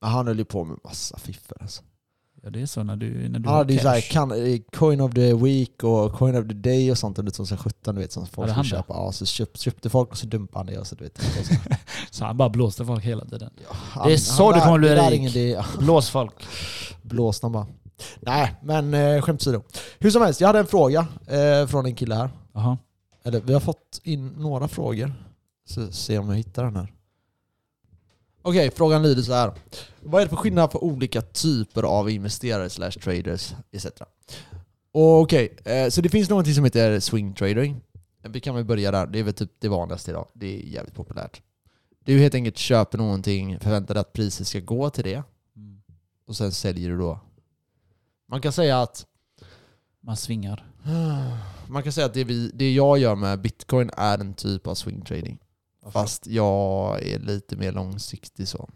Men 0.00 0.10
han 0.10 0.26
höll 0.26 0.38
ju 0.38 0.44
på 0.44 0.64
med 0.64 0.78
massa 0.84 1.18
fiffel 1.18 1.56
alltså. 1.60 1.82
Ja, 2.42 2.50
det 2.50 2.62
är 2.62 2.66
så 2.66 2.82
när 2.82 2.96
du, 2.96 3.28
när 3.28 3.38
du 3.38 3.48
Han 3.48 3.56
har 3.58 3.64
ju 3.70 3.78
såhär 3.78 4.00
cash. 4.00 4.12
kan, 4.12 4.32
eh, 4.52 4.58
coin 4.76 5.00
of 5.00 5.14
the 5.14 5.34
week 5.34 5.84
och 5.84 6.12
coin 6.12 6.36
of 6.36 6.48
the 6.48 6.54
day 6.54 6.90
och 6.90 6.98
sånt 6.98 7.18
under 7.18 7.32
2017 7.32 7.94
du 7.94 8.00
vet 8.00 8.12
som 8.12 8.26
folk 8.26 8.50
han 8.50 8.64
skulle 8.64 8.76
det? 8.78 8.82
köpa. 8.82 8.94
Ja, 8.94 9.12
så 9.12 9.26
köp, 9.26 9.58
köpte 9.58 9.90
folk 9.90 10.10
och 10.10 10.18
så 10.18 10.26
dumpade 10.26 10.58
han 10.58 10.66
det 10.74 10.78
och 10.80 10.86
så 10.86 10.94
du 10.94 11.04
vet. 11.04 11.18
Och 11.18 11.24
så, 11.46 11.54
Så 12.10 12.24
han 12.24 12.36
bara 12.36 12.48
blåste 12.48 12.84
folk 12.84 13.04
hela 13.04 13.24
tiden. 13.24 13.50
han, 13.68 14.08
Det 14.08 14.12
är 14.14 14.16
så 14.18 14.52
du 14.52 14.60
kommer 14.60 14.78
bli 14.78 14.88
det 14.88 14.94
där 14.94 15.06
är 15.06 15.10
rik. 15.10 15.18
ingen 15.18 15.30
idé. 15.30 15.62
Blås 15.78 16.10
folk. 16.10 16.34
Blåst 17.02 17.42
han 17.42 17.52
bara. 17.52 17.66
Nej, 18.20 18.54
men 18.62 18.94
eh, 18.94 19.22
skämt 19.22 19.40
åsido. 19.42 19.62
Hur 19.98 20.10
som 20.10 20.22
helst, 20.22 20.40
jag 20.40 20.46
hade 20.48 20.58
en 20.58 20.66
fråga 20.66 21.06
eh, 21.26 21.66
från 21.66 21.86
en 21.86 21.94
kille 21.94 22.14
här. 22.14 22.30
Jaha. 22.54 22.78
Eller 23.24 23.40
vi 23.40 23.52
har 23.52 23.60
fått 23.60 24.00
in 24.02 24.28
några 24.28 24.68
frågor. 24.68 25.12
Så 25.68 25.92
se 25.92 26.18
om 26.18 26.28
jag 26.28 26.36
hittar 26.36 26.64
den 26.64 26.76
här. 26.76 26.92
Okej, 28.42 28.70
frågan 28.70 29.02
lyder 29.02 29.22
så 29.22 29.32
här. 29.32 29.52
Vad 30.02 30.20
är 30.20 30.26
det 30.26 30.30
för 30.30 30.36
skillnad 30.36 30.70
på 30.70 30.82
olika 30.84 31.22
typer 31.22 31.82
av 31.82 32.10
investerare 32.10 32.70
slash 32.70 32.90
traders 32.90 33.54
etc? 33.72 33.86
Okej, 34.92 35.56
eh, 35.64 35.88
så 35.88 36.00
det 36.00 36.08
finns 36.08 36.28
någonting 36.30 36.54
som 36.54 36.64
heter 36.64 37.00
swing 37.00 37.34
trading. 37.34 37.80
Vi 38.28 38.40
kan 38.40 38.54
väl 38.54 38.64
börja 38.64 38.90
där. 38.90 39.06
Det 39.06 39.18
är 39.18 39.22
väl 39.22 39.34
typ 39.34 39.50
det 39.58 39.68
vanligaste 39.68 40.10
idag. 40.10 40.28
Det 40.34 40.46
är 40.46 40.66
jävligt 40.66 40.94
populärt. 40.94 41.42
Du 42.04 42.18
helt 42.18 42.34
enkelt 42.34 42.56
köper 42.58 42.98
någonting, 42.98 43.60
förväntar 43.60 43.94
dig 43.94 44.00
att 44.00 44.12
priset 44.12 44.46
ska 44.46 44.60
gå 44.60 44.90
till 44.90 45.04
det 45.04 45.22
och 46.26 46.36
sen 46.36 46.52
säljer 46.52 46.90
du 46.90 46.98
då. 46.98 47.20
Man 48.28 48.40
kan 48.40 48.52
säga 48.52 48.80
att 48.80 49.06
Man 50.00 50.16
svingar. 50.16 50.66
man 51.68 51.82
kan 51.82 51.92
säga 51.92 52.06
att 52.06 52.14
det, 52.14 52.24
vi, 52.24 52.50
det 52.54 52.72
jag 52.74 52.98
gör 52.98 53.14
med 53.14 53.40
bitcoin 53.40 53.90
är 53.96 54.18
en 54.18 54.34
typ 54.34 54.66
av 54.66 54.74
swing 54.74 55.00
trading. 55.04 55.38
Fast 55.92 56.26
jag 56.26 57.02
är 57.02 57.18
lite 57.18 57.56
mer 57.56 57.72
långsiktig 57.72 58.48
så. 58.48 58.68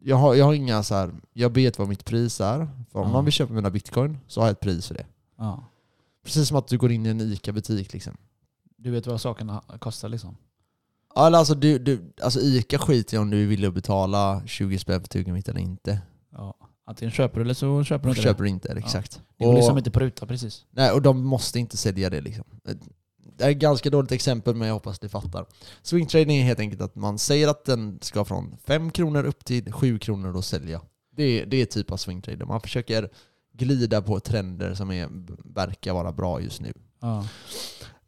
Jag 0.00 0.16
har, 0.16 0.34
jag 0.34 0.44
har 0.44 0.54
inga 0.54 0.82
så 0.82 0.94
här, 0.94 1.10
jag 1.32 1.54
vet 1.54 1.78
vad 1.78 1.88
mitt 1.88 2.04
pris 2.04 2.40
är. 2.40 2.68
För 2.92 2.98
om 2.98 3.06
Ja. 3.06 3.12
man 3.12 3.24
vill 3.24 3.32
köpa 3.32 3.52
mina 3.52 3.70
bitcoin 3.70 4.18
så 4.26 4.40
har 4.40 4.46
jag 4.46 4.52
ett 4.52 4.60
pris 4.60 4.86
för 4.88 4.94
det. 4.94 5.06
Ja. 5.38 5.64
Precis 6.24 6.48
som 6.48 6.56
att 6.56 6.68
du 6.68 6.78
går 6.78 6.92
in 6.92 7.06
i 7.06 7.08
en 7.08 7.20
ICA-butik 7.20 7.92
liksom. 7.92 8.16
Du 8.76 8.90
vet 8.90 9.06
vad 9.06 9.20
sakerna 9.20 9.62
kostar 9.78 10.08
liksom. 10.08 10.36
Ja, 11.14 11.36
alltså, 11.36 11.54
du, 11.54 11.78
du, 11.78 12.12
alltså 12.22 12.40
ICA 12.40 12.78
skiter 12.78 13.16
i 13.16 13.18
om 13.18 13.30
du 13.30 13.66
att 13.66 13.74
betala 13.74 14.42
20 14.46 14.78
spänn 14.78 15.00
för 15.00 15.08
tuggummi 15.08 15.42
eller 15.46 15.60
inte. 15.60 16.00
Ja. 16.32 16.54
Antingen 16.86 17.12
köper 17.12 17.34
du 17.36 17.40
eller 17.42 17.54
så 17.54 17.84
köper 17.84 18.04
du 18.04 18.10
inte 18.10 18.22
Köper 18.22 18.42
du 18.44 18.48
inte, 18.50 18.72
exakt. 18.72 19.22
Det 19.36 19.44
går 19.44 19.54
liksom 19.54 19.78
inte 19.78 19.90
pruta 19.90 20.26
precis. 20.26 20.64
Nej, 20.70 20.92
och 20.92 21.02
de 21.02 21.24
måste 21.24 21.58
inte 21.58 21.76
sälja 21.76 22.10
det 22.10 22.20
liksom. 22.20 22.44
Det 23.36 23.44
är 23.44 23.50
ett 23.50 23.56
ganska 23.56 23.90
dåligt 23.90 24.12
exempel 24.12 24.54
men 24.54 24.68
jag 24.68 24.74
hoppas 24.74 25.02
ni 25.02 25.08
fattar. 25.08 25.46
Swing 25.82 26.06
trading 26.06 26.36
är 26.36 26.44
helt 26.44 26.60
enkelt 26.60 26.82
att 26.82 26.94
man 26.94 27.18
säger 27.18 27.48
att 27.48 27.64
den 27.64 27.98
ska 28.02 28.24
från 28.24 28.56
5 28.64 28.90
kronor 28.90 29.24
upp 29.24 29.44
till 29.44 29.72
7 29.72 29.98
kronor 29.98 30.36
och 30.36 30.44
sälja. 30.44 30.80
Det 31.16 31.22
är, 31.22 31.46
det 31.46 31.56
är 31.56 31.66
typ 31.66 31.90
av 31.90 31.96
swing 31.96 32.22
trading. 32.22 32.48
Man 32.48 32.60
försöker 32.60 33.08
glida 33.52 34.02
på 34.02 34.20
trender 34.20 34.74
som 34.74 34.90
är, 34.90 35.08
verkar 35.54 35.92
vara 35.92 36.12
bra 36.12 36.40
just 36.40 36.60
nu. 36.60 36.72
Ja. 37.00 37.26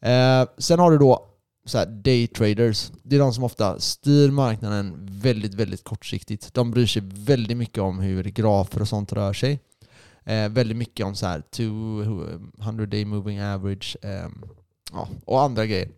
Eh, 0.09 0.49
sen 0.59 0.79
har 0.79 0.91
du 0.91 0.99
då 0.99 1.31
så 1.67 1.79
här, 1.79 1.87
day 1.87 2.27
traders. 2.27 2.93
Det 3.03 3.17
är 3.17 3.21
de 3.21 3.35
som 3.35 3.45
ofta 3.45 3.81
styr 3.81 4.31
marknaden 4.31 5.09
väldigt, 5.11 5.55
väldigt 5.55 5.85
kortsiktigt. 5.85 6.55
De 6.55 6.71
bryr 6.71 6.87
sig 6.87 7.03
väldigt 7.05 7.57
mycket 7.57 7.79
om 7.79 7.99
hur 7.99 8.25
grafer 8.25 8.81
och 8.81 8.89
sånt 8.89 9.13
rör 9.13 9.33
sig. 9.33 9.61
Eh, 10.25 10.49
väldigt 10.49 10.77
mycket 10.77 11.07
om 11.07 11.15
så 11.15 11.27
här 11.27 11.43
200 11.51 12.87
day 12.87 13.05
moving 13.05 13.43
average 13.43 13.97
ehm, 14.03 14.45
ja, 14.95 15.09
och 15.25 15.43
andra 15.43 15.67
grejer. 15.67 15.89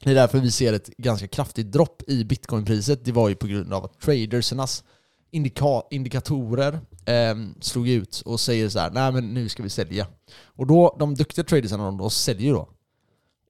Det 0.00 0.10
är 0.10 0.14
därför 0.14 0.38
vi 0.38 0.50
ser 0.50 0.72
ett 0.72 0.86
ganska 0.86 1.28
kraftigt 1.28 1.72
dropp 1.72 2.02
i 2.06 2.24
bitcoinpriset. 2.24 3.04
Det 3.04 3.12
var 3.12 3.28
ju 3.28 3.34
på 3.34 3.46
grund 3.46 3.72
av 3.72 3.84
att 3.84 4.00
tradersernas 4.00 4.84
indika- 5.30 5.82
indikatorer 5.90 6.80
ehm, 7.04 7.54
slog 7.60 7.88
ut 7.88 8.22
och 8.24 8.40
säger 8.40 8.68
så 8.68 8.78
här, 8.78 8.90
nej 8.90 9.12
men 9.12 9.34
nu 9.34 9.48
ska 9.48 9.62
vi 9.62 9.70
sälja. 9.70 10.06
Och 10.44 10.66
då, 10.66 10.96
de 10.98 11.14
duktiga 11.14 11.44
tradersarna, 11.44 11.84
de 11.84 11.98
då 11.98 12.10
säljer 12.10 12.52
då. 12.52 12.68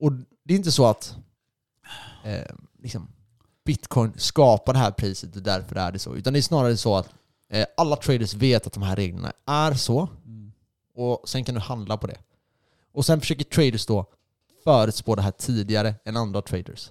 Och 0.01 0.12
det 0.45 0.55
är 0.55 0.57
inte 0.57 0.73
så 0.73 0.87
att 0.87 1.16
eh, 2.25 2.55
liksom, 2.83 3.09
bitcoin 3.64 4.12
skapar 4.16 4.73
det 4.73 4.79
här 4.79 4.90
priset 4.90 5.37
och 5.37 5.42
därför 5.42 5.77
är 5.77 5.92
det 5.92 5.99
så. 5.99 6.14
Utan 6.14 6.33
det 6.33 6.38
är 6.38 6.42
snarare 6.42 6.77
så 6.77 6.97
att 6.97 7.09
eh, 7.49 7.66
alla 7.77 7.97
traders 7.97 8.35
vet 8.35 8.66
att 8.66 8.73
de 8.73 8.83
här 8.83 8.97
reglerna 8.97 9.33
är 9.47 9.75
så. 9.75 10.09
Mm. 10.27 10.53
Och 10.95 11.29
sen 11.29 11.45
kan 11.45 11.55
du 11.55 11.61
handla 11.61 11.97
på 11.97 12.07
det. 12.07 12.18
Och 12.92 13.07
sen 13.07 13.21
försöker 13.21 13.45
traders 13.45 13.87
då 13.87 14.07
förutspå 14.64 15.14
det 15.14 15.22
här 15.22 15.31
tidigare 15.31 15.94
än 16.05 16.16
andra 16.16 16.42
traders. 16.42 16.90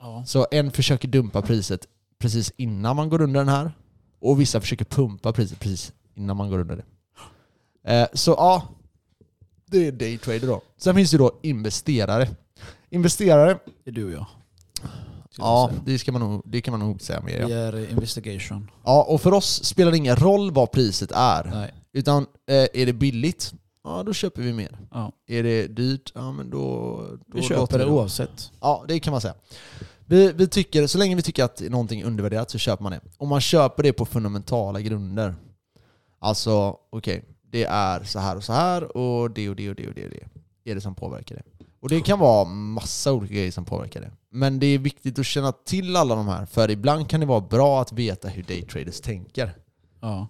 Ja. 0.00 0.24
Så 0.26 0.46
en 0.50 0.70
försöker 0.70 1.08
dumpa 1.08 1.42
priset 1.42 1.86
precis 2.18 2.52
innan 2.56 2.96
man 2.96 3.08
går 3.08 3.22
under 3.22 3.40
den 3.40 3.48
här. 3.48 3.72
Och 4.20 4.40
vissa 4.40 4.60
försöker 4.60 4.84
pumpa 4.84 5.32
priset 5.32 5.60
precis 5.60 5.92
innan 6.14 6.36
man 6.36 6.50
går 6.50 6.58
under 6.58 6.76
det. 6.76 6.84
Eh, 7.94 8.06
så 8.14 8.30
ja, 8.30 8.68
det 9.66 9.86
är 9.86 9.92
daytrader 9.92 10.46
då. 10.46 10.62
Sen 10.76 10.94
finns 10.94 11.10
det 11.10 11.18
då 11.18 11.38
investerare. 11.42 12.28
Investerare, 12.90 13.58
Det 13.84 13.90
är 13.90 13.94
du 13.94 14.04
och 14.04 14.12
jag. 14.12 14.26
ja 15.38 15.70
det, 15.86 15.98
ska 15.98 16.12
man 16.12 16.20
nog, 16.20 16.42
det 16.44 16.60
kan 16.60 16.72
man 16.72 16.80
nog 16.80 17.02
säga 17.02 17.20
mer 17.20 17.46
Vi 17.46 17.52
är 17.52 17.90
investigation. 17.90 18.70
ja. 18.84 19.02
Och 19.08 19.20
för 19.20 19.32
oss 19.32 19.64
spelar 19.64 19.90
det 19.90 19.96
ingen 19.96 20.16
roll 20.16 20.50
vad 20.50 20.70
priset 20.72 21.12
är. 21.14 21.44
Nej. 21.44 21.74
Utan 21.92 22.22
eh, 22.46 22.56
är 22.82 22.86
det 22.86 22.92
billigt, 22.92 23.52
ja 23.88 24.02
då 24.02 24.12
köper 24.12 24.42
vi 24.42 24.52
mer. 24.52 24.78
Ja. 24.92 25.12
Är 25.26 25.42
det 25.42 25.66
dyrt, 25.66 26.12
ja 26.14 26.32
men 26.32 26.50
då... 26.50 26.96
då 27.26 27.38
Vi 27.38 27.42
köper 27.42 27.78
det 27.78 27.86
oavsett. 27.86 28.52
Ja, 28.60 28.84
det 28.88 29.00
kan 29.00 29.10
man 29.10 29.20
säga. 29.20 29.34
Vi, 30.06 30.32
vi 30.32 30.48
tycker, 30.48 30.86
så 30.86 30.98
länge 30.98 31.16
vi 31.16 31.22
tycker 31.22 31.44
att 31.44 31.60
någonting 31.60 32.00
är 32.00 32.04
undervärderat 32.04 32.50
så 32.50 32.58
köper 32.58 32.82
man 32.82 32.92
det. 32.92 33.00
Och 33.18 33.28
man 33.28 33.40
köper 33.40 33.82
det 33.82 33.92
på 33.92 34.04
fundamentala 34.04 34.80
grunder. 34.80 35.34
Alltså, 36.18 36.76
okej, 36.90 37.24
det 37.42 37.64
är 37.64 38.04
så 38.04 38.18
här 38.18 38.36
och 38.36 38.44
så 38.44 38.52
här 38.52 38.96
och 38.96 39.30
det 39.30 39.48
och 39.48 39.56
det 39.56 39.70
och 39.70 39.74
det 39.76 39.88
och 39.88 39.94
det 39.94 40.04
och 40.04 40.10
det 40.64 40.70
är 40.70 40.74
det 40.74 40.80
som 40.80 40.94
påverkar 40.94 41.34
det. 41.34 41.42
Och 41.80 41.88
det 41.88 42.00
kan 42.00 42.18
vara 42.18 42.44
massa 42.44 43.12
olika 43.12 43.34
grejer 43.34 43.50
som 43.50 43.64
påverkar 43.64 44.00
det. 44.00 44.10
Men 44.30 44.58
det 44.58 44.66
är 44.66 44.78
viktigt 44.78 45.18
att 45.18 45.26
känna 45.26 45.52
till 45.52 45.96
alla 45.96 46.14
de 46.14 46.28
här, 46.28 46.46
för 46.46 46.70
ibland 46.70 47.08
kan 47.08 47.20
det 47.20 47.26
vara 47.26 47.40
bra 47.40 47.80
att 47.80 47.92
veta 47.92 48.28
hur 48.28 48.42
daytraders 48.42 49.00
tänker. 49.00 49.52
Ja. 50.00 50.28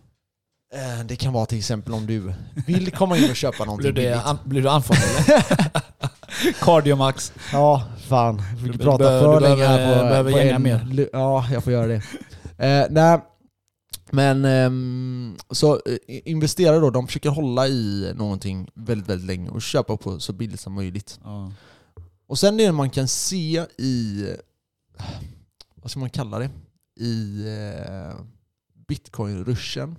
Eh, 0.74 1.04
Det 1.06 1.16
kan 1.16 1.32
vara 1.32 1.46
till 1.46 1.58
exempel 1.58 1.92
om 1.94 2.06
du 2.06 2.32
vill 2.66 2.90
komma 2.90 3.16
in 3.18 3.30
och 3.30 3.36
köpa 3.36 3.64
någonting 3.64 3.92
Blir, 3.92 4.02
billigt. 4.04 4.24
an, 4.26 4.38
blir 4.44 4.62
du 4.62 4.68
andfådd 4.68 4.96
eller? 4.96 5.44
Cardiomax. 6.60 7.32
Ja, 7.52 7.88
fan. 8.08 8.42
Vi 8.56 8.72
fick 8.72 8.80
prata 8.82 8.98
behöver- 8.98 9.32
för 9.34 9.40
länge 9.40 9.66
här 9.66 9.96
på, 9.98 10.02
behöver 10.08 10.32
på 10.32 10.38
gänga 10.38 10.54
en... 10.54 10.62
mer. 10.62 11.08
Ja, 11.12 11.46
jag 11.52 11.64
får 11.64 11.72
göra 11.72 11.86
det. 11.86 12.02
Eh, 12.66 12.86
nej, 12.90 13.20
men 14.10 14.44
ehm, 14.44 15.36
så 15.50 15.74
eh, 15.74 15.96
investerare 16.24 16.78
då, 16.78 16.90
de 16.90 17.06
försöker 17.06 17.28
hålla 17.30 17.68
i 17.68 18.12
någonting 18.16 18.68
väldigt, 18.74 19.08
väldigt 19.08 19.26
länge 19.26 19.50
och 19.50 19.62
köpa 19.62 19.96
på 19.96 20.20
så 20.20 20.32
billigt 20.32 20.60
som 20.60 20.72
möjligt. 20.72 21.20
Ja. 21.24 21.52
Och 22.26 22.38
sen 22.38 22.56
det 22.56 22.72
man 22.72 22.90
kan 22.90 23.08
se 23.08 23.64
i, 23.78 24.26
vad 25.74 25.90
ska 25.90 26.00
man 26.00 26.10
kalla 26.10 26.38
det? 26.38 26.50
I 27.00 27.44
eh, 27.48 28.14
bitcoin-ruschen. 28.88 29.96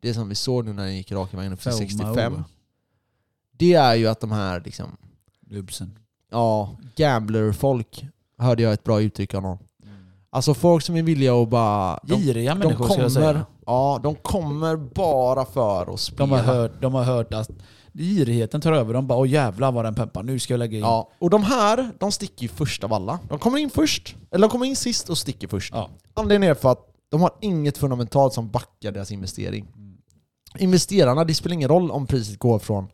Det 0.00 0.14
som 0.14 0.28
vi 0.28 0.34
såg 0.34 0.64
nu 0.64 0.72
när 0.72 0.84
den 0.84 0.96
gick 0.96 1.12
raka 1.12 1.36
vägen 1.36 1.52
upp 1.52 1.60
till 1.60 1.72
65. 1.72 2.44
Det 3.52 3.74
är 3.74 3.94
ju 3.94 4.06
att 4.06 4.20
de 4.20 4.32
här 4.32 4.62
liksom, 4.64 4.96
Lubsen. 5.46 5.98
ja, 6.30 6.76
gambler-folk 6.96 8.04
hörde 8.38 8.62
jag 8.62 8.72
ett 8.72 8.84
bra 8.84 9.00
uttryck 9.00 9.34
av 9.34 9.42
någon. 9.42 9.58
Alltså 10.32 10.54
folk 10.54 10.84
som 10.84 10.96
är 10.96 11.02
villiga 11.02 11.34
att 11.34 11.48
bara... 11.48 12.00
De, 12.02 12.20
Giriga 12.20 12.54
de 12.54 12.58
människor 12.58 12.88
ska 12.88 13.02
jag 13.02 13.12
säga. 13.12 13.32
kommer, 13.32 13.44
ja, 13.66 14.00
de 14.02 14.14
kommer 14.14 14.76
bara 14.76 15.44
för 15.44 15.94
att 15.94 16.00
spela. 16.00 16.18
De 16.26 16.30
har, 16.30 16.38
hört, 16.38 16.82
de 16.82 16.94
har 16.94 17.04
hört 17.04 17.34
att 17.34 17.50
girigheten 17.92 18.60
tar 18.60 18.72
över. 18.72 18.94
De 18.94 19.06
bara 19.06 19.18
åh 19.18 19.28
jävlar 19.28 19.72
vad 19.72 19.84
den 19.84 19.94
peppar, 19.94 20.22
nu 20.22 20.38
ska 20.38 20.52
jag 20.52 20.58
lägga 20.58 20.78
in. 20.78 20.84
Ja, 20.84 21.10
och 21.18 21.30
de 21.30 21.42
här, 21.42 21.90
de 21.98 22.12
sticker 22.12 22.42
ju 22.42 22.48
först 22.48 22.84
av 22.84 22.92
alla. 22.92 23.18
De 23.28 23.38
kommer 23.38 23.58
in 23.58 23.70
först, 23.70 24.16
eller 24.30 24.48
de 24.48 24.50
kommer 24.50 24.66
in 24.66 24.76
sist 24.76 25.10
och 25.10 25.18
sticker 25.18 25.48
först. 25.48 25.74
Ja. 25.74 25.88
Anledningen 26.14 26.50
är 26.50 26.54
för 26.54 26.72
att 26.72 26.86
de 27.08 27.20
har 27.20 27.30
inget 27.40 27.78
fundamentalt 27.78 28.32
som 28.32 28.50
backar 28.50 28.92
deras 28.92 29.12
investering. 29.12 29.66
Investerarna, 30.58 31.24
det 31.24 31.34
spelar 31.34 31.54
ingen 31.54 31.68
roll 31.68 31.90
om 31.90 32.06
priset 32.06 32.38
går 32.38 32.58
från 32.58 32.88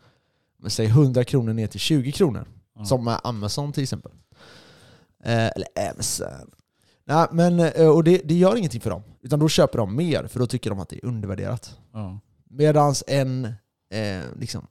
säg 0.66 0.86
100 0.86 1.24
kronor 1.24 1.52
ner 1.52 1.66
till 1.66 1.80
20 1.80 2.12
kronor. 2.12 2.48
Ja. 2.78 2.84
Som 2.84 3.04
med 3.04 3.20
Amazon 3.24 3.72
till 3.72 3.82
exempel. 3.82 4.12
Eh, 5.24 5.46
eller 5.46 5.90
Amazon. 5.92 6.50
Nej, 7.04 7.26
men, 7.32 7.60
eh, 7.60 7.88
och 7.88 8.04
det, 8.04 8.20
det 8.24 8.34
gör 8.34 8.56
ingenting 8.56 8.80
för 8.80 8.90
dem. 8.90 9.02
Utan 9.22 9.38
då 9.38 9.48
köper 9.48 9.78
de 9.78 9.96
mer, 9.96 10.26
för 10.26 10.38
då 10.40 10.46
tycker 10.46 10.70
de 10.70 10.80
att 10.80 10.88
det 10.88 10.96
är 10.96 11.04
undervärderat. 11.04 11.78
Ja. 11.92 12.20
Medans 12.50 13.04
en, 13.06 13.44
eh, 13.90 14.22
liksom, 14.38 14.66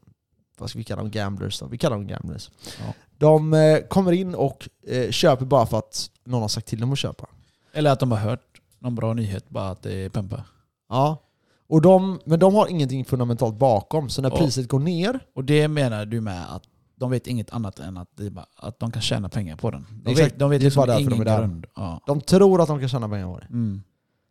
vad 0.57 0.69
ska 0.69 0.79
vi 0.79 0.83
kalla 0.83 1.01
dem, 1.01 1.11
gamblers 1.11 1.59
då? 1.59 1.65
Vi 1.65 1.77
kallar 1.77 1.95
dem 1.95 2.07
gamblers. 2.07 2.51
Ja. 2.79 2.93
De 3.17 3.53
eh, 3.53 3.79
kommer 3.79 4.11
in 4.11 4.35
och 4.35 4.69
eh, 4.87 5.11
köper 5.11 5.45
bara 5.45 5.65
för 5.65 5.77
att 5.77 6.09
någon 6.23 6.41
har 6.41 6.49
sagt 6.49 6.67
till 6.67 6.79
dem 6.79 6.91
att 6.91 6.99
köpa. 6.99 7.29
Eller 7.73 7.91
att 7.91 7.99
de 7.99 8.11
har 8.11 8.19
hört 8.19 8.61
någon 8.79 8.95
bra 8.95 9.13
nyhet, 9.13 9.49
bara 9.49 9.69
att 9.69 9.81
det 9.81 9.93
är 9.93 10.09
pumpa. 10.09 10.43
Ja. 10.89 11.24
Och 11.67 11.81
de, 11.81 12.19
men 12.25 12.39
de 12.39 12.53
har 12.55 12.67
ingenting 12.67 13.05
fundamentalt 13.05 13.55
bakom, 13.55 14.09
så 14.09 14.21
när 14.21 14.29
Ja. 14.31 14.37
priset 14.37 14.67
går 14.67 14.79
ner, 14.79 15.19
Och 15.35 15.43
det 15.45 15.67
menar 15.67 16.05
du 16.05 16.21
med 16.21 16.55
att 16.55 16.63
de 16.95 17.11
vet 17.11 17.27
inget 17.27 17.49
annat 17.51 17.79
än 17.79 17.97
att, 17.97 18.09
det 18.17 18.25
är 18.25 18.29
bara, 18.29 18.45
att 18.55 18.79
de 18.79 18.91
kan 18.91 19.01
tjäna 19.01 19.29
pengar 19.29 19.55
på 19.55 19.71
den. 19.71 19.85
De 20.03 20.11
Exakt. 20.11 20.31
vet, 20.33 20.39
de 20.39 20.49
vet 20.49 20.59
Det 20.59 20.63
är 20.63 20.65
liksom 20.65 20.79
bara 20.81 20.87
därför 20.87 21.01
ingen 21.01 21.11
de 21.11 21.21
är 21.21 21.25
där. 21.25 21.39
grund. 21.39 21.65
Ja. 21.75 22.01
de 22.07 22.21
tror 22.21 22.61
att 22.61 22.67
de 22.67 22.79
kan 22.79 22.89
tjäna 22.89 23.09
pengar 23.09 23.27
på 23.33 23.39
det. 23.39 23.45
Mm. 23.45 23.83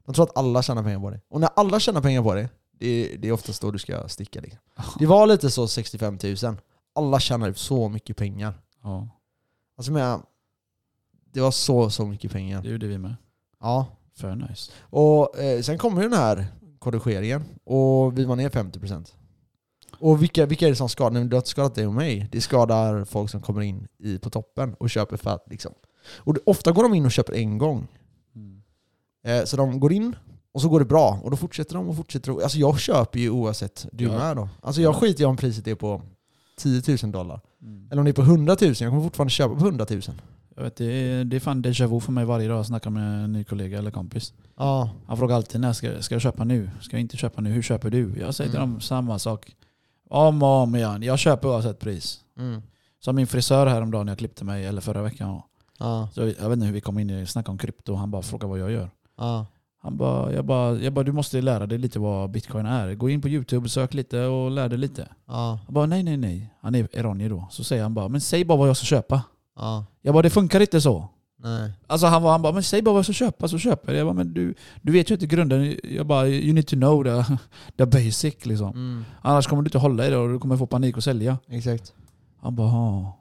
De 0.07 0.15
tror 0.15 0.25
att 0.25 0.37
alla 0.39 0.63
tjänar 0.63 0.83
pengar 0.83 1.01
på 1.01 1.11
det. 1.11 1.21
Och 1.29 1.41
när 1.41 1.51
alla 1.57 1.81
tjänar 1.81 2.01
pengar 2.01 2.23
på 2.23 2.35
det, 2.35 2.49
det 2.79 2.87
är, 2.87 3.19
det 3.19 3.29
är 3.29 3.33
oftast 3.33 3.63
då 3.63 3.71
du 3.71 3.79
ska 3.79 4.09
sticka. 4.09 4.41
Liksom. 4.41 4.61
Det 4.99 5.07
var 5.07 5.27
lite 5.27 5.51
så 5.51 5.69
65 5.69 6.19
000. 6.43 6.57
Alla 6.95 7.21
tjänar 7.21 7.53
så 7.53 7.89
mycket 7.89 8.17
pengar. 8.17 8.55
Ja. 8.83 9.09
Alltså 9.77 9.93
men, 9.93 10.21
det 11.33 11.41
var 11.41 11.51
så, 11.51 11.91
så 11.91 12.07
mycket 12.07 12.33
pengar. 12.33 12.63
Det 12.63 12.71
är 12.75 12.79
det 12.79 12.87
vi 12.87 12.99
med. 12.99 13.15
Ja. 13.61 13.87
För 14.17 14.35
nice. 14.37 14.73
Och 14.81 15.39
eh, 15.39 15.61
sen 15.63 15.79
kommer 15.79 16.03
ju 16.03 16.09
den 16.09 16.19
här 16.19 16.47
korrigeringen 16.85 17.45
och 17.65 18.19
vi 18.19 18.25
var 18.25 18.37
ner 18.37 18.49
50%. 18.49 19.13
Och 19.99 20.23
vilka, 20.23 20.47
vilka 20.47 20.67
är 20.67 20.71
det 20.71 20.77
som 20.77 20.89
skadar? 20.89 21.11
Nej, 21.11 21.25
Det 21.25 21.37
har 21.37 21.41
inte 21.41 21.51
skadat 21.51 21.75
dig 21.75 21.87
och 21.87 21.95
mig. 21.95 22.29
Det 22.33 22.41
skadar 22.41 23.05
folk 23.05 23.31
som 23.31 23.43
kommer 23.43 23.61
in 23.63 23.87
i, 23.99 24.19
på 24.19 24.31
toppen 24.31 24.75
och 24.75 24.91
köper 24.91 25.17
för 25.17 25.31
att 25.31 25.45
liksom. 25.51 25.73
Och 26.17 26.35
det, 26.35 26.41
ofta 26.47 26.73
går 26.73 26.83
de 26.83 26.95
in 26.95 27.05
och 27.05 27.13
köper 27.13 27.33
en 27.33 27.59
gång. 27.59 27.87
Mm. 28.37 28.63
Eh, 29.27 29.45
så 29.45 29.57
de 29.57 29.81
går 29.81 29.93
in 29.93 30.17
och 30.53 30.61
så 30.61 30.69
går 30.69 30.79
det 30.79 30.85
bra 30.87 31.21
och 31.23 31.31
då 31.31 31.37
fortsätter 31.37 31.75
de 31.75 31.89
och 31.89 31.97
fortsätter. 31.97 32.43
Alltså 32.43 32.59
jag 32.59 32.81
köper 32.81 33.19
ju 33.19 33.31
oavsett 33.31 33.87
du 33.93 34.05
Ja. 34.05 34.13
med 34.13 34.37
då. 34.37 34.49
Alltså 34.63 34.83
jag 34.83 34.95
skiter 34.97 35.23
i 35.23 35.27
om 35.27 35.37
priset 35.37 35.67
är 35.67 35.75
på 35.75 36.03
10 36.59 36.83
000 37.03 37.13
dollar. 37.13 37.41
Mm. 37.63 37.89
Eller 37.91 37.99
om 38.01 38.05
det 38.05 38.11
är 38.11 38.13
på 38.13 38.23
100 38.23 38.57
000, 38.61 38.75
jag 38.81 38.91
kommer 38.91 39.03
fortfarande 39.03 39.31
köpa 39.31 39.55
på 39.55 39.65
100 39.65 39.87
000. 39.91 40.01
Jag 40.57 40.63
vet, 40.65 40.77
det, 40.77 40.85
är, 40.85 41.25
det 41.25 41.37
är 41.37 41.41
fan 41.41 41.63
déjà 41.65 41.87
vu 41.87 42.01
för 42.01 42.13
mig 42.13 42.25
varje 42.25 42.49
dag 42.49 42.59
jag 42.59 42.67
snackar 42.67 42.91
med 42.91 43.25
en 43.25 43.33
ny 43.33 43.45
kollega 43.45 43.79
eller 43.79 43.91
kompis. 43.91 44.33
Ja. 44.57 44.91
Han 45.07 45.17
frågar 45.17 45.37
alltid 45.37 45.61
när 45.61 45.73
ska, 45.73 46.03
ska 46.03 46.15
jag 46.15 46.23
köpa 46.23 46.45
nu? 46.45 46.71
Ska 46.81 46.97
jag 46.97 47.01
inte 47.01 47.17
köpa 47.17 47.41
nu? 47.41 47.51
Hur 47.51 47.63
köper 47.63 47.91
du? 47.91 48.15
Jag 48.21 48.35
säger 48.35 48.51
till 48.51 48.59
Mm. 48.61 48.71
dem 48.71 48.81
samma 48.81 49.19
sak. 49.19 49.57
Om 50.11 50.43
och 50.43 50.49
om 50.49 50.77
igen. 50.77 51.03
Jag 51.03 51.19
köper 51.19 51.49
oavsett 51.49 51.79
pris. 51.81 52.21
Mm. 52.39 52.63
Som 53.01 53.17
min 53.17 53.27
frisör 53.27 53.67
häromdagen 53.67 54.07
när 54.07 54.11
jag 54.11 54.19
klippte 54.19 54.45
mig, 54.45 54.67
eller 54.67 54.81
förra 54.81 55.03
veckan. 55.03 55.41
Ja. 55.79 56.09
Så 56.15 56.21
jag 56.21 56.27
vet 56.49 56.53
inte 56.53 56.67
hur 56.67 56.73
vi 56.73 56.81
kom 56.81 56.99
in 56.99 57.11
i 57.11 57.27
snacka 57.27 57.51
om 57.51 57.59
krypto. 57.59 57.95
Han 57.95 58.11
bara 58.11 58.23
frågade 58.23 58.51
vad 58.51 58.59
jag 58.59 58.71
gör. 58.71 58.91
Ja. 59.19 59.47
Han 59.83 59.97
bara, 59.97 60.33
jag, 60.33 60.45
bara, 60.45 60.77
jag 60.79 60.93
bara, 60.93 61.03
du 61.05 61.13
måste 61.13 61.41
lära 61.41 61.67
dig 61.67 61.79
lite 61.79 61.99
vad 61.99 62.31
bitcoin 62.31 62.67
är. 62.67 62.95
Gå 62.95 63.11
in 63.11 63.23
på 63.23 63.29
youtube, 63.29 63.69
sök 63.69 63.95
lite 63.95 64.21
och 64.21 64.51
lär 64.51 64.69
dig 64.69 64.79
lite. 64.79 65.09
Ja. 65.27 65.59
Han 65.67 65.75
bara, 65.75 65.87
nej 65.87 66.03
nej 66.03 66.17
nej. 66.17 66.51
Han 66.61 66.75
är 66.75 66.97
iranier 66.97 67.29
då. 67.31 67.49
Så 67.51 67.65
säger 67.65 67.83
han 67.83 67.95
bara, 67.95 68.09
men 68.09 68.21
säg 68.21 68.45
bara 68.45 68.59
vad 68.59 68.69
jag 68.69 68.77
ska 68.77 68.85
köpa. 68.87 69.23
Ja. 69.57 69.87
Jag 70.03 70.15
bara, 70.15 70.23
det 70.23 70.31
funkar 70.31 70.61
inte 70.61 70.81
så. 70.81 71.09
Nej. 71.45 71.73
Alltså 71.87 72.07
han, 72.07 72.23
var, 72.23 72.33
han 72.33 72.43
bara, 72.43 72.53
men 72.53 72.63
säg 72.63 72.83
bara 72.83 72.93
vad 72.93 72.99
jag 72.99 73.05
ska 73.05 73.13
köpa 73.13 73.49
så 73.49 73.59
köper 73.59 73.93
jag. 73.93 74.01
Jag 74.01 74.07
bara, 74.07 74.15
men 74.15 74.35
du, 74.35 74.55
du 74.83 74.93
vet 74.93 75.11
ju 75.11 75.15
inte 75.15 75.27
grunden. 75.27 75.77
Jag 75.85 76.07
bara, 76.07 76.29
you 76.29 76.53
need 76.53 76.67
to 76.67 76.77
know 76.77 77.05
the, 77.05 77.37
the 77.77 77.87
basic 77.87 78.47
liksom. 78.47 78.71
Mm. 78.71 79.05
Annars 79.23 79.47
kommer 79.47 79.63
du 79.63 79.67
inte 79.67 79.79
hålla 79.79 80.07
i 80.07 80.11
det 80.11 80.17
och 80.17 80.29
du 80.29 80.39
kommer 80.39 80.57
få 80.57 80.67
panik 80.67 80.97
och 80.97 81.05
sälja. 81.05 81.39
Exakt. 81.49 81.93
Han 82.41 82.55
bara. 82.55 83.13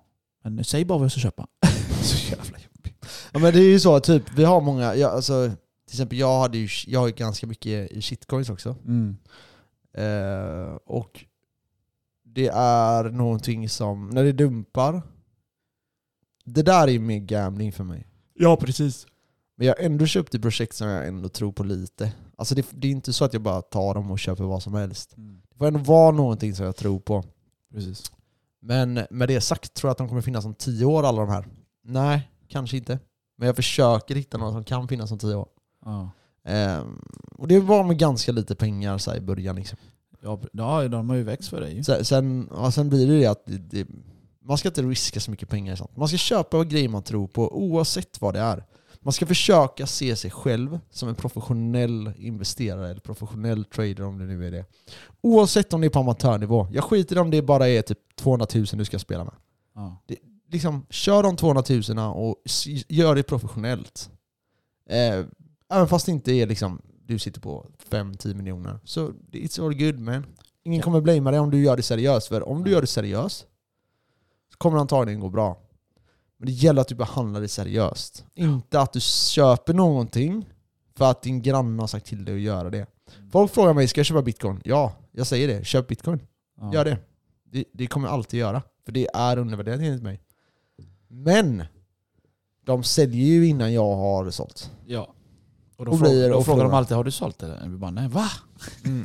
Men 0.44 0.64
säg 0.64 0.86
bara 0.86 0.98
vad 0.98 1.06
jag 1.06 1.12
ska 1.12 1.22
köpa. 1.22 1.48
så 2.02 2.32
jävla 2.32 2.58
jobbigt. 2.58 3.06
Ja 3.32 3.40
men 3.40 3.54
det 3.54 3.60
är 3.60 3.72
ju 3.72 3.80
så, 3.80 4.00
typ, 4.00 4.24
vi 4.36 4.44
har 4.44 4.62
många, 4.62 4.96
ja, 4.96 5.10
alltså, 5.10 5.48
till 5.88 5.96
exempel 5.96 6.18
jag, 6.18 6.40
hade 6.40 6.58
ju, 6.58 6.68
jag 6.88 7.00
har 7.00 7.08
ju 7.08 7.14
ganska 7.14 7.48
mycket 7.48 7.92
i 7.92 8.02
shitcoins 8.02 8.50
också. 8.50 8.76
Mm. 8.86 9.18
Eh, 9.98 10.76
och 10.86 11.26
det 12.26 12.48
är 12.54 13.04
någonting 13.04 13.70
som, 13.70 14.10
när 14.10 14.24
det 14.24 14.32
dumpar, 14.32 15.02
det 16.46 16.64
där 16.64 16.88
är 16.88 16.92
ju 16.92 17.00
mer 17.00 17.20
gambling 17.20 17.72
för 17.72 17.84
mig. 17.84 18.08
Ja, 18.34 18.56
precis. 18.58 19.08
Men 19.56 19.68
jag 19.68 19.76
har 19.76 19.84
ändå 19.84 20.06
köpt 20.06 20.36
i 20.36 20.40
projekt 20.40 20.76
som 20.76 20.88
jag 20.88 21.08
ändå 21.08 21.30
tror 21.30 21.52
på 21.52 21.64
lite. 21.64 22.12
Alltså 22.36 22.56
det, 22.56 22.66
det 22.72 22.88
är 22.88 22.92
inte 22.92 23.14
så 23.14 23.26
att 23.26 23.34
jag 23.34 23.42
bara 23.42 23.62
tar 23.62 23.94
dem 23.94 24.12
och 24.12 24.20
köper 24.20 24.44
vad 24.44 24.64
som 24.64 24.74
helst. 24.74 25.14
Det 25.50 25.58
får 25.58 25.68
ändå 25.68 25.80
vara 25.80 26.12
någonting 26.12 26.56
som 26.56 26.66
jag 26.66 26.76
tror 26.76 27.00
på. 27.00 27.24
Precis. 27.74 28.12
Men 28.62 29.00
med 29.10 29.28
det 29.28 29.42
sagt, 29.42 29.74
tror 29.74 29.88
jag 29.88 29.92
att 29.92 29.98
de 29.98 30.08
kommer 30.08 30.22
finnas 30.22 30.46
om 30.46 30.54
tio 30.54 30.86
år 30.86 31.04
alla 31.04 31.22
de 31.22 31.30
här? 31.30 31.48
Nej, 31.84 32.30
kanske 32.48 32.78
inte. 32.78 33.00
Men 33.38 33.46
jag 33.46 33.56
försöker 33.56 34.16
hitta 34.16 34.38
några 34.38 34.52
som 34.52 34.64
kan 34.64 34.88
finnas 34.88 35.12
om 35.12 35.20
tio 35.20 35.36
år. 35.36 35.48
Ja. 35.86 36.12
Ehm, 36.46 37.02
och 37.38 37.48
det 37.48 37.60
var 37.60 37.84
med 37.84 37.98
ganska 37.98 38.32
lite 38.32 38.56
pengar 38.56 38.98
så 38.98 39.16
i 39.16 39.22
början. 39.22 39.56
Liksom. 39.56 39.78
Ja, 40.52 40.88
de 40.88 41.10
har 41.10 41.16
ju 41.16 41.24
växt 41.24 41.50
för 41.50 41.62
dig. 41.62 41.84
Sen, 41.84 42.06
sen, 42.06 42.50
ja, 42.52 42.72
sen 42.72 42.90
blir 42.90 43.08
det 43.08 43.20
det 43.20 43.26
att 43.26 43.46
det, 43.46 43.58
det, 43.58 43.88
man 44.44 44.58
ska 44.58 44.68
inte 44.70 44.82
riska 44.82 45.20
så 45.20 45.32
mycket 45.32 45.50
pengar 45.50 45.74
i 45.74 45.78
sånt. 45.78 45.98
Man 45.98 46.08
ska 46.08 46.18
köpa 46.18 46.64
grejer 46.64 46.90
man 46.90 47.04
tror 47.04 47.28
på 47.28 47.58
oavsett 47.58 48.22
vad 48.22 48.34
det 48.34 48.40
är. 48.40 48.64
Man 49.02 49.14
ska 49.14 49.26
försöka 49.26 49.88
se 49.88 50.16
sig 50.16 50.32
själv 50.32 50.80
som 50.90 51.10
en 51.10 51.16
professionell 51.16 52.12
investerare 52.18 52.90
eller 52.90 53.00
professionell 53.02 53.66
trader 53.66 54.02
om 54.04 54.18
det 54.18 54.26
nu 54.26 54.48
är 54.48 54.52
det. 54.52 54.66
Oavsett 55.22 55.74
om 55.74 55.82
det 55.82 55.88
är 55.88 55.90
på 55.90 56.00
amatörnivå. 56.00 56.68
Jag 56.72 56.84
skiter 56.84 57.18
om 57.18 57.30
det 57.32 57.42
bara 57.42 57.70
är 57.70 57.82
typ 57.82 58.00
200 58.16 58.48
000 58.56 58.66
du 58.72 58.86
ska 58.86 59.00
spela 59.00 59.24
med. 59.24 59.34
Ja. 59.76 59.98
Liksom, 60.52 60.86
kör 60.90 61.24
de 61.24 61.36
200 61.36 61.64
000 61.70 62.14
och 62.16 62.36
gör 62.88 63.16
det 63.16 63.24
professionellt. 63.24 64.10
Eh, 64.90 65.26
även 65.74 65.88
fast 65.88 66.06
det 66.06 66.12
inte 66.12 66.32
är 66.32 66.48
liksom, 66.48 66.82
du 67.06 67.20
sitter 67.20 67.42
på 67.42 67.66
5-10 67.90 68.34
miljoner. 68.34 68.80
Så 68.84 69.12
it's 69.32 69.66
all 69.66 69.74
good 69.76 70.00
man. 70.00 70.26
Ingen 70.66 70.80
Ja. 70.80 70.84
kommer 70.84 71.02
blamea 71.02 71.32
dig 71.32 71.40
om 71.40 71.52
du 71.52 71.64
gör 71.64 71.78
det 71.78 71.84
seriöst. 71.84 72.28
För 72.28 72.50
om 72.50 72.64
du 72.64 72.72
gör 72.72 72.82
det 72.82 72.88
seriöst 72.88 73.46
kommer 74.64 74.78
det 74.78 74.82
antagligen 74.82 75.20
gå 75.20 75.30
bra. 75.30 75.58
Men 76.38 76.46
det 76.46 76.52
gäller 76.52 76.82
att 76.82 76.88
du 76.88 76.96
behandlar 76.96 77.42
det 77.42 77.48
seriöst. 77.48 78.26
Inte 78.36 78.80
att 78.80 78.94
du 78.94 79.00
köper 79.02 79.74
någonting 79.74 80.50
för 80.96 81.12
att 81.12 81.22
din 81.22 81.42
granne 81.42 81.82
har 81.84 81.88
sagt 81.88 82.06
till 82.06 82.26
dig 82.26 82.36
att 82.36 82.42
göra 82.42 82.70
det. 82.70 82.88
Folk 83.32 83.52
frågar 83.52 83.74
mig, 83.74 83.88
ska 83.88 84.00
jag 84.00 84.06
köpa 84.06 84.22
bitcoin? 84.22 84.62
Ja, 84.66 84.94
jag 85.12 85.28
säger 85.28 85.48
det. 85.48 85.66
Köp 85.66 85.88
bitcoin. 85.88 86.20
Ja. 86.60 86.74
Gör 86.74 86.86
det. 86.86 86.98
det. 87.52 87.66
Det 87.74 87.88
kommer 87.88 88.08
jag 88.08 88.14
alltid 88.14 88.40
göra. 88.40 88.62
För 88.86 88.92
det 88.92 89.08
är 89.14 89.38
undervärderat 89.38 89.80
enligt 89.80 90.04
mig. 90.04 90.22
Men 91.08 91.64
de 92.66 92.84
säljer 92.84 93.26
ju 93.26 93.48
innan 93.48 93.74
jag 93.74 93.96
har 93.96 94.30
sålt. 94.32 94.72
Ja. 94.86 95.14
Och 95.78 95.86
då, 95.86 95.92
Och 95.92 95.94
och 95.94 96.08
frågar 96.08 96.30
de 96.30 96.44
frågar. 96.44 96.72
alltid, 96.72 96.98
har 96.98 97.04
du 97.04 97.12
sålt 97.12 97.44
eller? 97.44 97.68
Vi 97.68 97.78
bara, 97.78 97.92
nej 97.92 98.08
va? 98.08 98.30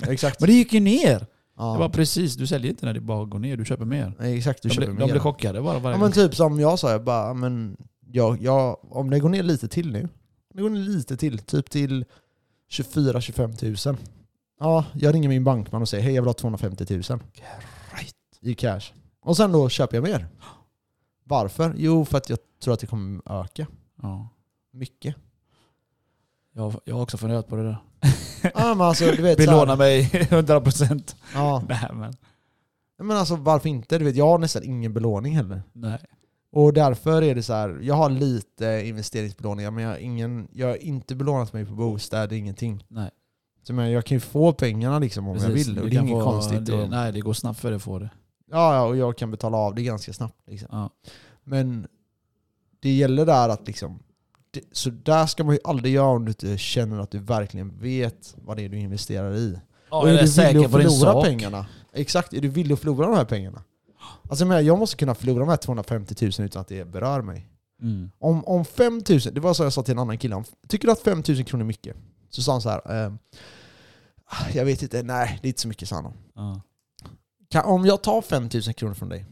exakt. 0.08 0.40
Men 0.40 0.46
det 0.48 0.54
gick 0.54 0.72
ju 0.72 0.80
ner! 0.80 1.26
Ja. 1.58 1.70
Jag 1.70 1.78
bara, 1.78 1.88
precis, 1.88 2.34
du 2.36 2.46
säljer 2.46 2.70
inte 2.70 2.86
när 2.86 2.94
det 2.94 3.00
bara 3.00 3.24
går 3.24 3.38
ner, 3.38 3.56
du 3.56 3.64
köper 3.64 3.84
mer. 3.84 4.12
Nej, 4.18 4.38
exakt, 4.38 4.62
du 4.62 4.68
De, 4.68 4.74
köper 4.74 4.86
blir- 4.86 4.94
mer. 4.94 5.00
de 5.06 5.10
blir 5.12 5.20
chockade 5.20 5.60
bara 5.62 5.78
varje 5.78 5.86
Ja 5.96 6.00
gång. 6.00 6.00
men 6.00 6.12
typ 6.12 6.34
som 6.34 6.60
jag 6.60 6.78
sa, 6.78 6.90
jag 6.90 7.04
bara, 7.04 7.34
men 7.34 7.76
jag, 8.06 8.42
jag, 8.42 8.78
om 8.96 9.10
det 9.10 9.18
går 9.20 9.28
ner 9.28 9.42
lite 9.42 9.68
till 9.68 9.92
nu, 9.92 10.08
det 10.54 10.62
går 10.62 10.70
ner 10.70 10.80
lite 10.80 11.16
till, 11.16 11.38
typ 11.38 11.70
till 11.70 12.04
24-25 12.70 13.88
000. 13.88 13.96
Ja, 14.60 14.84
jag 14.94 15.14
ringer 15.14 15.28
min 15.28 15.44
bankman 15.44 15.82
och 15.82 15.88
säger 15.88 16.04
hej 16.04 16.14
jag 16.14 16.22
vill 16.22 16.28
ha 16.28 16.34
250 16.34 16.86
000 16.90 17.02
Right. 17.02 18.14
i 18.40 18.54
cash. 18.54 18.80
Och 19.22 19.36
sen 19.36 19.52
då 19.52 19.68
köper 19.68 19.96
jag 19.96 20.04
mer. 20.04 20.26
Varför? 21.24 21.74
Jo, 21.76 22.04
för 22.04 22.18
att 22.18 22.30
jag 22.30 22.38
tror 22.62 22.74
att 22.74 22.80
det 22.80 22.86
kommer 22.86 23.40
öka 23.40 23.66
Ja. 24.02 24.28
mycket. 24.72 25.16
Jag, 26.58 26.74
jag 26.84 26.94
har 26.94 27.02
också 27.02 27.16
funderat 27.18 27.48
på 27.48 27.56
det 27.56 27.62
där. 27.62 27.78
Ja 28.54 28.74
men 28.74 28.80
alltså 28.80 29.04
du 29.04 29.22
vet 29.22 29.38
Belåna 29.38 29.76
mig 29.76 30.02
100%. 30.12 31.14
ja, 31.34 31.62
Nej 31.68 31.88
men, 31.92 32.14
men 32.98 33.16
alltså 33.16 33.36
varför 33.36 33.68
inte? 33.68 33.98
Du 33.98 34.04
vet, 34.04 34.16
jag 34.16 34.26
har 34.26 34.38
nästan 34.38 34.62
ingen 34.64 34.92
belåning 34.94 35.36
heller. 35.36 35.62
nej. 35.72 35.98
Och 36.52 36.72
därför 36.72 37.22
är 37.22 37.34
det 37.34 37.42
så 37.42 37.52
här, 37.52 37.78
jag 37.82 37.94
har 37.94 38.10
lite 38.10 38.82
investeringsbelåningar 38.84 39.70
men 39.70 39.84
jag 39.84 39.90
har, 39.90 39.98
ingen, 39.98 40.48
jag 40.52 40.66
har 40.68 40.76
inte 40.76 41.14
belånat 41.14 41.52
mig 41.52 41.64
på 41.66 41.74
bostad, 41.74 42.32
ingenting. 42.32 42.84
nej. 42.88 43.10
Så 43.62 43.72
men 43.72 43.90
jag 43.90 44.04
kan 44.04 44.16
ju 44.16 44.20
få 44.20 44.52
pengarna 44.52 44.98
liksom 44.98 45.28
om 45.28 45.36
jag 45.36 45.46
Precis, 45.46 45.66
vill. 45.68 45.74
du 45.74 45.80
Och 45.82 45.90
det 45.90 45.96
är 45.96 46.00
inget 46.00 46.12
få- 46.24 46.24
konstigt. 46.32 46.66
Det, 46.66 46.82
och, 46.82 46.90
nej, 46.90 47.12
det 47.12 47.20
går 47.20 47.32
snabbt 47.32 47.60
för 47.60 47.68
dig 47.70 47.76
att 47.76 47.82
få 47.82 47.98
det. 47.98 48.10
ja, 48.50 48.74
ja, 48.74 48.82
och 48.84 48.96
jag 48.96 49.18
kan 49.18 49.30
betala 49.30 49.56
av 49.58 49.74
det 49.74 49.82
ganska 49.82 50.12
snabbt. 50.12 50.34
Liksom. 50.46 50.68
Ja. 50.72 50.90
Men 51.44 51.86
det 52.80 52.90
gäller 52.90 53.26
där 53.26 53.48
att 53.48 53.66
liksom, 53.66 53.98
det, 54.50 54.60
så 54.72 54.90
där 54.90 55.26
ska 55.26 55.44
man 55.44 55.54
ju 55.54 55.60
aldrig 55.64 55.94
göra 55.94 56.06
om 56.06 56.24
du 56.24 56.30
inte 56.30 56.58
känner 56.58 56.98
att 56.98 57.10
du 57.10 57.18
verkligen 57.18 57.78
vet 57.78 58.36
vad 58.36 58.56
det 58.56 58.64
är 58.64 58.68
du 58.68 58.78
investerar 58.78 59.34
i. 59.34 59.58
Ja, 59.90 60.00
och 60.00 60.08
är 60.08 60.14
är 60.14 60.22
du 60.22 60.28
säker 60.28 60.52
villig 60.52 60.70
på 60.70 60.76
att 60.76 60.82
din 60.82 60.90
förlora 60.90 61.12
sak. 61.12 61.24
pengarna? 61.24 61.66
Exakt, 61.92 62.32
är 62.32 62.40
du 62.40 62.48
villig 62.48 62.72
att 62.72 62.80
förlora 62.80 63.06
de 63.06 63.16
här 63.16 63.24
pengarna? 63.24 63.62
Alltså 64.28 64.44
jag, 64.44 64.48
menar, 64.48 64.60
jag 64.60 64.78
måste 64.78 64.96
kunna 64.96 65.14
förlora 65.14 65.38
de 65.38 65.48
här 65.48 65.56
250 65.56 66.14
000 66.20 66.32
utan 66.46 66.60
att 66.60 66.68
det 66.68 66.84
berör 66.84 67.22
mig. 67.22 67.48
Mm. 67.82 68.10
Om, 68.18 68.44
om 68.44 68.64
5 68.64 69.02
000, 69.08 69.20
det 69.32 69.40
var 69.40 69.54
så 69.54 69.62
jag 69.62 69.72
sa 69.72 69.82
till 69.82 69.92
en 69.92 69.98
annan 69.98 70.18
kille, 70.18 70.34
han, 70.34 70.44
tycker 70.68 70.88
du 70.88 70.92
att 70.92 71.00
5 71.00 71.22
000 71.28 71.44
kronor 71.44 71.62
är 71.62 71.66
mycket? 71.66 71.96
Så 72.30 72.42
sa 72.42 72.52
han 72.52 72.62
så 72.62 72.68
här. 72.68 73.06
Eh, 73.06 73.12
jag 74.54 74.64
vet 74.64 74.82
inte, 74.82 75.02
nej 75.02 75.38
det 75.42 75.46
är 75.46 75.50
inte 75.50 75.60
så 75.60 75.68
mycket 75.68 75.88
sa 75.88 75.96
han. 75.96 76.12
Ja. 76.34 76.60
Kan, 77.50 77.64
om 77.64 77.86
jag 77.86 78.02
tar 78.02 78.22
5 78.22 78.48
000 78.54 78.62
kronor 78.62 78.94
från 78.94 79.08
dig, 79.08 79.26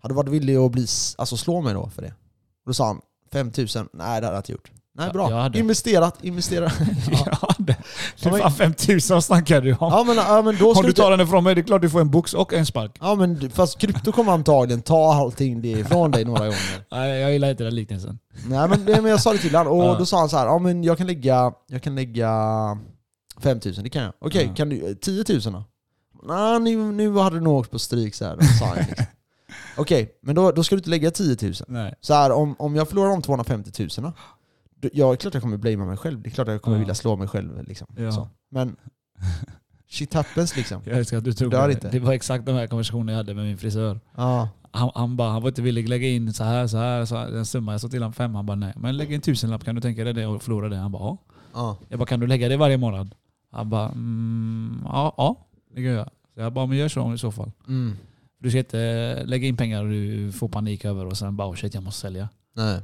hade 0.00 0.14
du 0.14 0.16
varit 0.16 0.28
villig 0.28 0.56
att 0.56 0.72
bli, 0.72 0.86
alltså 1.18 1.36
slå 1.36 1.60
mig 1.60 1.74
då 1.74 1.90
för 1.90 2.02
det? 2.02 2.14
Och 2.64 2.66
då 2.66 2.74
sa 2.74 2.86
han 2.86 3.00
5 3.32 3.52
000, 3.58 3.66
nej 3.92 4.20
det 4.20 4.26
hade 4.26 4.26
jag 4.26 4.38
inte 4.38 4.52
gjort. 4.52 4.70
Nej 4.98 5.10
bra, 5.10 5.30
jag 5.30 5.36
hade. 5.36 5.58
investerat, 5.58 6.24
investerat. 6.24 6.72
Ja. 7.26 7.48
det, 7.58 7.76
det 8.22 8.30
men- 8.30 8.40
fan 8.40 8.52
5000 8.52 9.22
snackar 9.22 9.60
du 9.60 9.70
om. 9.72 9.76
ja, 9.80 10.04
men, 10.06 10.16
ja 10.16 10.42
men 10.42 10.56
då 10.58 10.72
Om 10.72 10.82
du 10.82 10.88
du 10.88 10.92
tar 10.92 11.10
den 11.10 11.20
ifrån 11.20 11.44
mig, 11.44 11.54
det 11.54 11.60
är 11.60 11.62
klart 11.62 11.82
du 11.82 11.90
får 11.90 12.00
en 12.00 12.10
box 12.10 12.34
och 12.34 12.52
en 12.54 12.66
spark. 12.66 12.96
Ja 13.00 13.14
men 13.14 13.50
fast 13.50 13.78
krypto 13.78 14.12
kommer 14.12 14.32
antagligen 14.32 14.82
ta 14.82 15.14
allting 15.14 15.62
det 15.62 15.68
ifrån 15.70 16.10
dig 16.10 16.24
några 16.24 16.44
gånger. 16.44 16.60
Nej, 16.90 17.20
jag 17.20 17.32
gillar 17.32 17.50
inte 17.50 17.64
den 17.64 17.74
liknelsen. 17.74 18.18
Nej 18.48 18.68
men, 18.68 18.84
det, 18.84 19.00
men 19.02 19.10
jag 19.10 19.20
sa 19.20 19.32
det 19.32 19.38
till 19.38 19.54
honom, 19.54 19.72
och 19.80 19.98
då 19.98 20.06
sa 20.06 20.18
han 20.18 20.28
så 20.28 20.36
här, 20.36 20.46
ja 20.46 20.58
men 20.58 20.84
jag 20.84 20.98
kan 20.98 21.06
lägga, 21.06 21.52
jag 21.68 21.82
kan 21.82 21.94
lägga 21.94 22.30
5000, 23.40 23.84
det 23.84 23.90
kan 23.90 24.02
jag. 24.02 24.12
Okej, 24.20 24.44
Ja. 24.48 24.54
kan 24.54 24.68
du, 24.68 24.94
10 24.94 25.24
000 25.28 25.40
då? 25.40 25.64
Nej, 26.22 26.60
nu, 26.60 26.76
nu 26.76 27.18
hade 27.18 27.36
du 27.36 27.40
nog 27.40 27.56
åkt 27.58 27.70
på 27.70 27.78
stryk 27.78 28.14
så 28.14 28.24
här, 28.24 28.38
sa 28.58 28.66
han 28.66 28.76
liksom. 28.76 29.06
Okej, 29.76 30.18
men 30.22 30.34
då, 30.34 30.50
då 30.52 30.64
ska 30.64 30.74
du 30.74 30.78
inte 30.78 30.90
lägga 30.90 31.10
10 31.10 31.36
000. 31.42 31.52
Nej. 31.68 31.94
Så 32.00 32.14
här, 32.14 32.32
om, 32.32 32.54
om 32.58 32.76
jag 32.76 32.88
förlorar 32.88 33.10
de 33.10 33.22
250 33.22 33.88
000 33.98 34.12
då, 34.80 34.88
ja, 34.92 35.06
det 35.08 35.12
är 35.12 35.16
klart 35.16 35.34
jag 35.34 35.42
kommer 35.42 35.56
blamea 35.56 35.86
mig 35.86 35.96
själv. 35.96 36.22
Det 36.22 36.28
är 36.28 36.30
klart 36.30 36.48
jag 36.48 36.62
kommer 36.62 36.76
Ja. 36.76 36.80
vilja 36.80 36.94
slå 36.94 37.16
mig 37.16 37.28
själv. 37.28 37.62
Liksom. 37.62 37.86
Ja. 37.96 38.12
Så. 38.12 38.28
Men 38.50 38.76
shit 39.90 40.14
happens 40.14 40.56
liksom. 40.56 40.82
Jag 40.84 40.98
älskar 40.98 41.18
att 41.18 41.24
du 41.24 41.32
tog 41.32 41.50
det. 41.50 41.72
inte. 41.72 41.88
Det 41.90 41.98
var 41.98 42.12
exakt 42.12 42.46
den 42.46 42.54
här 42.56 42.66
konversationen 42.66 43.08
jag 43.08 43.16
hade 43.16 43.34
med 43.34 43.44
min 43.44 43.58
frisör. 43.58 44.00
Ja. 44.16 44.48
Han, 44.70 44.90
han, 44.94 45.16
bara, 45.16 45.30
han 45.30 45.42
var 45.42 45.48
inte 45.48 45.62
villig 45.62 45.82
att 45.82 45.88
lägga 45.88 46.08
in 46.08 46.32
så 46.34 46.44
här, 46.44 46.66
så 46.66 46.76
här, 46.76 47.04
så 47.04 47.16
här 47.16 47.28
en 47.36 47.46
summa. 47.46 47.72
Jag 47.72 47.80
sa 47.80 47.88
till 47.88 48.02
honom 48.02 48.12
fem, 48.12 48.34
han 48.34 48.46
bara 48.46 48.54
nej. 48.56 48.72
Men 48.76 48.96
lägg 48.96 49.12
en 49.12 49.20
tusenlapp, 49.20 49.64
kan 49.64 49.74
du 49.74 49.80
tänka 49.80 50.04
dig 50.04 50.12
det 50.12 50.26
och 50.26 50.42
förlora 50.42 50.68
det? 50.68 50.76
Han 50.76 50.92
bara 50.92 51.02
ja. 51.02 51.18
Ja. 51.54 51.76
Jag 51.88 51.98
bara 51.98 52.06
kan 52.06 52.20
du 52.20 52.26
lägga 52.26 52.48
det 52.48 52.56
varje 52.56 52.76
månad? 52.76 53.14
Han 53.52 53.70
bara 53.70 53.88
mm, 53.88 54.80
ja, 54.84 55.14
ja, 55.16 55.46
det 55.68 55.74
kan 55.74 55.84
jag 55.84 55.94
göra. 55.94 56.08
Så 56.34 56.40
jag 56.40 56.52
bara 56.52 56.66
men 56.66 56.76
gör 56.78 56.88
så 56.88 57.14
i 57.14 57.18
så 57.18 57.32
fall. 57.32 57.52
Mm. 57.68 57.96
Du 58.38 58.50
ska 58.50 58.58
inte 58.58 59.22
lägga 59.24 59.48
in 59.48 59.56
pengar 59.56 59.82
och 59.82 59.90
du 59.90 60.32
får 60.32 60.48
panik 60.48 60.84
över 60.84 61.06
och 61.06 61.18
sen 61.18 61.36
bara 61.36 61.48
oh 61.48 61.54
shit 61.54 61.74
jag 61.74 61.82
måste 61.82 62.00
sälja. 62.00 62.28
Nej. 62.56 62.80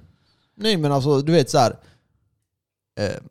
Nej 0.54 0.76
men 0.76 0.92
alltså 0.92 1.20
du 1.22 1.32
vet 1.32 1.50
så 1.50 1.58
här. 1.58 1.76
Eh, 3.00 3.22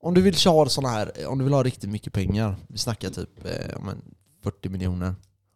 om 0.00 0.14
du 0.14 0.22
vill 0.22 0.34
ha 0.34 0.68
såna 0.68 0.88
här, 0.88 1.26
om 1.26 1.38
du 1.38 1.44
vill 1.44 1.54
ha 1.54 1.62
riktigt 1.62 1.90
mycket 1.90 2.12
pengar, 2.12 2.56
vi 2.66 2.78
snackar 2.78 3.10
typ 3.10 3.44
eh, 3.44 3.76
om 3.76 3.88
en 3.88 4.02
40 4.42 4.68
miljoner. 4.68 5.14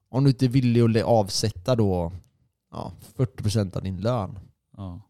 Om 0.08 0.24
du 0.24 0.30
inte 0.30 0.46
är 0.46 0.48
villig 0.48 1.00
att 1.00 1.04
avsätta 1.04 1.76
då 1.76 2.12
ja, 2.70 2.92
40% 3.16 3.76
av 3.76 3.82
din 3.82 4.00
lön. 4.00 4.38
Ja. 4.76 5.00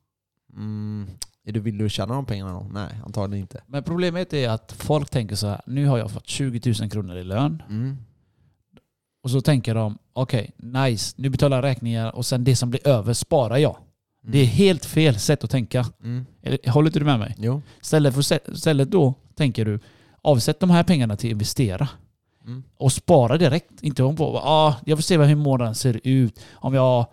Mm, 0.57 1.11
är 1.45 1.53
du 1.53 1.61
villig 1.61 1.85
att 1.85 1.93
tjäna 1.93 2.15
de 2.15 2.27
pengarna 2.27 2.53
då? 2.53 2.67
Nej, 2.73 3.01
antagligen 3.07 3.43
inte. 3.43 3.63
Men 3.67 3.83
problemet 3.83 4.33
är 4.33 4.49
att 4.49 4.73
folk 4.73 5.11
tänker 5.11 5.37
så 5.37 5.47
här, 5.47 5.61
nu 5.67 5.87
har 5.87 5.99
jag 5.99 6.11
fått 6.11 6.29
20 6.29 6.75
000 6.81 6.91
kronor 6.91 7.17
i 7.17 7.25
lön. 7.25 7.63
Mm. 7.69 7.97
Och 9.23 9.31
så 9.31 9.41
tänker 9.41 9.75
de, 9.75 9.99
okej, 10.13 10.51
nice, 10.57 11.15
nu 11.19 11.29
betalar 11.29 11.57
jag 11.57 11.65
räkningar 11.65 12.17
och 12.17 12.27
sen 12.27 12.45
det 12.45 12.57
som 12.57 12.71
blir 12.71 12.89
över 12.89 13.13
sparar 13.13 13.57
jag. 13.57 13.77
Det 14.23 14.39
är 14.39 14.47
helt 14.47 14.85
fel 14.85 15.19
sätt 15.19 15.45
att 15.45 15.51
tänka. 15.51 15.87
Mm. 16.03 16.27
Håller 16.67 16.89
inte 16.89 16.99
du 16.99 17.05
med 17.05 17.19
mig? 17.19 17.35
Jo. 17.39 17.63
Istället, 17.83 18.15
för, 18.15 18.51
istället 18.53 18.91
då 18.91 19.15
tänker 19.35 19.65
du, 19.65 19.81
avsätt 20.23 20.61
de 20.61 20.71
här 20.71 20.83
pengarna 20.83 21.17
till 21.17 21.29
att 21.29 21.33
investera. 21.33 21.89
Mm. 22.45 22.63
Och 22.77 22.93
spara 22.93 23.37
direkt. 23.37 23.83
Inte 23.83 24.03
om 24.03 24.17
på, 24.17 24.39
ah, 24.39 24.77
jag 24.85 24.99
får 24.99 25.03
se 25.03 25.19
hur 25.19 25.37
månaden 25.37 25.75
ser 25.75 26.01
ut. 26.05 26.41
Om 26.53 26.75
jag, 26.75 27.07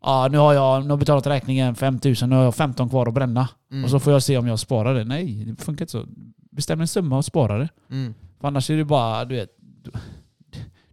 ah, 0.00 0.28
nu 0.28 0.38
har 0.38 0.52
jag 0.52 0.82
nu 0.82 0.86
har 0.86 0.92
jag 0.92 0.98
betalat 0.98 1.26
räkningen 1.26 1.74
5000, 1.74 2.30
nu 2.30 2.36
har 2.36 2.44
jag 2.44 2.54
15 2.54 2.88
kvar 2.88 3.06
att 3.06 3.14
bränna. 3.14 3.48
Mm. 3.72 3.84
Och 3.84 3.90
så 3.90 4.00
får 4.00 4.12
jag 4.12 4.22
se 4.22 4.38
om 4.38 4.46
jag 4.46 4.58
sparar 4.58 4.94
det. 4.94 5.04
Nej, 5.04 5.44
det 5.44 5.62
funkar 5.62 5.82
inte 5.82 5.92
så. 5.92 6.04
Bestäm 6.50 6.80
en 6.80 6.88
summa 6.88 7.16
och 7.16 7.24
spara 7.24 7.58
det. 7.58 7.68
Mm. 7.90 8.14
För 8.40 8.48
annars 8.48 8.70
är 8.70 8.76
det 8.76 8.84
bara, 8.84 9.24
du 9.24 9.34
vet, 9.34 9.50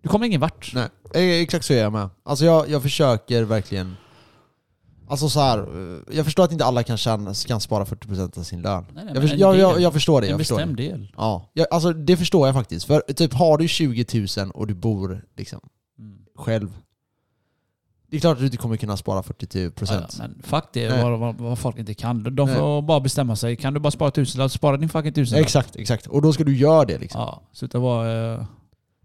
du, 0.01 0.09
kommer 0.09 0.25
ingen 0.25 0.41
vart. 0.41 0.71
Nej, 0.73 0.87
eh, 1.13 1.41
exakt 1.41 1.65
så 1.65 1.73
är 1.73 1.77
jag 1.81 1.93
med. 1.93 2.09
Alltså 2.23 2.45
jag, 2.45 2.69
jag 2.69 2.81
försöker 2.81 3.43
verkligen... 3.43 3.95
Alltså 5.09 5.29
så 5.29 5.39
här, 5.39 5.57
eh, 5.59 6.15
jag 6.17 6.25
förstår 6.25 6.43
att 6.43 6.51
inte 6.51 6.65
alla 6.65 6.83
kan, 6.83 6.97
tjäna, 6.97 7.33
kan 7.47 7.59
spara 7.61 7.85
40% 7.85 8.39
av 8.39 8.43
sin 8.43 8.61
lön. 8.61 8.85
Nej, 8.93 9.05
nej, 9.05 9.05
jag, 9.07 9.13
men 9.13 9.21
förs- 9.21 9.31
en 9.33 9.39
jag, 9.39 9.57
jag, 9.57 9.81
jag 9.81 9.93
förstår 9.93 10.21
det. 10.21 10.27
En 10.27 10.31
Jag 10.31 10.39
förstår 10.39 10.57
det. 10.59 10.65
bestämd 10.65 10.77
del. 10.77 11.11
Ja, 11.17 11.49
jag, 11.53 11.67
alltså 11.71 11.93
det 11.93 12.17
förstår 12.17 12.47
jag 12.47 12.55
faktiskt. 12.55 12.85
För 12.85 12.99
typ 13.13 13.33
har 13.33 13.57
du 13.57 13.67
20 13.67 14.05
000 14.37 14.51
och 14.51 14.67
du 14.67 14.73
bor 14.73 15.25
liksom 15.37 15.59
Mm. 15.99 16.17
själv. 16.35 16.77
Det 18.09 18.17
är 18.17 18.21
klart 18.21 18.33
att 18.33 18.39
du 18.39 18.45
inte 18.45 18.57
kommer 18.57 18.77
kunna 18.77 18.97
spara 18.97 19.21
40%. 19.21 19.71
Ja, 19.79 19.93
ja, 19.93 20.07
men 20.17 20.41
fuck 20.43 20.63
det, 20.73 20.89
Nej. 20.89 21.03
vad, 21.03 21.19
vad, 21.19 21.35
vad 21.35 21.59
folk 21.59 21.77
inte 21.77 21.93
kan. 21.93 22.35
De 22.35 22.45
Nej. 22.47 22.55
får 22.55 22.81
bara 22.81 22.99
bestämma 22.99 23.35
sig. 23.35 23.55
Kan 23.55 23.73
du 23.73 23.79
bara 23.79 23.91
spara 23.91 24.11
tusen, 24.11 24.49
spara 24.49 24.77
din 24.77 24.89
fucking 24.89 25.13
tusen. 25.13 25.39
Exakt, 25.39 25.75
exakt. 25.75 26.07
Och 26.07 26.21
då 26.21 26.33
ska 26.33 26.43
du 26.43 26.57
göra 26.57 26.85
det 26.85 26.97
liksom. 26.97 27.21
Ja, 27.21 27.41
sluta 27.53 27.79
vara... 27.79 28.47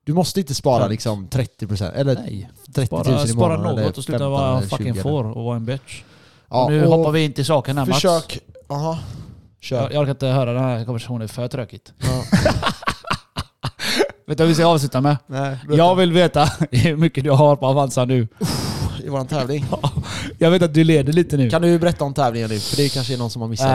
Du 0.05 0.13
måste 0.13 0.41
inte 0.41 0.55
spara 0.55 0.87
liksom 0.87 1.29
30% 1.29 1.93
eller 1.93 2.15
nej. 2.15 2.51
30 2.75 2.81
000 2.95 3.05
Spara, 3.05 3.25
i 3.25 3.29
spara 3.29 3.57
månaden. 3.57 3.79
eller 3.79 3.87
något 3.89 3.99
och 3.99 4.05
sluta 4.05 4.19
15 4.19 4.33
vara 4.33 4.51
eller 4.59 4.69
20 4.69 4.77
fucking 4.77 4.95
får 4.95 5.25
och 5.25 5.45
vara 5.45 5.57
en 5.57 5.65
bitch. 5.65 6.03
Ja, 6.51 6.69
nu 6.69 6.87
hoppar 6.87 7.11
vi 7.11 7.25
in 7.25 7.33
till 7.33 7.45
saken 7.45 7.79
här. 7.79 7.85
Försök... 7.85 8.39
Aha. 8.69 8.99
Kör. 9.61 9.83
Jag, 9.83 9.93
jag 9.93 10.01
orkar 10.01 10.11
inte 10.11 10.27
höra 10.27 10.53
den 10.53 10.63
här 10.63 10.85
konversationen, 10.85 11.29
för 11.29 11.49
tråkigt. 11.49 11.93
Ja. 11.99 12.09
Vet 14.27 14.39
du 14.39 14.45
vad 14.45 14.49
vi 14.49 14.55
ska 14.55 14.67
avsluta 14.67 15.01
med? 15.01 15.17
Nej, 15.27 15.57
Jag 15.71 15.95
vill 15.95 16.13
veta 16.13 16.45
hur 16.71 16.97
mycket 16.97 17.25
du 17.25 17.31
har 17.31 17.57
på 17.57 17.67
Avanza 17.67 18.05
nu. 18.05 18.29
I 19.05 19.09
våran 19.09 19.27
tävling. 19.27 19.67
Jag 20.39 20.51
vet 20.51 20.63
att 20.63 20.75
du 20.75 20.85
leder 20.85 21.13
lite 21.13 21.37
nu. 21.37 21.51
Kan 21.51 21.63
du 21.63 21.79
berätta 21.79 22.05
om 22.05 22.15
tävlingen 22.15 22.51
nu? 22.51 22.59
För 22.59 22.77
det 22.77 22.89
kanske 22.89 23.15
är 23.15 23.19
någon 23.19 23.31
som 23.31 23.43
har 23.43 23.49
missat. 23.49 23.67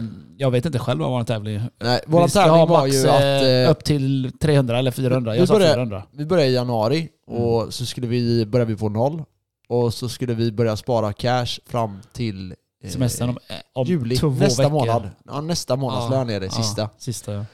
Eh, 0.00 0.06
jag 0.36 0.50
vet 0.50 0.66
inte 0.66 0.78
själv 0.78 1.00
vad 1.00 1.10
vår 1.10 1.24
tävling 1.24 1.54
är. 1.56 1.70
Nej, 1.82 2.00
ska 2.28 2.40
tävling 2.40 2.66
var 2.68 2.86
ju 2.86 3.08
att... 3.08 3.66
Eh, 3.66 3.70
upp 3.70 3.84
till 3.84 4.32
300 4.40 4.78
eller 4.78 4.90
400. 4.90 5.32
vi 5.32 5.38
Jag 5.38 5.48
sa 5.48 5.54
börjar- 5.54 5.68
400. 5.74 6.02
vi 6.12 6.26
började 6.26 6.50
i 6.50 6.54
januari 6.54 7.08
och 7.26 7.74
så 7.74 7.86
skulle 7.86 8.06
vi 8.06 8.46
börja 8.46 8.64
vi 8.64 8.76
på 8.76 8.88
noll. 8.88 9.22
Och 9.68 9.94
så 9.94 10.08
skulle 10.08 10.34
vi 10.34 10.52
börja 10.52 10.76
spara 10.76 11.12
cash 11.12 11.46
fram 11.66 11.98
till... 12.12 12.54
eh, 12.84 12.90
Semestern 12.90 13.28
om, 13.28 13.38
om 13.72 13.86
juli. 13.86 14.16
två 14.16 14.28
nästa 14.30 14.62
veckor. 14.62 14.72
månad. 14.72 15.10
Ja, 15.26 15.40
nästa 15.40 15.76
månadslön 15.76 16.30
är 16.30 16.40
det, 16.40 16.50
sista. 16.50 16.82
Ja, 16.82 16.90
sista 16.98 17.32
ja. 17.32 17.44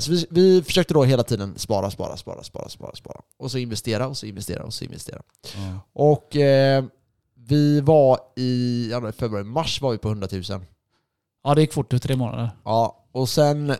Så 0.00 0.10
vi, 0.12 0.26
vi 0.30 0.62
försökte 0.62 0.94
då 0.94 1.04
hela 1.04 1.22
tiden 1.22 1.54
spara, 1.56 1.90
spara, 1.90 2.16
spara, 2.16 2.42
spara, 2.42 2.68
spara, 2.68 2.94
spara. 2.96 3.20
Och 3.38 3.50
så 3.50 3.58
investera, 3.58 4.06
och 4.06 4.16
så 4.16 4.26
investera, 4.26 4.62
och 4.62 4.74
så 4.74 4.84
investera. 4.84 5.18
ja. 5.56 5.80
Och 5.94 6.36
eh, 6.36 6.84
vi 7.48 7.80
var 7.80 8.18
i 8.36 8.88
januari, 8.90 9.12
februari, 9.12 9.44
mars 9.44 9.80
var 9.80 9.92
vi 9.92 9.98
på 9.98 10.08
100 10.08 10.28
000. 10.32 10.42
Ja, 11.44 11.54
det 11.54 11.60
gick 11.60 11.72
fort, 11.72 12.02
tre 12.02 12.16
månader. 12.16 12.50
Ja, 12.64 13.04
och 13.12 13.28
sen 13.28 13.70
eh, 13.70 13.76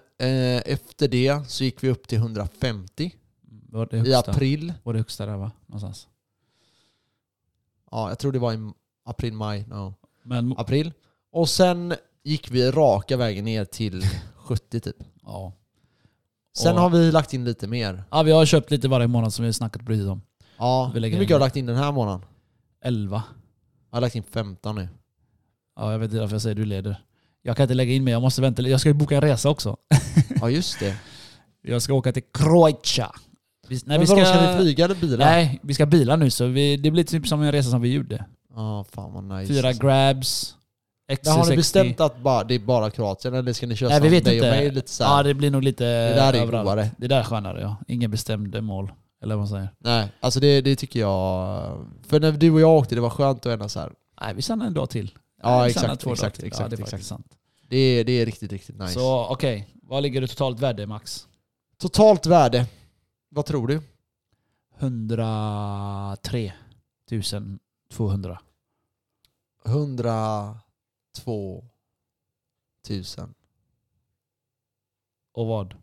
efter 0.67 1.09
det 1.09 1.49
så 1.49 1.65
gick 1.65 1.83
vi 1.85 1.89
upp 1.91 2.09
till 2.09 2.19
150 2.19 3.15
Det 3.43 3.77
var 3.77 3.87
det 3.91 3.97
i 3.97 4.01
högsta. 4.13 4.31
april. 4.31 4.73
var 4.83 4.93
det 4.93 4.99
högsta 4.99 5.27
där 5.27 5.37
va? 5.37 5.51
Någonstans. 5.67 6.09
Ja, 7.91 8.09
jag 8.09 8.19
tror 8.19 8.33
det 8.33 8.39
var 8.39 8.53
i 8.53 8.73
april, 9.05 9.33
maj, 9.33 9.65
no. 9.69 9.95
Men 10.23 10.55
april. 10.59 10.93
Och 11.33 11.49
sen 11.49 11.95
gick 12.25 12.51
vi 12.51 12.71
raka 12.71 13.17
vägen 13.17 13.45
ner 13.45 13.65
till 13.65 14.03
70 14.37 14.81
typ. 14.81 14.97
ja. 15.23 15.53
Sen 16.57 16.75
Och- 16.75 16.81
har 16.83 16.91
vi 16.91 17.13
lagt 17.13 17.35
in 17.35 17.45
lite 17.45 17.67
mer. 17.67 18.05
ja, 18.11 18.23
vi 18.23 18.33
har 18.33 18.47
köpt 18.47 18.71
lite 18.71 18.89
varje 18.89 19.07
månad 19.07 19.33
som 19.33 19.45
vi 19.45 19.53
snackat 19.53 19.87
precis 19.87 20.07
om. 20.07 20.23
Ja, 20.59 20.91
Vi 20.95 21.01
hur 21.01 21.09
mycket 21.09 21.29
in. 21.31 21.33
har 21.33 21.39
du 21.39 21.45
lagt 21.45 21.57
in 21.57 21.67
den 21.67 21.77
här 21.77 21.93
månaden? 21.93 22.25
11. 22.85 23.23
Jag 23.93 23.97
har 23.97 24.01
lagt 24.01 24.15
in 24.15 24.23
15 24.23 24.75
nu. 24.77 24.89
Ja, 25.77 25.93
jag 25.93 25.99
vet 25.99 26.11
inte 26.11 26.21
varför 26.21 26.35
jag 26.35 26.43
säger 26.43 26.57
du 26.57 26.65
leder. 26.65 26.97
Jag 27.43 27.57
kan 27.57 27.65
inte 27.65 27.75
lägga 27.75 27.93
in 27.93 28.05
mer, 28.05 28.13
jag 28.13 28.23
måste 28.23 28.43
vänta. 28.43 28.63
Jag 28.63 28.81
ska 28.81 28.89
ju 28.89 28.93
boka 28.95 29.15
en 29.15 29.21
resa 29.21 29.51
också. 29.51 29.77
Ja 30.41 30.51
just 30.51 30.81
det. 30.81 30.97
Jag 31.63 31.83
ska 31.83 31.95
åka 31.95 32.13
till 32.13 32.23
Croatia. 32.35 33.11
Vi, 33.69 33.81
nej, 33.85 33.99
vi 33.99 34.07
ska, 34.07 34.25
ska 34.25 34.51
vi 34.53 34.59
flyga 34.63 34.85
eller 34.85 34.95
bila? 34.95 35.25
Nej, 35.25 35.61
vi 35.63 35.75
ska 35.75 35.87
bila 35.87 36.17
nu 36.17 36.31
så 36.31 36.47
vi, 36.47 36.77
det 36.77 36.91
blir 36.91 37.05
typ 37.05 37.29
som 37.29 37.43
en 37.43 37.53
resa 37.53 37.71
som 37.71 37.81
vi 37.81 37.93
gjorde. 37.93 38.25
Ja, 38.55 38.85
fan 38.93 39.13
vad 39.13 39.25
nice. 39.39 39.53
Fyra 39.55 39.73
grabs, 39.73 40.57
XC60. 41.13 41.19
Men 41.25 41.33
har 41.39 41.47
ni 41.51 41.57
bestämt 41.57 42.01
att 42.01 42.19
bara, 42.19 42.45
det 42.45 42.55
är 42.55 42.59
bara 42.59 42.91
Kroatien 42.91 43.35
eller 43.35 43.53
ska 43.53 43.67
ni 43.67 43.77
köra 43.77 43.89
Nej, 43.89 44.01
vi 44.01 44.09
som 44.09 44.15
vet 44.15 44.25
dig 44.25 44.35
inte. 44.37 44.49
och 44.51 44.57
mig? 44.57 44.71
Lite 44.71 44.91
så 44.91 45.05
här? 45.05 45.17
Ja, 45.17 45.23
det 45.23 45.35
blir 45.35 45.51
nog 45.51 45.63
lite 45.63 45.85
Det 45.85 46.15
där 46.15 46.33
är 46.33 46.43
överallt. 46.43 46.65
godare. 46.69 46.91
Det 46.99 47.07
där 47.09 47.19
är 47.21 47.25
skönare 47.25 47.61
ja. 47.61 47.77
Ingen 47.89 48.11
bestämd 48.11 48.63
mål. 48.63 48.93
Eller 49.23 49.35
vad 49.35 49.41
man 49.41 49.49
säger. 49.49 49.69
Nej, 49.79 50.13
alltså 50.21 50.41
det, 50.41 50.61
det 50.61 50.77
tycker 50.77 51.01
jag... 51.01 51.87
För 52.03 52.21
när 52.21 52.33
du 52.33 52.51
och 52.51 52.61
jag 52.61 52.71
åkte, 52.71 52.95
det 52.95 53.01
var 53.01 53.11
skönt 53.11 53.47
att 53.47 53.53
ändå 53.53 53.69
så 53.69 53.81
här. 53.81 53.93
Nej, 54.21 54.35
vi 54.35 54.43
stannar 54.43 54.67
en 54.67 54.75
dag 54.75 54.91
till. 54.91 55.19
Ja, 55.43 55.57
Nej, 55.57 55.65
vi 55.65 55.71
exakt, 55.71 56.01
två 56.01 56.11
dagar 56.11 56.15
exakt, 56.15 56.37
till. 56.37 56.47
exakt, 56.47 56.63
ja, 56.63 56.69
det 56.69 56.75
är 56.75 56.77
exakt. 56.77 56.91
faktiskt 56.91 57.09
sant. 57.09 57.37
Det 57.69 57.77
är, 57.77 58.05
det 58.05 58.13
är 58.13 58.27
riktigt, 58.27 58.53
riktigt 58.53 58.79
nice. 58.79 58.93
Så 58.93 59.27
okej, 59.27 59.69
vad 59.83 60.03
ligger 60.03 60.21
det 60.21 60.27
totalt 60.27 60.61
värde 60.61 60.87
Max? 60.87 61.29
Totalt 61.79 62.27
värde, 62.27 62.67
vad 63.29 63.47
tror 63.47 63.67
du? 63.67 63.81
103 64.79 66.53
200. 67.91 68.39
102 69.65 71.65
000 72.91 73.05
Och 75.33 75.47
vad? 75.47 75.75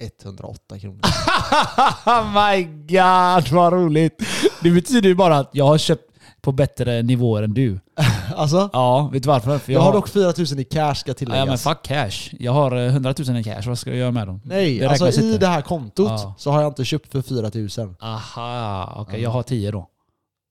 108 0.00 0.78
kronor. 0.78 1.00
My 2.56 2.62
god 2.64 3.48
vad 3.52 3.72
roligt! 3.72 4.22
Det 4.62 4.70
betyder 4.70 5.08
ju 5.08 5.14
bara 5.14 5.38
att 5.38 5.50
jag 5.52 5.66
har 5.66 5.78
köpt 5.78 6.02
på 6.40 6.52
bättre 6.52 7.02
nivåer 7.02 7.42
än 7.42 7.54
du. 7.54 7.80
alltså, 8.36 8.70
Ja, 8.72 9.10
vet 9.12 9.22
du 9.22 9.26
varför? 9.28 9.58
För 9.58 9.72
jag 9.72 9.80
har 9.80 9.92
dock 9.92 10.08
4 10.08 10.32
000 10.38 10.60
i 10.60 10.64
cash 10.64 10.94
ska 10.94 11.10
Ja, 11.10 11.14
tilläggas. 11.14 11.46
men 11.48 11.58
fuck 11.58 11.82
cash. 11.82 12.30
Jag 12.38 12.52
har 12.52 12.76
eh, 12.76 12.86
100 12.86 13.14
000 13.28 13.36
i 13.36 13.44
cash, 13.44 13.62
vad 13.66 13.78
ska 13.78 13.90
jag 13.90 13.98
göra 13.98 14.10
med 14.10 14.26
dem? 14.26 14.40
Nej, 14.44 14.78
Det 14.78 14.86
alltså 14.86 15.20
i 15.20 15.26
inte. 15.26 15.38
det 15.38 15.46
här 15.46 15.62
kontot 15.62 16.10
Ja. 16.10 16.34
så 16.38 16.50
har 16.50 16.62
jag 16.62 16.70
inte 16.70 16.84
köpt 16.84 17.12
för 17.12 17.22
4 17.22 17.50
000. 17.84 17.94
Aha, 18.00 18.94
okej 18.96 19.14
Ja. 19.20 19.22
jag 19.22 19.30
har 19.30 19.42
10 19.42 19.70
då. 19.70 19.88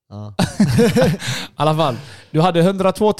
Ja. 0.10 0.34
I 1.10 1.18
alla 1.56 1.76
fall, 1.76 1.96
du 2.32 2.42
hade 2.42 2.60
102 2.60 3.14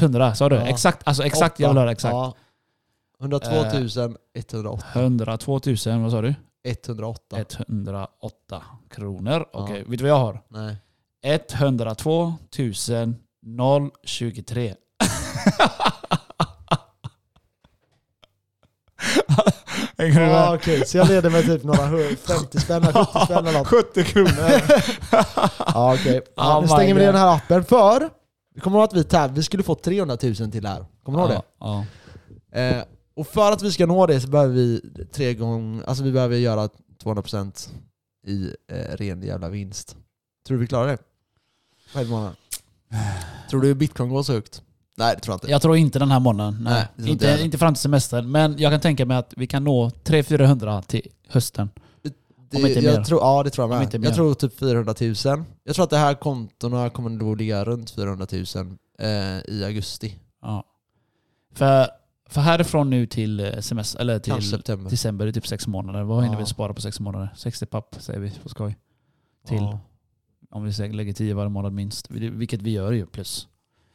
100 0.00 0.34
sa 0.34 0.48
du? 0.48 0.56
Ja. 0.56 0.62
Exakt, 0.62 1.00
alltså 1.08 1.22
exakt, 1.24 1.60
jag 1.60 1.68
vill 1.68 1.78
höra 1.78 1.92
exakt. 1.92 2.12
Ja. 2.12 2.34
102 3.22 3.50
Eh. 3.50 3.72
108. 4.34 4.86
102 4.94 5.60
000, 5.86 6.00
vad 6.02 6.10
sa 6.10 6.20
du? 6.20 6.34
108. 6.64 7.36
108 7.68 8.62
kronor. 8.90 9.46
Okej, 9.52 9.84
vet 9.86 9.98
du 9.98 10.04
vad 10.04 10.10
jag 10.10 10.18
har? 10.18 10.42
Nej. 10.48 10.76
102 11.24 12.34
023. 14.04 14.74
Hänger 19.98 20.20
du 20.20 20.26
Ja, 20.26 20.50
med? 20.50 20.54
okej, 20.54 20.86
så 20.86 20.96
jag 20.98 21.08
leder 21.08 21.30
med 21.30 21.44
typ 21.44 21.64
några 21.64 21.78
hu- 21.86 22.16
50 22.16 22.60
spänn, 22.60 22.82
70 22.82 23.24
spänn 23.24 23.46
eller 23.46 23.58
något. 23.58 23.66
70 23.94 24.04
kronor. 24.04 24.30
Ja, 25.74 25.94
okej. 25.94 26.20
Ja, 26.36 26.54
Oh 26.56 26.60
nu 26.60 26.62
my 26.62 26.68
stänger 26.68 26.94
vi 26.94 27.00
ner 27.00 27.06
God. 27.06 27.14
den 27.14 27.20
här 27.22 27.36
appen 27.36 27.64
för... 27.64 28.10
Vi 28.54 28.60
kommer 28.60 28.78
ihåg 28.78 28.84
att 28.84 28.94
vi, 28.94 29.02
täv- 29.02 29.32
vi 29.34 29.42
skulle 29.42 29.62
få 29.62 29.74
300 29.74 30.16
000 30.22 30.34
till 30.34 30.66
här. 30.66 30.84
Kommer 31.04 31.18
du 31.18 31.24
ihåg 31.24 31.30
det? 31.30 31.42
Ja, 31.60 31.84
ja. 32.52 32.58
Eh, 32.60 32.82
och 33.14 33.26
för 33.26 33.52
att 33.52 33.62
vi 33.62 33.72
ska 33.72 33.86
nå 33.86 34.06
det 34.06 34.20
så 34.20 34.28
behöver 34.28 34.54
vi 34.54 34.80
tre 35.12 35.34
gånger, 35.34 35.84
alltså 35.84 36.04
vi 36.04 36.12
behöver 36.12 36.36
göra 36.36 36.68
200% 37.04 37.68
i 38.26 38.54
eh, 38.68 38.96
ren 38.96 39.22
jävla 39.22 39.48
vinst. 39.48 39.96
Tror 40.46 40.56
du 40.56 40.60
vi 40.60 40.66
klarar 40.66 40.88
det? 40.88 40.98
På 41.92 41.98
en 41.98 42.08
månad? 42.08 42.34
Tror 43.50 43.60
du 43.60 43.74
bitcoin 43.74 44.10
går 44.10 44.22
så 44.22 44.32
högt? 44.32 44.62
Nej 44.96 45.14
det 45.14 45.20
tror 45.20 45.32
jag 45.32 45.36
inte. 45.36 45.50
Jag 45.50 45.62
tror 45.62 45.76
inte 45.76 45.98
den 45.98 46.10
här 46.10 46.20
månaden. 46.20 46.58
Nej. 46.60 46.86
Nej, 46.96 47.10
inte 47.10 47.30
inte, 47.30 47.44
inte 47.44 47.58
fram 47.58 47.74
till 47.74 47.80
semestern. 47.80 48.30
Men 48.30 48.58
jag 48.58 48.72
kan 48.72 48.80
tänka 48.80 49.06
mig 49.06 49.16
att 49.16 49.32
vi 49.36 49.46
kan 49.46 49.64
nå 49.64 49.88
300-400 49.88 50.82
till 50.82 51.08
hösten. 51.28 51.70
Det, 52.02 52.12
om 52.58 52.66
inte 52.66 52.80
jag 52.80 52.98
mer. 52.98 53.04
Tror, 53.04 53.20
ja 53.20 53.42
det 53.42 53.50
tror 53.50 53.74
jag 53.74 53.92
med. 53.92 54.04
Jag 54.04 54.14
tror 54.14 54.34
typ 54.34 54.58
400 54.58 54.94
000. 55.00 55.14
Jag 55.64 55.74
tror 55.74 55.84
att 55.84 55.90
det 55.90 55.96
här 55.96 56.14
kontona 56.14 56.90
kommer 56.90 57.10
nog 57.10 57.36
ligga 57.36 57.64
runt 57.64 57.90
400 57.90 58.26
000 58.32 58.44
eh, 58.98 59.08
i 59.54 59.64
augusti. 59.64 60.16
Ja. 60.42 60.64
För, 61.54 61.88
för 62.32 62.40
härifrån 62.40 62.90
nu 62.90 63.06
till 63.06 63.40
eh, 63.40 63.58
semester, 63.60 64.00
eller 64.00 64.18
till 64.18 64.32
Kanske 64.32 64.50
september. 64.50 64.90
december, 64.90 65.24
det 65.24 65.30
är 65.30 65.32
typ 65.32 65.46
sex 65.46 65.66
månader. 65.66 66.02
Vad 66.02 66.22
hinner 66.24 66.36
Ja. 66.36 66.40
vi 66.40 66.46
spara 66.46 66.74
på 66.74 66.80
sex 66.80 67.00
månader? 67.00 67.28
60 67.36 67.66
papp 67.66 67.96
säger 67.98 68.20
vi 68.20 68.30
på 68.42 68.48
skoj. 68.48 68.76
Till, 69.46 69.56
Ja. 69.56 69.78
om 70.50 70.64
vi 70.64 70.88
lägger 70.88 71.12
10 71.12 71.34
varje 71.34 71.48
månad 71.48 71.72
minst. 71.72 72.10
Vilket 72.10 72.62
vi 72.62 72.70
gör 72.70 72.92
ju 72.92 73.06
plus. 73.06 73.48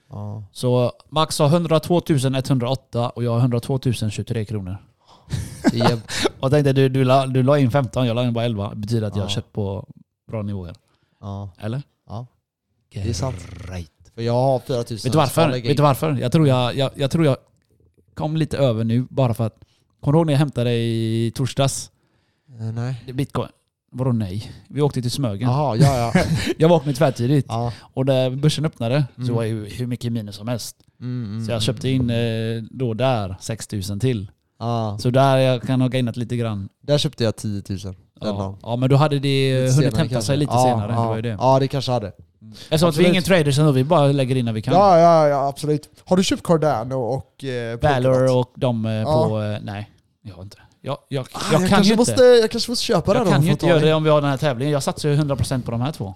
Ja. 0.09 0.43
Så 0.51 0.91
Max 1.09 1.39
har 1.39 1.47
102 1.47 2.01
108 2.07 3.09
och 3.09 3.23
jag 3.23 3.31
har 3.31 3.39
102 3.39 3.79
023 4.09 4.45
kronor. 4.45 4.77
Jämnt. 5.73 6.11
Och 6.39 6.51
tänkte 6.51 6.73
du, 6.73 6.89
du, 6.89 7.03
la, 7.03 7.25
du 7.27 7.43
la 7.43 7.57
in 7.57 7.71
15, 7.71 8.07
jag 8.07 8.15
la 8.15 8.23
in 8.23 8.33
bara 8.33 8.45
11. 8.45 8.69
Det 8.69 8.75
betyder 8.75 9.07
att 9.07 9.15
jag 9.15 9.23
har 9.23 9.29
Ja. 9.29 9.35
köpt 9.35 9.53
på 9.53 9.87
bra 10.27 10.41
nivåer. 10.41 10.75
ja. 11.21 11.49
Eller? 11.59 11.81
Ja. 12.07 12.27
Det 12.93 13.09
är 13.09 13.13
sant. 13.13 13.35
För 14.15 14.21
jag 14.21 14.33
har 14.33 14.59
4 14.59 14.75
000 14.77 14.85
Vet 14.89 15.03
du 15.03 15.09
varför? 15.17 15.49
Vet 15.51 15.77
du 15.77 15.83
varför? 15.83 16.17
Jag 16.21 16.31
tror 16.31 16.47
jag, 16.47 16.75
jag, 16.75 16.91
jag 16.95 17.11
tror 17.11 17.25
jag 17.25 17.37
kom 18.17 18.37
lite 18.37 18.57
över 18.57 18.83
nu 18.83 19.05
bara 19.09 19.33
för 19.33 19.45
att... 19.45 19.63
Kommer 20.01 20.13
du 20.13 20.19
ihåg 20.19 20.25
när 20.25 20.33
jag 20.33 20.39
hämtade 20.39 20.69
dig 20.69 21.25
i 21.27 21.31
torsdags? 21.31 21.91
Eh, 22.59 22.71
nej. 22.71 23.03
Bitcoin. 23.13 23.49
Vadå 23.91 24.11
nej? 24.11 24.51
Vi 24.69 24.81
åkte 24.81 25.01
till 25.01 25.11
Smögen. 25.11 25.49
Jaha, 25.49 25.75
ja 25.75 26.11
ja. 26.15 26.23
Jag 26.57 26.69
vaknade 26.69 26.97
tvärtidigt. 26.97 27.45
ja. 27.49 27.73
Och 27.93 28.05
när 28.05 28.29
börsen 28.29 28.65
öppnade 28.65 29.05
så 29.15 29.21
Mm. 29.21 29.35
var 29.35 29.41
det 29.43 29.49
ju 29.49 29.65
hur 29.65 29.87
mycket 29.87 30.11
minus 30.13 30.35
som 30.35 30.47
helst. 30.47 30.75
Mm, 31.01 31.25
mm, 31.31 31.45
Så 31.45 31.51
jag 31.51 31.61
köpte 31.61 31.89
in 31.89 32.09
eh, 32.09 32.63
då 32.71 32.93
där 32.93 33.35
6000 33.39 33.99
till. 33.99 34.31
Ja. 34.59 34.97
Så 35.01 35.09
där 35.09 35.37
jag 35.37 35.61
kan 35.61 35.81
ha 35.81 35.87
gainat 35.87 36.17
lite 36.17 36.37
grann. 36.37 36.69
Där 36.81 36.97
köpte 36.97 37.23
jag 37.23 37.35
10 37.35 37.63
000. 37.85 37.95
Ja, 38.21 38.57
ja 38.61 38.75
men 38.75 38.89
då 38.89 38.95
hade 38.95 39.19
det 39.19 39.61
Lite 39.65 39.75
hunnit 39.75 39.97
hämta 39.97 40.21
sig 40.21 40.37
lite 40.37 40.53
ja, 40.53 40.63
senare. 40.63 40.91
Ja, 40.93 41.01
Det 41.01 41.07
var 41.07 41.15
ju 41.15 41.21
det. 41.21 41.37
ja, 41.39 41.59
det 41.59 41.67
kanske 41.67 41.91
hade. 41.91 42.11
Eftersom 42.61 42.89
att 42.89 42.97
vi 42.97 43.05
är 43.05 43.09
ingen 43.09 43.23
traders 43.23 43.55
så 43.55 43.71
vi 43.71 43.83
bara 43.83 44.07
lägger 44.07 44.35
in 44.35 44.45
när 44.45 44.53
vi 44.53 44.61
kan. 44.61 44.73
Ja, 44.73 44.99
ja, 44.99 45.27
ja, 45.27 45.47
absolut. 45.47 45.89
Har 46.05 46.17
du 46.17 46.23
köpt 46.23 46.43
Cardano 46.43 46.95
och 46.95 47.43
eh, 47.43 47.79
Valor 47.79 48.37
och 48.37 48.51
de 48.55 48.85
eh, 48.85 48.91
Ja. 48.91 49.27
på... 49.29 49.41
Eh, 49.41 49.57
nej, 49.61 49.91
jag 50.21 50.35
har 50.35 50.43
inte. 50.43 50.57
Jag, 50.81 50.97
jag, 51.07 51.27
Ah, 51.33 51.39
jag, 51.51 51.59
kan 51.59 51.69
kanske 51.69 51.83
ju 51.83 51.91
inte. 51.93 52.11
måste, 52.11 52.23
jag 52.23 52.51
kanske 52.51 52.71
måste 52.71 52.83
köpa 52.85 53.13
den 53.13 53.23
Jag 53.23 53.31
kan 53.33 53.41
för 53.41 53.45
ju 53.47 53.51
att 53.51 53.55
inte 53.55 53.65
göra 53.65 53.79
det 53.79 53.93
om 53.93 54.03
vi 54.03 54.09
har 54.09 54.21
den 54.21 54.29
här 54.29 54.37
tävlingen. 54.37 54.71
Jag 54.73 54.83
satsar 54.83 55.09
ju 55.09 55.15
100% 55.15 55.63
på 55.63 55.71
de 55.71 55.81
här 55.81 55.91
två. 55.91 56.13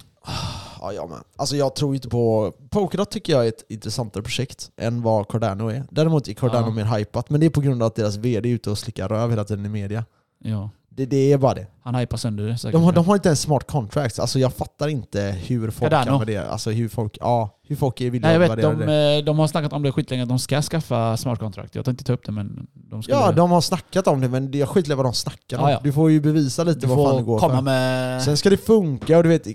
Ja, 0.82 0.92
jag 0.94 1.10
med. 1.10 1.20
Alltså 1.38 1.56
jag 1.56 1.76
tror 1.76 1.96
inte 1.96 2.10
på... 2.10 2.54
Polkadot 2.70 3.12
tycker 3.12 3.34
jag 3.34 3.44
är 3.46 3.50
ett 3.50 3.66
intressantare 3.70 4.24
projekt 4.24 4.70
än 4.82 5.02
vad 5.02 5.28
Cardano 5.28 5.68
är. 5.70 5.84
Däremot 5.92 6.28
är 6.28 6.34
Cardano 6.34 6.68
Ja. 6.68 6.74
mer 6.74 6.98
hypat, 6.98 7.30
men 7.30 7.40
det 7.40 7.46
är 7.46 7.50
på 7.50 7.62
grund 7.62 7.84
av 7.84 7.88
att 7.88 7.96
deras 7.96 8.16
VD 8.18 8.50
är 8.50 8.54
ute 8.54 8.70
och 8.70 8.78
slickar 8.78 9.08
röv 9.10 9.30
hela 9.30 9.44
tiden 9.44 9.66
i 9.66 9.70
media. 9.70 10.06
Ja. 10.44 10.70
Det, 10.96 11.06
det 11.06 11.32
är 11.34 11.38
bara 11.38 11.54
det. 11.54 11.68
Han 11.84 11.96
hypar 11.96 12.18
sönder 12.18 12.44
det 12.44 12.58
säkert. 12.58 12.74
De 12.74 12.84
har, 12.84 12.92
de 12.92 13.06
har 13.06 13.16
inte 13.16 13.30
ens 13.30 13.42
smart 13.42 13.68
contracts. 13.68 14.20
Alltså 14.20 14.40
jag 14.40 14.54
fattar 14.54 14.88
inte 14.88 15.22
hur 15.48 15.70
folk 15.72 15.92
Cardano. 15.92 16.06
kan 16.06 16.20
värdera. 16.20 16.48
Alltså 16.48 16.72
hur 16.72 16.90
folk, 16.90 17.18
ja, 17.20 17.60
hur 17.68 17.76
folk 17.76 18.02
är 18.02 18.10
villiga 18.10 18.28
Nej, 18.30 18.42
jag 18.42 18.44
att 18.44 18.50
värdera 18.58 18.74
de, 18.74 18.86
det. 18.86 19.18
eh, 19.18 19.24
de 19.26 19.40
har 19.40 19.48
snackat 19.48 19.74
om 19.74 19.84
det 19.84 19.92
skitlänge 19.92 20.24
att 20.24 20.30
de 20.30 20.40
ska 20.40 20.62
skaffa 20.62 21.18
smart 21.18 21.40
contract. 21.40 21.76
Jag 21.76 21.86
tänkte 21.86 22.02
inte 22.02 22.04
ta 22.04 22.14
upp 22.14 22.26
det 22.26 22.32
men 22.32 22.68
de 22.74 23.04
skulle... 23.04 23.18
Ja, 23.18 23.32
de 23.32 23.52
har 23.52 23.62
snackat 23.62 24.08
om 24.08 24.22
det, 24.22 24.30
men 24.30 24.52
jag 24.52 24.70
skiter 24.70 24.92
i 24.92 24.96
vad 24.96 25.06
de 25.06 25.14
snackar 25.14 25.58
om. 25.58 25.64
Ja, 25.64 25.72
ja. 25.72 25.80
Du 25.84 25.92
får 25.94 26.12
ju 26.12 26.22
bevisa 26.22 26.64
lite 26.64 26.80
du 26.80 26.88
vad 26.88 27.08
fan 27.08 27.16
det 27.18 27.22
får 27.24 27.26
går 27.26 27.40
komma 27.40 27.56
för. 27.56 27.62
med... 27.62 28.22
Sen 28.24 28.38
ska 28.38 28.50
det 28.50 28.58
funka 28.58 29.18
och 29.18 29.24
du 29.24 29.30
vet, 29.30 29.48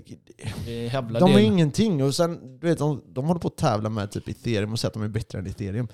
jävla 0.67 1.19
de 1.19 1.31
har 1.31 1.39
del. 1.39 1.47
ingenting. 1.47 2.03
Och 2.03 2.15
sen, 2.15 2.59
du 2.59 2.67
vet, 2.67 2.77
de, 2.77 3.01
de 3.13 3.25
håller 3.25 3.39
på 3.39 3.47
att 3.47 3.57
tävla 3.57 3.89
med 3.89 4.11
typ 4.11 4.27
ethereum 4.29 4.71
och 4.73 4.79
säger 4.79 4.89
att 4.89 4.93
de 4.93 5.03
är 5.03 5.07
bättre 5.07 5.39
än 5.39 5.47
ethereum. 5.47 5.87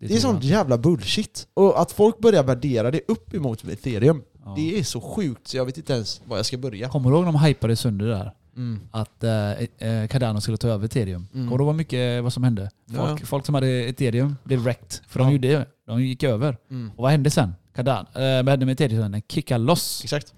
Det 0.00 0.14
är 0.14 0.18
sånt 0.18 0.44
jävla 0.44 0.78
bullshit. 0.78 1.46
Och 1.54 1.80
att 1.80 1.92
folk 1.92 2.18
börjar 2.18 2.42
värdera 2.44 2.90
det 2.90 3.00
upp 3.08 3.34
emot 3.34 3.64
ethereum, 3.64 4.22
Ja. 4.46 4.52
det 4.56 4.78
är 4.78 4.82
så 4.82 5.00
sjukt 5.00 5.48
så 5.48 5.56
jag 5.56 5.64
vet 5.64 5.78
inte 5.78 5.92
ens 5.92 6.20
var 6.24 6.36
jag 6.36 6.46
ska 6.46 6.56
börja. 6.58 6.88
Kommer 6.88 7.10
du 7.10 7.16
ihåg 7.16 7.24
de 7.24 7.36
hypade 7.40 7.76
sönder 7.76 8.06
där? 8.06 8.32
Mm. 8.56 8.80
Att 8.90 9.24
eh, 9.24 9.50
eh, 9.88 10.06
Cardano 10.08 10.40
skulle 10.40 10.56
ta 10.56 10.68
över 10.68 10.84
ethereum. 10.84 11.26
Mm. 11.34 11.46
Kommer 11.46 11.58
du 11.58 11.64
ihåg 11.64 11.74
mycket 11.74 12.22
vad 12.22 12.32
som 12.32 12.44
hände? 12.44 12.70
Ja. 12.86 13.06
Folk, 13.08 13.26
folk 13.26 13.46
som 13.46 13.54
hade 13.54 13.68
ethereum 13.68 14.36
blev 14.44 14.60
wrecked. 14.60 14.92
För 15.08 15.18
de 15.18 15.32
gjorde 15.32 15.48
det. 15.48 15.66
De 15.86 16.02
gick 16.02 16.22
över. 16.22 16.56
Mm. 16.70 16.90
Och 16.96 17.02
vad 17.02 17.10
hände 17.10 17.30
sen? 17.30 17.54
Cardano, 17.74 18.08
eh, 18.14 18.36
vad 18.42 18.48
hände 18.48 18.66
med 18.66 18.72
ethereum? 18.80 19.12
Den 19.12 19.22
kickade 19.28 19.64
loss. 19.64 20.00
Exakt. 20.04 20.34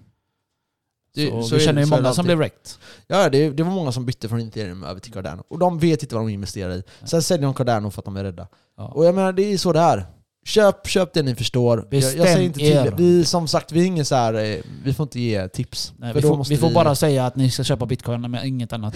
Så, 1.14 1.42
så 1.42 1.54
vi 1.54 1.61
känner 1.61 1.74
det- 1.74 1.80
ju 1.86 1.90
det 1.90 1.96
många 2.02 2.12
som 2.14 2.24
blev 2.24 2.38
wrecked. 2.38 2.68
Ja, 3.06 3.28
det, 3.30 3.50
det 3.50 3.62
var 3.62 3.70
många 3.70 3.92
som 3.92 4.06
bytte 4.06 4.28
från 4.28 4.40
ethereum 4.40 4.84
över 4.84 5.00
till 5.00 5.12
Cardano. 5.12 5.42
Och 5.48 5.59
de 5.59 5.78
vet 5.78 6.02
inte 6.02 6.14
vad 6.14 6.24
de 6.24 6.32
investerar 6.32 6.72
i. 6.74 6.82
Sen 7.04 7.22
säljer 7.22 7.44
de 7.46 7.54
Cardano 7.54 7.90
för 7.90 8.00
att 8.00 8.04
de 8.04 8.16
är 8.16 8.24
rädda. 8.24 8.48
Ja. 8.76 8.86
Och 8.88 9.04
jag 9.04 9.14
menar, 9.14 9.32
det 9.32 9.42
är 9.52 9.59
så 9.59 9.72
det 9.72 9.80
är. 9.80 10.06
Köp, 10.49 10.86
köp 10.86 11.12
det 11.14 11.22
ni 11.22 11.34
förstår. 11.34 11.86
Jag, 11.90 12.03
jag 12.03 12.03
Bestäm 12.03 12.26
säger 12.26 12.40
inte 12.40 12.59
till 12.59 12.72
er. 12.72 12.94
Vi, 12.96 13.24
som 13.24 13.49
sagt, 13.49 13.72
vi 13.72 13.80
är 13.80 13.84
ingen 13.84 14.05
så 14.05 14.14
här, 14.14 14.34
eh, 14.34 14.57
vi 14.84 14.94
får 14.94 15.05
inte 15.05 15.20
ge 15.20 15.49
tips. 15.49 15.92
Nej, 15.99 16.12
vi, 16.14 16.22
får, 16.22 16.49
vi 16.49 16.57
får 16.57 16.70
bara 16.70 16.94
säga 16.94 17.26
att 17.26 17.36
ni 17.36 17.51
ska 17.51 17.64
köpa 17.64 17.86
bitcoin, 17.86 18.20
men 18.20 18.46
inget 18.46 18.72
annat. 18.72 18.94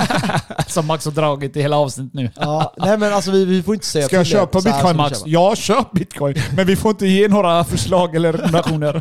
som 0.68 0.86
Max 0.86 1.04
har 1.04 1.12
dragit 1.12 1.56
i 1.56 1.62
hela 1.62 1.76
avsnittet 1.76 2.14
nu. 2.14 2.30
Ja, 2.36 2.74
nej 2.76 2.98
men 2.98 3.12
alltså 3.12 3.30
vi, 3.30 3.44
vi 3.44 3.62
får 3.62 3.74
inte 3.74 3.86
säga 3.86 4.06
Ska 4.06 4.16
jag 4.16 4.26
köpa 4.26 4.60
bitcoin 4.60 4.96
Max? 4.96 5.22
Ja, 5.26 5.56
köp 5.56 5.92
bitcoin. 5.92 6.34
Men 6.56 6.66
vi 6.66 6.76
får 6.76 6.90
inte 6.90 7.06
ge 7.06 7.28
några 7.28 7.64
förslag 7.64 8.16
eller 8.16 8.32
rekommendationer. 8.32 9.00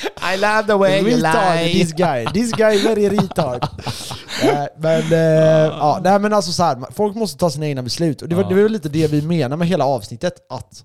I 0.34 0.36
love 0.36 0.62
the 0.66 0.76
way 0.76 1.00
you 1.00 1.16
lie. 1.16 1.72
this 1.72 1.92
guy. 1.92 2.26
This 2.32 2.52
guy 2.52 2.82
very 2.82 3.08
retard. 3.08 3.68
Eh, 4.42 4.66
men, 4.78 5.12
eh, 5.12 5.18
ja, 5.78 6.00
nej, 6.04 6.18
men 6.18 6.32
alltså 6.32 6.52
så 6.52 6.62
här, 6.62 6.92
folk 6.92 7.16
måste 7.16 7.38
ta 7.38 7.50
sina 7.50 7.66
egna 7.66 7.82
beslut. 7.82 8.22
Och 8.22 8.28
det 8.28 8.34
var, 8.34 8.44
det 8.44 8.62
var 8.62 8.68
lite 8.68 8.88
det 8.88 9.06
vi 9.06 9.22
menar 9.22 9.56
med 9.56 9.68
hela 9.68 9.84
avsnittet. 9.84 10.34
Att 10.48 10.84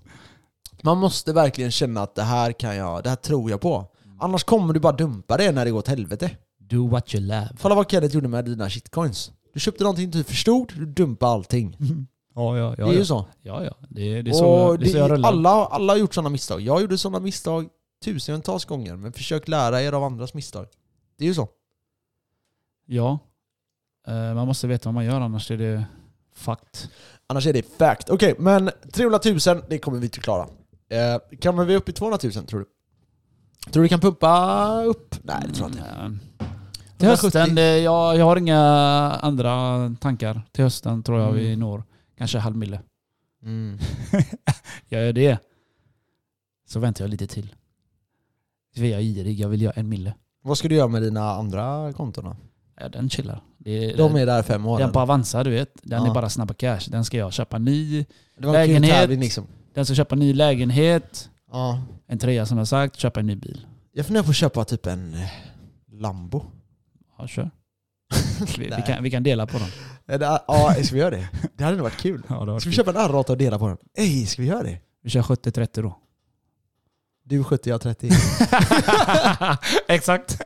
man 0.82 0.98
måste 0.98 1.32
verkligen 1.32 1.70
känna 1.70 2.02
att 2.02 2.14
det 2.14 2.22
här 2.22 2.52
kan 2.52 2.76
jag, 2.76 3.02
det 3.02 3.08
här 3.08 3.16
tror 3.16 3.50
jag 3.50 3.60
på. 3.60 3.86
Annars 4.20 4.44
kommer 4.44 4.74
du 4.74 4.80
bara 4.80 4.92
dumpa 4.92 5.36
det 5.36 5.52
när 5.52 5.64
det 5.64 5.70
går 5.70 5.78
åt 5.78 5.88
helvete. 5.88 6.30
Do 6.60 6.88
what 6.88 7.14
you 7.14 7.24
love. 7.24 7.48
Kolla 7.62 7.74
vad 7.74 7.90
Kenneth 7.90 8.14
gjorde 8.14 8.28
med 8.28 8.44
dina 8.44 8.70
shitcoins. 8.70 9.30
Du 9.54 9.60
köpte 9.60 9.84
någonting 9.84 10.10
du 10.10 10.24
förstod, 10.24 10.72
du 10.76 10.86
dumpade 10.86 11.32
allting. 11.32 11.76
Ja, 12.34 12.58
ja, 12.58 12.74
ja. 12.78 12.86
det 12.86 12.94
är 12.94 12.98
ju 12.98 13.04
så. 13.04 13.26
ja, 13.42 13.64
ja. 13.64 13.72
Det, 13.88 14.22
det 14.22 14.30
är 14.30 14.34
så, 14.34 14.46
och 14.46 14.78
det 14.78 14.86
är 14.86 14.90
så 14.90 14.96
jag 14.98 15.10
det, 15.10 15.14
rullar. 15.14 15.28
alla, 15.28 15.50
alla 15.50 15.92
har 15.92 15.98
gjort 15.98 16.14
sådana 16.14 16.28
misstag. 16.28 16.60
Jag 16.60 16.80
gjorde 16.80 16.98
sådana 16.98 17.20
misstag 17.20 17.68
tusentals 18.04 18.64
gånger, 18.64 18.96
men 18.96 19.12
försök 19.12 19.48
lära 19.48 19.82
er 19.82 19.92
av 19.92 20.04
andras 20.04 20.34
misstag. 20.34 20.66
Det 21.18 21.24
är 21.24 21.28
ju 21.28 21.34
så. 21.34 21.48
Ja. 22.86 23.18
Eh, 24.06 24.34
man 24.34 24.46
måste 24.46 24.66
veta 24.66 24.88
vad 24.88 24.94
man 24.94 25.04
gör, 25.04 25.20
annars 25.20 25.50
är 25.50 25.56
det 25.56 25.84
fucked. 26.34 26.90
Annars 27.26 27.46
är 27.46 27.52
det 27.52 27.62
fact. 27.78 28.10
Okej, 28.10 28.34
men 28.38 28.70
300 28.92 29.20
000, 29.24 29.62
det 29.68 29.78
kommer 29.78 29.98
vi 29.98 30.06
inte 30.06 30.20
klara. 30.20 30.48
Eh, 30.90 31.38
kan 31.40 31.66
vi 31.66 31.76
upp 31.76 31.88
i 31.88 31.92
200 31.92 32.18
000 32.22 32.32
tror 32.32 32.60
du? 32.60 32.66
Tror 33.64 33.72
du 33.72 33.80
vi 33.82 33.88
kan 33.88 34.00
pumpa 34.00 34.82
upp? 34.84 35.14
Nej, 35.22 35.36
det 35.48 35.54
tror 35.54 35.70
jag 35.70 35.78
inte. 35.78 35.84
Mm, 35.90 36.18
Till 36.98 37.06
170. 37.08 37.38
hösten, 37.38 37.54
det, 37.54 37.78
jag, 37.78 38.16
jag 38.16 38.24
har 38.24 38.36
inga 38.36 38.58
andra 39.22 39.78
tankar. 40.00 40.42
Till 40.52 40.64
hösten 40.64 41.02
tror 41.02 41.20
jag 41.20 41.32
vi 41.32 41.46
Mm. 41.46 41.60
når 41.60 41.84
kanske 42.18 42.38
halv 42.38 42.56
mille. 42.56 42.80
Mm. 43.42 43.78
Jag 44.88 45.04
gör 45.04 45.12
det. 45.12 45.38
Så 46.66 46.80
väntar 46.80 47.04
jag 47.04 47.10
lite 47.10 47.26
till. 47.26 47.54
Är 48.76 48.84
jag 48.84 49.02
girig, 49.02 49.40
jag 49.40 49.48
vill 49.48 49.62
göra 49.62 49.72
en 49.76 49.88
mille. 49.88 50.14
Vad 50.42 50.58
ska 50.58 50.68
du 50.68 50.74
göra 50.74 50.88
med 50.88 51.02
dina 51.02 51.30
andra 51.30 51.92
konton 51.92 52.24
då? 52.24 52.36
Ja, 52.80 52.88
den 52.88 53.10
chillar. 53.10 53.42
Det, 53.58 53.92
De 53.92 54.16
är 54.16 54.26
där 54.26 54.42
fem 54.42 54.66
år. 54.66 54.78
den 54.78 54.92
på? 54.92 55.00
Avanza, 55.00 55.44
du 55.44 55.50
vet. 55.50 55.70
Den 55.82 56.02
Ja. 56.04 56.10
är 56.10 56.14
bara 56.14 56.28
snabba 56.30 56.54
cash. 56.54 56.80
Den 56.88 57.04
ska 57.04 57.16
jag 57.16 57.32
köpa 57.32 57.58
ny. 57.58 58.04
lägenhet. 58.38 59.10
liksom. 59.10 59.46
Den 59.74 59.86
ska 59.86 59.94
köpa 59.94 60.14
ny 60.16 60.32
lägenhet. 60.32 61.30
Ja. 61.52 61.82
En 62.06 62.18
trea 62.18 62.46
som 62.46 62.58
jag 62.58 62.68
sagt. 62.68 62.96
Köpa 62.96 63.20
en 63.20 63.26
ny 63.26 63.36
bil. 63.36 63.66
Jag 63.92 64.06
funderar 64.06 64.24
på 64.24 64.30
att 64.30 64.36
köpa 64.36 64.64
typ 64.64 64.86
en 64.86 65.16
Lambo. 65.92 66.42
Ja, 67.18 67.26
kör. 67.26 67.50
Vi, 68.58 68.64
vi, 68.76 68.82
kan, 68.86 69.02
vi 69.02 69.10
kan 69.10 69.22
dela 69.22 69.46
på 69.46 69.58
den. 69.58 69.68
Är 70.20 70.38
Ja, 70.46 70.74
ska 70.82 70.94
vi 70.94 71.00
göra 71.00 71.10
det? 71.10 71.28
Det 71.56 71.64
hade 71.64 71.76
nog 71.76 71.84
varit 71.84 71.96
kul. 72.00 72.22
Ja, 72.28 72.44
det 72.44 72.52
var 72.52 72.60
Ska 72.60 72.70
vi 72.70 72.76
kul. 72.76 72.84
köpa 72.86 73.02
en 73.02 73.08
R8 73.10 73.30
och 73.30 73.36
dela 73.38 73.58
på 73.58 73.68
den? 73.68 73.76
Ey, 73.96 74.26
ska 74.26 74.42
vi 74.42 74.48
göra 74.48 74.62
det? 74.62 74.78
vi 75.02 75.10
kör 75.10 75.22
70-30 75.22 75.82
då. 75.82 75.98
Du 77.28 77.44
70, 77.44 77.70
jag 77.70 77.80
30. 77.80 78.10
Exakt. 79.88 80.40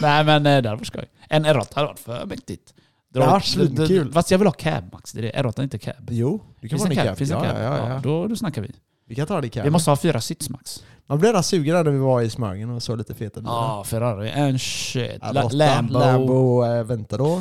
Nej 0.00 0.24
men 0.24 0.46
eh, 0.46 0.62
därför 0.62 0.84
ska 0.84 0.98
jag. 0.98 1.06
En 1.28 1.46
R8 1.46 1.74
hade 1.74 1.86
varit 1.86 1.98
för 1.98 2.26
mäktigt. 2.26 2.74
Det 3.12 3.20
hade 3.20 3.32
varit 3.32 3.42
Dra- 3.44 3.46
svinkul. 3.46 4.12
Fast 4.12 4.30
jag 4.30 4.38
vill 4.38 4.46
ha 4.48 4.52
cab 4.52 4.92
Max. 4.92 5.12
Det 5.12 5.18
är 5.18 5.22
det. 5.22 5.48
R8 5.48 5.58
är 5.58 5.62
inte 5.62 5.78
cab. 5.78 6.08
Jo, 6.10 6.42
du 6.60 6.68
kan 6.68 6.78
Finns 6.78 6.88
det 6.90 7.00
en 7.00 7.06
cab? 7.06 7.16
Finns 7.16 7.30
det 7.30 7.36
Ja, 7.36 7.42
cab? 7.42 7.56
ja, 7.56 7.62
ja, 7.78 7.88
ja. 7.88 8.00
Då, 8.02 8.26
då 8.26 8.36
snackar 8.36 8.62
vi. 8.62 8.70
Vi 9.08 9.14
kan 9.14 9.26
ta 9.26 9.40
det 9.40 9.46
i 9.46 9.50
cab. 9.50 9.64
Vi 9.64 9.70
måste 9.70 9.90
ha 9.90 9.96
fyra 9.96 10.20
sits 10.20 10.50
Max. 10.50 10.84
Man 11.06 11.18
blev 11.18 11.28
redan 11.30 11.42
sugen 11.42 11.74
där 11.74 11.84
när 11.84 11.90
vi 11.90 11.98
var 11.98 12.22
i 12.22 12.30
Smögen 12.30 12.70
och 12.70 12.82
såg 12.82 12.98
lite 12.98 13.14
feta 13.14 13.40
bilar. 13.40 13.52
Ja, 13.54 13.84
Ferrari. 13.84 14.30
En 14.30 14.58
shit. 14.58 15.20
La- 15.32 15.42
R8, 15.42 15.52
Lambo. 15.52 15.98
Lambo 15.98 16.64
äh, 16.64 16.84
vänta 16.84 17.16
då. 17.16 17.32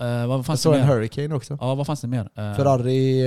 Eh, 0.00 0.26
vad 0.26 0.38
Jag 0.38 0.46
fanns 0.46 0.60
det 0.60 0.62
såg 0.62 0.74
en 0.74 0.80
mer? 0.80 0.94
Hurricane 0.94 1.34
också. 1.34 1.58
Ja, 1.60 1.74
vad 1.74 1.86
fanns 1.86 2.00
det 2.00 2.06
mer? 2.08 2.20
Eh, 2.36 2.54
Ferrari 2.56 3.20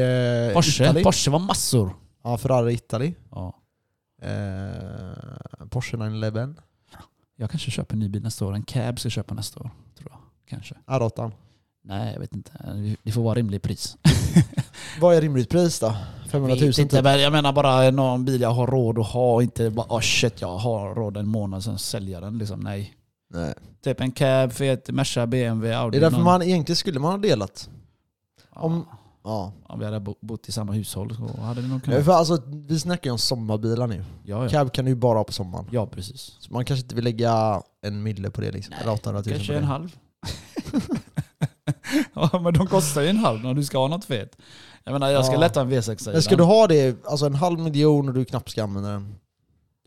eh, 0.48 0.54
Porsche. 0.54 0.84
Italy. 0.84 1.04
Porsche 1.04 1.32
var 1.32 1.40
massor. 1.40 1.90
Ja, 2.24 2.38
Ferrari 2.38 2.74
Italy. 2.74 3.14
Ja. 3.32 3.54
Eh, 4.22 5.66
Porsche 5.70 5.98
911. 5.98 6.54
Jag 7.36 7.50
kanske 7.52 7.72
köper 7.72 7.94
en 7.96 8.00
ny 8.00 8.10
bil 8.10 8.24
nästa 8.24 8.46
år. 8.46 8.54
En 8.54 8.64
cab 8.64 9.00
ska 9.00 9.06
jag 9.06 9.12
köpa 9.12 9.34
nästa 9.36 9.60
år. 9.60 9.70
Tror 9.98 10.12
jag. 10.12 10.20
Kanske. 10.50 10.76
R8. 10.86 11.32
Nej, 11.84 12.14
jag 12.14 12.20
vet 12.20 12.34
inte. 12.34 12.52
Det 13.04 13.12
får 13.12 13.22
vara 13.22 13.36
rimlig 13.36 13.62
pris. 13.62 13.98
Vad 15.02 15.16
är 15.16 15.22
rimligt 15.22 15.50
pris 15.50 15.80
då? 15.80 15.96
500 16.30 16.56
000 16.56 16.66
Vet 16.66 16.78
inte, 16.78 16.96
typ? 16.96 17.04
men 17.04 17.22
jag 17.22 17.32
menar 17.32 17.54
bara 17.54 17.92
någon 17.92 18.26
bil 18.26 18.42
jag 18.42 18.50
har 18.52 18.68
råd 18.68 19.00
att 19.00 19.08
ha. 19.08 19.42
Inte 19.42 19.70
bara 19.70 19.88
oh 19.90 20.00
shit, 20.02 20.42
jag 20.42 20.58
har 20.58 20.96
råd 20.96 21.18
en 21.18 21.28
månad 21.28 21.64
sen 21.64 21.78
sälja 21.80 22.20
den. 22.20 22.38
Liksom, 22.38 22.60
nej. 22.60 22.94
Nej. 23.30 23.54
Typ 23.84 24.02
en 24.02 24.12
cab, 24.12 24.52
Fiat, 24.54 24.90
Merca, 24.90 25.28
BMW, 25.28 25.70
Det 25.70 25.78
Audi. 25.80 25.98
är 25.98 26.02
därför 26.02 26.18
någon- 26.18 26.26
man 26.26 26.42
egentligen 26.44 26.76
skulle 26.78 27.00
man 27.00 27.12
ha 27.12 27.18
delat. 27.18 27.70
Om- 28.50 28.86
Ja. 29.28 29.54
om 29.66 29.80
vi 29.80 29.86
hade 29.86 30.00
bo- 30.00 30.18
bott 30.22 30.50
i 30.50 30.52
samma 30.52 30.74
hushåll 30.74 31.16
så 31.16 31.42
hade 31.42 31.62
vi 31.62 31.68
nog 31.68 31.78
Ja, 31.78 31.82
kunnat... 31.82 32.06
För 32.06 32.12
alltså, 32.12 32.42
vi 32.48 32.80
snackar 32.80 33.08
ju 33.10 33.12
om 33.12 33.18
sommarbilar 33.18 33.88
nu. 33.88 34.04
Ja, 34.24 34.44
ja. 34.44 34.50
Cab 34.50 34.72
kan 34.74 34.86
du 34.86 34.92
ju 34.92 34.96
bara 34.96 35.18
ha 35.20 35.24
på 35.24 35.34
sommaren. 35.34 35.66
ja 35.72 35.88
precis. 35.88 36.36
Så 36.40 36.54
man 36.54 36.66
kanske 36.66 36.84
inte 36.84 36.96
vill 36.96 37.04
lägga 37.04 37.62
en 37.82 38.04
mille 38.04 38.30
på 38.30 38.42
det 38.42 38.52
liksom. 38.52 38.72
Nej, 38.72 38.82
Eller 38.84 38.94
800 38.94 39.18
000 39.20 39.24
på 39.24 39.30
Kanske 39.30 39.54
det. 39.54 39.60
en 39.60 39.64
halv. 39.66 39.96
ja 42.14 42.40
men 42.44 42.54
de 42.54 42.68
kostar 42.68 43.02
ju 43.02 43.08
en 43.08 43.18
halv 43.18 43.44
när 43.44 43.54
du 43.54 43.64
ska 43.64 43.78
ha 43.78 43.88
något 43.88 44.06
fet. 44.06 44.38
Jag 44.84 44.94
menar 44.94 45.10
jag 45.10 45.26
ska 45.26 45.34
Ja. 45.34 45.40
lätta 45.40 45.62
en 45.62 45.72
V6 45.72 46.12
Men 46.12 46.22
ska 46.22 46.36
du 46.36 46.44
ha 46.44 46.68
det, 46.68 47.06
alltså 47.06 47.26
en 47.26 47.36
halv 47.36 47.60
miljon 47.60 48.08
och 48.08 48.14
du 48.14 48.26
knappt 48.26 48.50
ska 48.50 48.64
använda 48.64 48.90
den? 48.90 49.16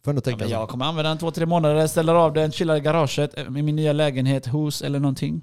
Får 0.05 0.11
ändå 0.11 0.18
ja, 0.20 0.24
tänka 0.24 0.38
men 0.38 0.49
så. 0.49 0.53
Jag 0.55 0.68
kommer 0.68 0.84
använda 0.84 1.09
den 1.09 1.18
två, 1.18 1.30
tre 1.30 1.47
månader, 1.47 1.86
ställer 1.86 2.14
av 2.14 2.32
den, 2.32 2.53
chillar 2.53 2.76
i 2.76 2.80
garaget 2.80 3.38
eh, 3.38 3.51
med 3.51 3.64
min 3.64 3.76
nya 3.76 3.93
lägenhet, 3.93 4.55
hus 4.55 4.82
eller 4.82 5.01
någonting. 5.01 5.43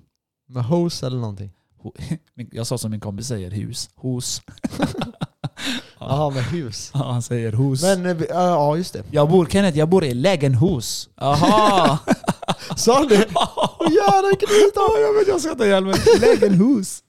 Med 0.49 0.63
hose 0.65 1.05
eller 1.07 1.17
någonting? 1.17 1.51
Jag 2.51 2.67
sa 2.67 2.77
som 2.77 2.91
min 2.91 2.99
kompis 2.99 3.27
säger, 3.27 3.51
hus. 3.51 3.89
Hus. 4.01 4.41
Jaha, 5.99 6.29
med 6.29 6.43
hus. 6.43 6.91
Ja, 6.93 7.11
han 7.11 7.21
säger 7.21 7.51
hus. 7.51 7.81
Men, 7.81 8.05
eh, 8.05 8.17
ja, 8.29 8.77
just 8.77 8.93
det. 8.93 9.03
jag 9.11 9.29
bor, 9.29 9.45
Kenneth, 9.45 9.77
jag 9.77 9.89
bor 9.89 10.03
i 10.03 10.13
lägenhus. 10.13 11.09
Jaha! 11.15 11.99
Sa 12.75 12.93
han 12.93 13.07
det? 13.07 13.27
Åh 13.35 13.87
jävlar 13.91 14.29
vilken 14.29 14.49
jag 15.03 15.13
vet 15.19 15.27
jag 15.27 15.41
skrattar 15.41 15.65
ihjäl 15.65 15.85
mig. 15.85 15.95
Lägenhus. 16.19 17.03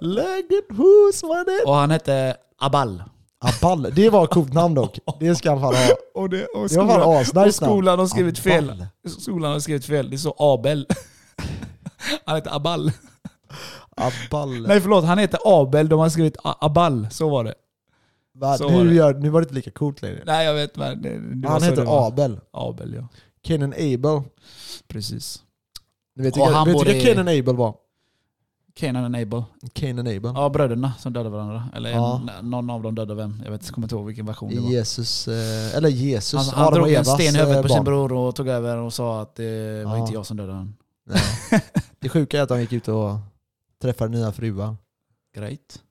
Lägenhus, 0.00 1.22
vad 1.22 1.38
är 1.38 1.44
det? 1.44 1.70
Och 1.70 1.74
han 1.74 1.90
hette 1.90 2.36
Abal. 2.58 3.02
Abal, 3.38 3.82
det 3.94 4.10
var 4.10 4.24
ett 4.24 4.30
coolt 4.30 4.52
namn 4.52 4.74
dock. 4.74 4.98
Det 5.20 5.36
ska 5.36 5.50
han 5.50 5.60
fan 5.60 5.74
ha. 5.74 5.96
Och, 6.14 6.30
det, 6.30 6.46
och, 6.46 6.68
Det 6.68 6.76
var 6.78 6.86
fan 6.86 7.00
skolan, 7.00 7.16
asnice 7.20 7.64
namn. 7.64 7.72
skolan 7.74 7.98
har 7.98 8.06
skrivit 8.06 8.38
fel. 8.38 8.70
Abal. 8.70 8.86
Skolan 9.18 9.52
har 9.52 9.60
skrivit 9.60 9.84
fel. 9.84 10.10
Det 10.10 10.16
är 10.16 10.18
så 10.18 10.34
Abel. 10.38 10.86
Han 12.24 12.36
heter 12.36 12.56
Abal. 12.56 12.92
Abal. 13.96 14.62
Nej 14.66 14.80
förlåt, 14.80 15.04
han 15.04 15.18
heter 15.18 15.38
Abel. 15.44 15.88
De 15.88 15.98
har 16.00 16.08
skrivit 16.08 16.36
A- 16.44 16.56
Abal. 16.60 17.08
Så 17.10 17.28
var 17.28 17.44
det. 17.44 17.54
Va, 18.34 18.58
så 18.58 18.64
var 18.68 18.70
nu, 18.84 18.88
det. 18.88 18.94
gör, 18.94 19.14
nu 19.14 19.28
var 19.28 19.40
det 19.40 19.44
inte 19.44 19.54
lika 19.54 19.70
coolt 19.70 20.02
längre. 20.02 20.22
Nej 20.26 20.46
jag 20.46 20.54
vet 20.54 20.76
men 20.76 21.02
det, 21.02 21.34
det 21.34 21.48
Han 21.48 21.62
heter 21.62 21.84
var. 21.84 22.06
Abel. 22.08 22.40
Abel 22.52 22.94
ja. 22.94 23.08
Kenan 23.44 23.72
Abel. 23.72 24.22
Precis. 24.88 25.42
Du 26.16 26.22
vet 26.22 26.36
Och 26.36 26.46
vilka, 26.46 26.64
vet 26.64 26.96
i- 26.96 27.00
Kenan 27.00 27.28
Abel 27.28 27.56
var? 27.56 27.74
Kenan 28.78 29.14
och 29.14 29.20
Abel. 29.20 29.42
Kenan 29.74 30.06
Abel. 30.06 30.32
Ja 30.34 30.48
bröderna 30.48 30.92
som 30.98 31.12
dödade 31.12 31.30
varandra. 31.30 31.64
Eller 31.76 31.90
Ja. 31.90 32.20
någon 32.42 32.70
av 32.70 32.82
dem 32.82 32.94
dödade 32.94 33.14
vem. 33.14 33.42
Jag 33.44 33.50
vet, 33.50 33.70
kommer 33.70 33.84
inte 33.86 33.94
ihåg 33.94 34.06
vilken 34.06 34.26
version 34.26 34.50
det 34.54 34.60
var. 34.60 34.70
Jesus, 34.70 35.28
eh, 35.28 35.76
eller 35.76 35.88
Jesus, 35.88 36.40
Han, 36.50 36.58
han 36.58 36.66
Adam 36.68 36.74
drog 36.82 36.92
en 36.94 37.04
sten 37.04 37.34
i 37.34 37.38
huvudet 37.38 37.62
på 37.62 37.68
eh, 37.68 37.74
sin 37.74 37.84
bror 37.84 38.12
och 38.12 38.34
tog 38.34 38.48
över 38.48 38.76
och 38.76 38.92
sa 38.92 39.22
att 39.22 39.34
det 39.34 39.84
var 39.84 39.92
Ja. 39.96 39.98
inte 40.00 40.12
jag 40.14 40.26
som 40.26 40.36
dödade 40.36 40.52
honom. 40.58 40.74
Det 42.00 42.08
sjuka 42.08 42.38
är 42.38 42.42
att 42.42 42.50
han 42.50 42.60
gick 42.60 42.72
ut 42.72 42.88
och 42.88 43.10
träffade 43.86 44.10
nya 44.10 44.32
fruar. 44.32 44.76
Great. 45.36 45.82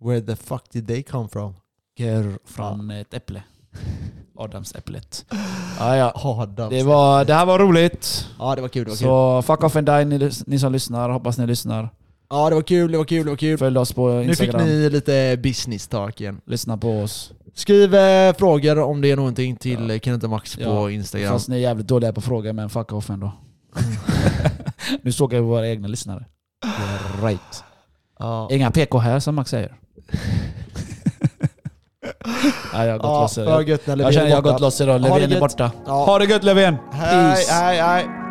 Where 0.00 0.20
the 0.20 0.36
fuck 0.36 0.62
did 0.72 0.86
they 0.86 1.02
come 1.02 1.28
from? 1.28 1.54
Ger 1.98 2.38
från 2.44 2.90
ett 2.90 3.14
äpple. 3.14 3.42
Adamsäpplet. 4.38 5.24
Ja, 5.78 5.96
ja. 5.96 6.12
Adam. 6.14 6.70
Det, 6.70 6.82
var, 6.82 7.24
det 7.24 7.34
här 7.34 7.46
var 7.46 7.58
roligt. 7.58 8.26
Ja 8.38 8.54
det 8.54 8.62
var 8.62 8.68
kul, 8.68 8.84
det 8.84 8.90
var 8.90 8.96
kul. 8.96 9.06
Så 9.06 9.42
fuck 9.42 9.64
off 9.64 9.76
and 9.76 9.86
die 9.86 10.04
ni, 10.04 10.30
ni 10.46 10.58
som 10.58 10.72
lyssnar. 10.72 11.10
Hoppas 11.10 11.38
ni 11.38 11.46
lyssnar. 11.46 11.90
Ja 12.30 12.48
det 12.48 12.54
var 12.54 12.62
kul, 12.62 12.92
det 12.92 12.98
var 12.98 13.04
kul, 13.04 13.24
det 13.24 13.30
var 13.30 13.36
kul. 13.36 13.58
Följ 13.58 13.78
oss 13.78 13.92
på 13.92 14.08
Nu 14.08 14.22
fick 14.34 14.40
Instagram. 14.40 14.68
ni 14.68 14.90
lite 14.90 15.36
business 15.42 15.88
talk 15.88 16.20
igen. 16.20 16.40
Lyssna 16.46 16.76
på 16.76 17.00
oss. 17.00 17.32
Skriv 17.54 17.94
eh, 17.94 18.34
frågor 18.34 18.78
om 18.78 19.00
det 19.00 19.10
är 19.10 19.16
någonting 19.16 19.56
till 19.56 19.90
ja. 19.90 19.98
Kenneth 19.98 20.24
och 20.24 20.30
Max 20.30 20.58
Ja. 20.58 20.64
på 20.76 20.90
Instagram. 20.90 21.32
Fast 21.32 21.48
ni 21.48 21.56
är 21.56 21.60
jävligt 21.60 21.86
dåliga 21.86 22.12
på 22.12 22.20
frågor 22.20 22.52
men 22.52 22.70
fuck 22.70 22.92
off 22.92 23.10
ändå. 23.10 23.32
nu 25.02 25.12
sågar 25.12 25.40
vi 25.40 25.46
våra 25.46 25.68
egna 25.68 25.88
lyssnare. 25.88 26.24
Right. 27.22 27.64
Ja. 28.18 28.48
Inga 28.50 28.70
PK 28.70 28.98
här 28.98 29.20
som 29.20 29.34
Max 29.34 29.50
säger. 29.50 29.74
ja, 32.72 32.84
jag 32.84 32.92
har 32.92 32.98
gått 32.98 33.04
Ja, 33.04 33.20
loss. 33.20 33.34
för 33.34 33.44
Jag, 33.44 33.68
jag 33.68 34.14
känner 34.14 34.28
jag 34.28 34.36
har 34.36 34.42
gått 34.42 34.60
loss 34.60 34.80
idag. 34.80 34.92
Ha 34.98 34.98
det 34.98 35.08
Löfven 35.20 35.32
är 35.32 35.40
borta. 35.40 35.70
Ja. 35.86 35.92
Ha 36.04 36.18
det 36.18 36.24
gött 36.24 36.44
Löfven! 36.44 36.76
Hej, 36.92 37.44
hej, 37.50 37.80
hej. 37.80 38.25